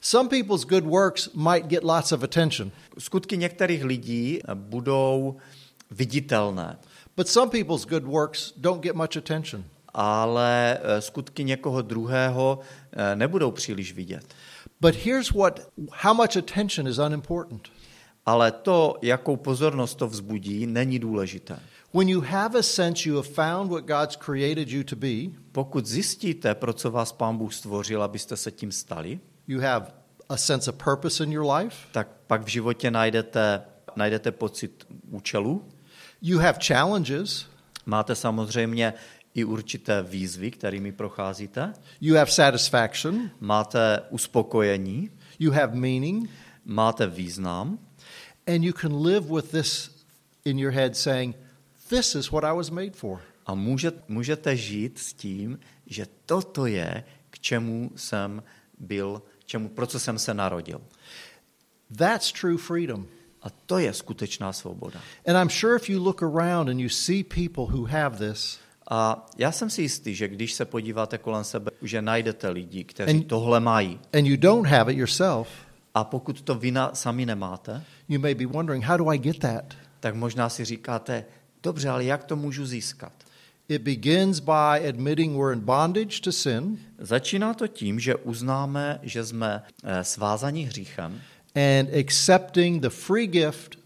Some 0.00 0.28
people's 0.28 0.64
good 0.64 0.84
works 0.84 1.28
might 1.34 1.66
get 1.66 1.84
lots 1.84 2.12
of 2.12 2.22
attention, 2.22 2.70
Skutky 2.98 3.36
některých 3.36 3.84
lidí 3.84 4.40
budou 4.54 5.36
viditelné, 5.90 6.78
but 7.16 7.28
some 7.28 7.50
people's 7.50 7.84
good 7.84 8.04
works 8.04 8.52
don't 8.56 8.82
get 8.82 8.94
much 8.94 9.16
attention. 9.16 9.64
ale 9.94 10.78
eh, 10.82 11.00
skutky 11.00 11.44
někoho 11.44 11.82
druhého 11.82 12.58
eh, 12.92 13.16
nebudou 13.16 13.50
příliš 13.50 13.92
vidět. 13.92 14.34
But 14.80 14.94
here's 14.94 15.30
what 15.30 15.60
how 15.92 16.14
much 16.14 16.36
attention 16.36 16.88
is 16.88 16.98
unimportant. 16.98 17.68
Ale 18.26 18.52
to, 18.52 18.96
jakou 19.02 19.36
pozornost 19.36 19.94
to 19.94 20.06
vzbudí, 20.06 20.66
není 20.66 20.98
důležité. 20.98 21.58
When 21.92 22.08
you 22.08 22.20
have 22.20 22.58
a 22.58 22.62
sense 22.62 23.08
you 23.08 23.16
have 23.16 23.28
found 23.28 23.70
what 23.70 23.86
God's 23.86 24.16
created 24.16 24.68
you 24.70 24.84
to 24.84 24.96
be, 24.96 25.30
Pokud 25.52 25.86
zjistíte, 25.86 26.54
pro 26.54 26.72
co 26.72 26.90
vás 26.90 27.12
Pán 27.12 27.36
Bůh 27.38 27.54
stvořil, 27.54 28.02
abyste 28.02 28.36
se 28.36 28.50
tím 28.50 28.72
stali, 28.72 29.20
you 29.46 29.60
have 29.60 29.86
a 30.28 30.36
sense 30.36 30.70
of 30.70 30.76
purpose 30.84 31.24
in 31.24 31.32
your 31.32 31.52
life, 31.52 31.76
tak 31.92 32.08
pak 32.26 32.42
v 32.44 32.48
životě 32.48 32.90
najdete, 32.90 33.62
najdete 33.96 34.32
pocit 34.32 34.86
účelu. 35.10 35.64
you 36.22 36.38
have 36.38 36.58
challenges, 36.66 37.46
Máte 37.86 38.14
samozřejmě 38.14 38.94
i 39.34 39.44
určité 39.44 40.02
výzvy, 40.02 40.50
kterými 40.50 40.92
procházíte. 40.92 41.72
you 42.00 42.16
have 42.16 42.30
satisfaction, 42.30 43.30
Máte 43.40 44.00
uspokojení, 44.10 45.10
you 45.38 45.52
have 45.52 45.74
meaning, 45.74 46.30
máte 46.64 47.06
význam. 47.06 47.78
And 48.46 48.64
you 48.64 48.72
can 48.72 49.02
live 49.06 49.34
with 49.34 49.50
this 49.50 49.90
in 50.44 50.58
your 50.58 50.72
head 50.72 50.96
saying, 50.96 51.36
This 51.88 52.14
is 52.14 52.30
what 52.30 52.44
I 52.44 52.52
was 52.56 52.70
made 52.70 52.90
for. 52.90 53.20
a 53.46 53.54
můžete, 53.54 54.02
můžete 54.08 54.56
žít 54.56 54.98
s 54.98 55.12
tím, 55.12 55.58
že 55.86 56.06
toto 56.26 56.66
je, 56.66 57.04
k 57.30 57.38
čemu 57.38 57.90
jsem 57.96 58.42
byl, 58.78 59.22
čemu, 59.44 59.68
pro 59.68 59.86
co 59.86 60.00
jsem 60.00 60.18
se 60.18 60.34
narodil. 60.34 60.80
That's 61.96 62.32
true 62.32 62.56
freedom. 62.58 63.06
A 63.42 63.50
to 63.50 63.78
je 63.78 63.92
skutečná 63.94 64.52
svoboda. 64.52 65.00
And 65.26 65.36
I'm 65.36 65.50
sure 65.50 65.76
if 65.76 65.88
you 65.90 66.02
look 66.04 66.22
around 66.22 66.68
and 66.68 66.80
you 66.80 66.88
see 66.88 67.24
people 67.24 67.64
who 67.78 67.84
have 67.86 68.18
this, 68.32 68.58
A 68.90 69.26
já 69.38 69.52
jsem 69.52 69.70
si 69.70 69.82
jistý, 69.82 70.14
že 70.14 70.28
když 70.28 70.52
se 70.52 70.64
podíváte 70.64 71.18
kolem 71.18 71.44
sebe, 71.44 71.70
že 71.82 72.02
najdete 72.02 72.48
lidi, 72.48 72.84
kteří 72.84 73.12
And- 73.18 73.26
tohle 73.28 73.60
mají. 73.60 74.00
and 74.12 74.26
you 74.26 74.36
don't 74.36 74.66
have 74.68 74.92
it 74.92 74.98
yourself, 74.98 75.48
A 75.94 76.04
pokud 76.04 76.40
to 76.40 76.54
vy 76.54 76.70
na, 76.70 76.94
sami 76.94 77.26
nemáte, 77.26 77.84
you 78.08 78.20
may 78.20 78.34
be 78.34 78.46
wondering, 78.46 78.84
how 78.84 78.96
do 78.96 79.08
I 79.12 79.18
get 79.18 79.38
that? 79.38 79.64
tak 80.00 80.14
možná 80.14 80.48
si 80.48 80.64
říkáte, 80.64 81.24
dobře, 81.68 81.88
ale 81.88 82.04
jak 82.04 82.24
to 82.24 82.36
můžu 82.36 82.66
získat? 82.66 83.12
It 83.68 83.82
begins 83.82 84.40
by 84.40 84.88
admitting 84.88 85.36
we're 85.36 85.52
in 85.52 85.60
bondage 85.60 86.20
to 86.20 86.32
sin 86.32 86.78
Začíná 86.98 87.54
to 87.54 87.68
tím, 87.68 88.00
že 88.00 88.14
uznáme, 88.14 89.00
že 89.02 89.26
jsme 89.26 89.62
eh, 89.84 90.04
svázaní 90.04 90.64
hříchem 90.64 91.20
and 91.54 91.88
accepting 91.94 92.82
the 92.82 92.88
free 92.88 93.26
gift 93.26 93.78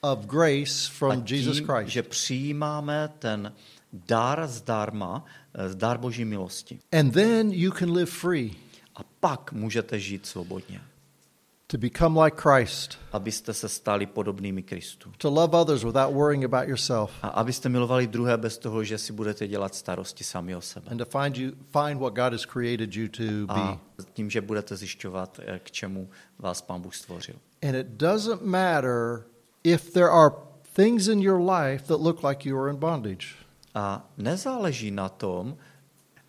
of 0.00 0.26
grace 0.26 0.88
a 0.88 0.92
from 0.92 1.24
Jesus 1.26 1.56
tím, 1.56 1.66
Christ. 1.66 1.88
že 1.88 2.02
přijímáme 2.02 3.08
ten 3.18 3.52
dar 3.92 4.46
zdarma, 4.46 5.24
eh, 5.54 5.74
dar 5.74 5.98
Boží 5.98 6.24
milosti. 6.24 6.78
And 6.92 7.10
then 7.10 7.52
you 7.52 7.72
can 7.72 7.92
live 7.92 8.10
free 8.10 8.52
A 8.96 9.00
pak 9.20 9.52
můžete 9.52 10.00
žít 10.00 10.26
svobodně, 10.26 10.80
to 11.70 11.78
become 11.78 12.24
like 12.24 12.36
Christ, 12.36 12.98
abyste 13.12 13.54
se 13.54 13.68
stali 13.68 14.06
podobnými 14.06 14.62
Kristu. 14.62 15.12
to 15.18 15.30
love 15.30 15.54
others 15.54 15.84
without 15.84 16.12
worrying 16.14 16.44
about 16.44 16.68
yourself, 16.68 17.10
A 17.22 17.28
abyste 17.28 17.68
milovali 17.68 18.06
druhé 18.06 18.36
bez 18.36 18.58
toho, 18.58 18.84
že 18.84 18.98
si 18.98 19.12
budete 19.12 19.48
dělat 19.48 19.74
starosti 19.74 20.24
sami 20.24 20.56
o 20.56 20.60
sebe. 20.60 20.86
and 20.90 20.98
to 20.98 21.04
find 21.04 21.36
you 21.36 21.52
find 21.72 22.00
what 22.00 22.14
God 22.14 22.32
has 22.32 22.44
created 22.46 22.94
you 22.96 23.08
to 23.08 23.22
be. 23.46 23.60
A 23.60 23.78
tím, 24.12 24.30
že 24.30 24.40
budete 24.40 24.76
zjišťovat, 24.76 25.40
eh, 25.46 25.58
k 25.58 25.70
čemu 25.70 26.08
vás 26.38 26.62
Pán 26.62 26.80
Bůh 26.80 26.94
stvořil. 26.94 27.34
And 27.62 27.74
it 27.76 27.86
doesn't 27.86 28.42
matter 28.42 29.22
if 29.64 29.92
there 29.92 30.10
are 30.10 30.34
things 30.74 31.08
in 31.08 31.20
your 31.22 31.50
life 31.50 31.84
that 31.86 32.00
look 32.00 32.22
like 32.24 32.48
you 32.48 32.60
are 32.62 32.70
in 32.70 32.76
bondage. 32.76 33.26
A 33.74 34.10
nezáleží 34.18 34.90
na 34.90 35.08
tom, 35.08 35.56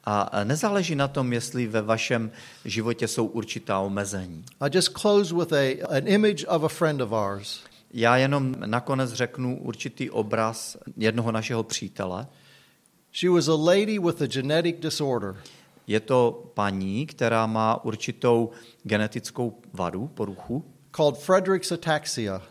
a 0.04 0.44
nezáleží 0.44 0.96
na 0.96 1.08
tom, 1.08 1.34
jestli 1.34 1.68
ve 1.68 1.82
vašem 1.82 2.32
životě 2.66 3.08
jsou 3.08 3.26
určitá 3.26 3.80
omezení. 3.80 4.44
I 4.62 4.70
just 4.74 4.90
close 4.90 5.36
with 5.36 5.54
a, 5.54 5.86
an 5.98 6.08
image 6.08 6.46
of 6.48 6.64
a 6.64 6.68
friend 6.68 7.02
of 7.02 7.12
ours. 7.12 7.64
Já 7.94 8.18
jenom 8.18 8.56
nakonec 8.66 9.14
řeknu 9.14 9.60
určitý 9.62 10.10
obraz 10.10 10.78
jednoho 10.98 11.32
našeho 11.32 11.64
přítele. 11.64 12.28
She 13.14 13.30
was 13.30 13.48
a 13.48 13.56
lady 13.56 14.00
with 14.00 14.22
a 14.22 14.28
genetic 14.28 14.76
disorder. 14.80 15.36
Je 15.88 16.00
to 16.00 16.52
paní, 16.54 17.06
která 17.06 17.46
má 17.46 17.84
určitou 17.84 18.50
genetickou 18.84 19.62
vadu, 19.74 20.08
poruchu. 20.08 20.66
called 20.96 21.18
Frederick's 21.18 21.72
ataxia. 21.72 22.42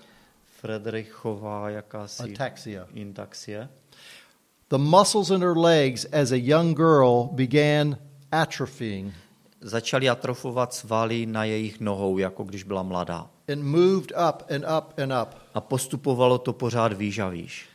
Frederichová 0.61 1.71
jakási 1.71 2.35
Ataxia. 2.35 2.87
intaxie. 2.95 3.69
The 4.71 4.79
muscles 4.79 5.31
in 5.31 5.41
her 5.43 5.55
legs 5.57 6.05
as 6.13 6.33
a 6.33 6.39
young 6.39 6.75
girl 6.75 7.29
began 7.33 7.97
atrophying 8.33 9.13
Začaly 9.63 10.09
atrofovat 10.09 10.75
svaly 10.75 11.27
na 11.27 11.45
jejich 11.45 11.81
nohou, 11.81 12.19
jako 12.19 12.45
když 12.45 12.63
byla 12.63 12.83
mladá. 12.83 13.31
and 13.53 13.63
moved 13.63 14.13
up 14.29 14.43
and 14.51 14.65
up 14.79 14.99
and 14.99 15.13
up. 15.23 15.35
A 15.55 15.61
postupovalo 15.61 16.39
to 16.39 16.53
pořád 16.53 16.93
výš 16.93 17.19
a 17.19 17.29
výš. 17.29 17.67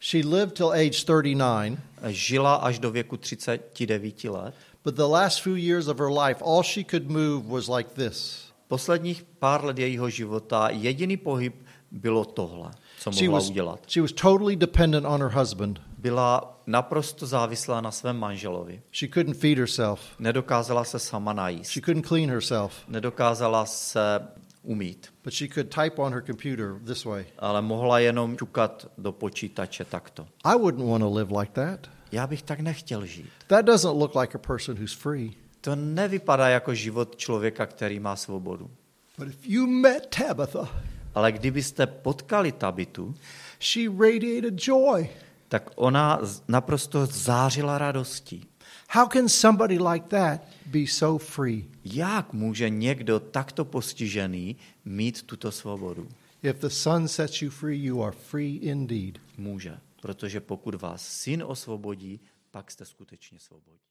She 0.00 0.26
lived 0.26 0.54
till 0.54 0.70
age 0.70 0.90
39, 1.04 1.78
Žila 2.08 2.54
až 2.54 2.78
do 2.78 2.90
věku 2.90 3.16
39 3.16 4.24
let. 4.24 4.54
but 4.84 4.94
the 4.94 5.02
last 5.02 5.40
few 5.42 5.54
years 5.56 5.88
of 5.88 5.98
her 5.98 6.10
life, 6.10 6.44
all 6.44 6.62
she 6.62 6.84
could 6.84 7.10
move 7.10 7.46
was 7.46 7.68
like 7.68 7.90
this. 7.94 8.48
Posledních 8.68 9.24
pár 9.38 9.64
let 9.64 9.78
jejího 9.78 10.10
života 10.10 10.68
jediný 10.70 11.16
pohyb 11.16 11.54
bylo 11.90 12.24
tohle, 12.24 12.70
co 13.00 13.12
She 13.12 13.24
mohla 13.28 13.38
was, 13.38 13.50
udělat. 13.50 13.80
she 13.86 14.02
was 14.02 14.12
totally 14.12 14.56
dependent 14.56 15.06
on 15.06 15.20
her 15.22 15.30
husband. 15.38 15.80
Byla 15.98 16.60
naprosto 16.66 17.26
závislá 17.26 17.80
na 17.80 17.90
svém 17.90 18.16
manželovi. 18.16 18.82
She 18.92 19.08
couldn't 19.14 19.36
feed 19.36 19.58
herself. 19.58 20.00
Nedokázala 20.18 20.84
se 20.84 20.98
sama 20.98 21.32
najíst. 21.32 21.70
She 21.70 21.80
couldn't 21.84 22.06
clean 22.06 22.30
herself, 22.30 22.72
Nedokázala 22.88 23.66
se 23.66 24.20
umít, 24.62 25.06
but 25.24 25.32
she 25.32 25.48
could 25.54 25.74
type 25.74 26.02
on 26.02 26.12
her 26.12 26.22
computer 26.26 26.74
this 26.86 27.04
way. 27.04 27.24
ale 27.38 27.62
mohla 27.62 27.98
jenom 27.98 28.36
ťukat 28.36 28.86
do 28.98 29.12
počítače 29.12 29.84
takto. 29.84 30.26
I 30.44 30.54
wouldn't 30.58 30.90
want 30.90 31.02
to 31.02 31.14
live 31.14 31.38
like 31.40 31.52
that. 31.52 31.80
Já 32.12 32.26
bych 32.26 32.42
tak 32.42 32.60
nechtěl 32.60 33.06
žít. 33.06 33.30
That 33.46 33.64
doesn't 33.64 33.98
look 33.98 34.14
like 34.14 34.38
a 34.38 34.46
person 34.46 34.76
who's 34.76 34.92
free. 34.94 35.30
To 35.60 35.76
nevypadá 35.76 36.48
jako 36.48 36.74
život 36.74 37.16
člověka, 37.16 37.66
který 37.66 38.00
má 38.00 38.16
svobodu. 38.16 38.70
But 39.18 39.28
if 39.28 39.46
you 39.46 39.66
met 39.66 40.06
Tabitha, 40.16 40.68
Ale 41.14 41.32
kdybyste 41.32 41.86
potkali 41.86 42.52
Tabitu, 42.52 43.14
she 43.60 43.90
radiated 43.98 44.66
joy. 44.66 45.08
Tak 45.48 45.70
ona 45.76 46.20
naprosto 46.48 47.06
zářila 47.06 47.78
radostí. 47.78 48.46
How 48.90 49.08
can 49.08 49.28
somebody 49.28 49.78
like 49.78 50.06
that 50.08 50.40
be 50.66 50.86
so 50.86 51.24
free? 51.24 51.70
Jak 51.84 52.32
může 52.32 52.70
někdo 52.70 53.20
takto 53.20 53.64
postižený 53.64 54.56
mít 54.84 55.22
tuto 55.22 55.52
svobodu? 55.52 56.08
If 56.42 56.60
the 56.60 56.68
Son 56.68 57.08
sets 57.08 57.42
you 57.42 57.50
free, 57.50 57.84
you 57.84 58.02
are 58.02 58.16
free 58.16 58.56
indeed. 58.56 59.18
Může, 59.38 59.78
protože 60.02 60.40
pokud 60.40 60.74
vás 60.74 61.08
syn 61.08 61.42
osvobodí, 61.46 62.20
pak 62.50 62.70
jste 62.70 62.84
skutečně 62.84 63.38
svobodní. 63.38 63.87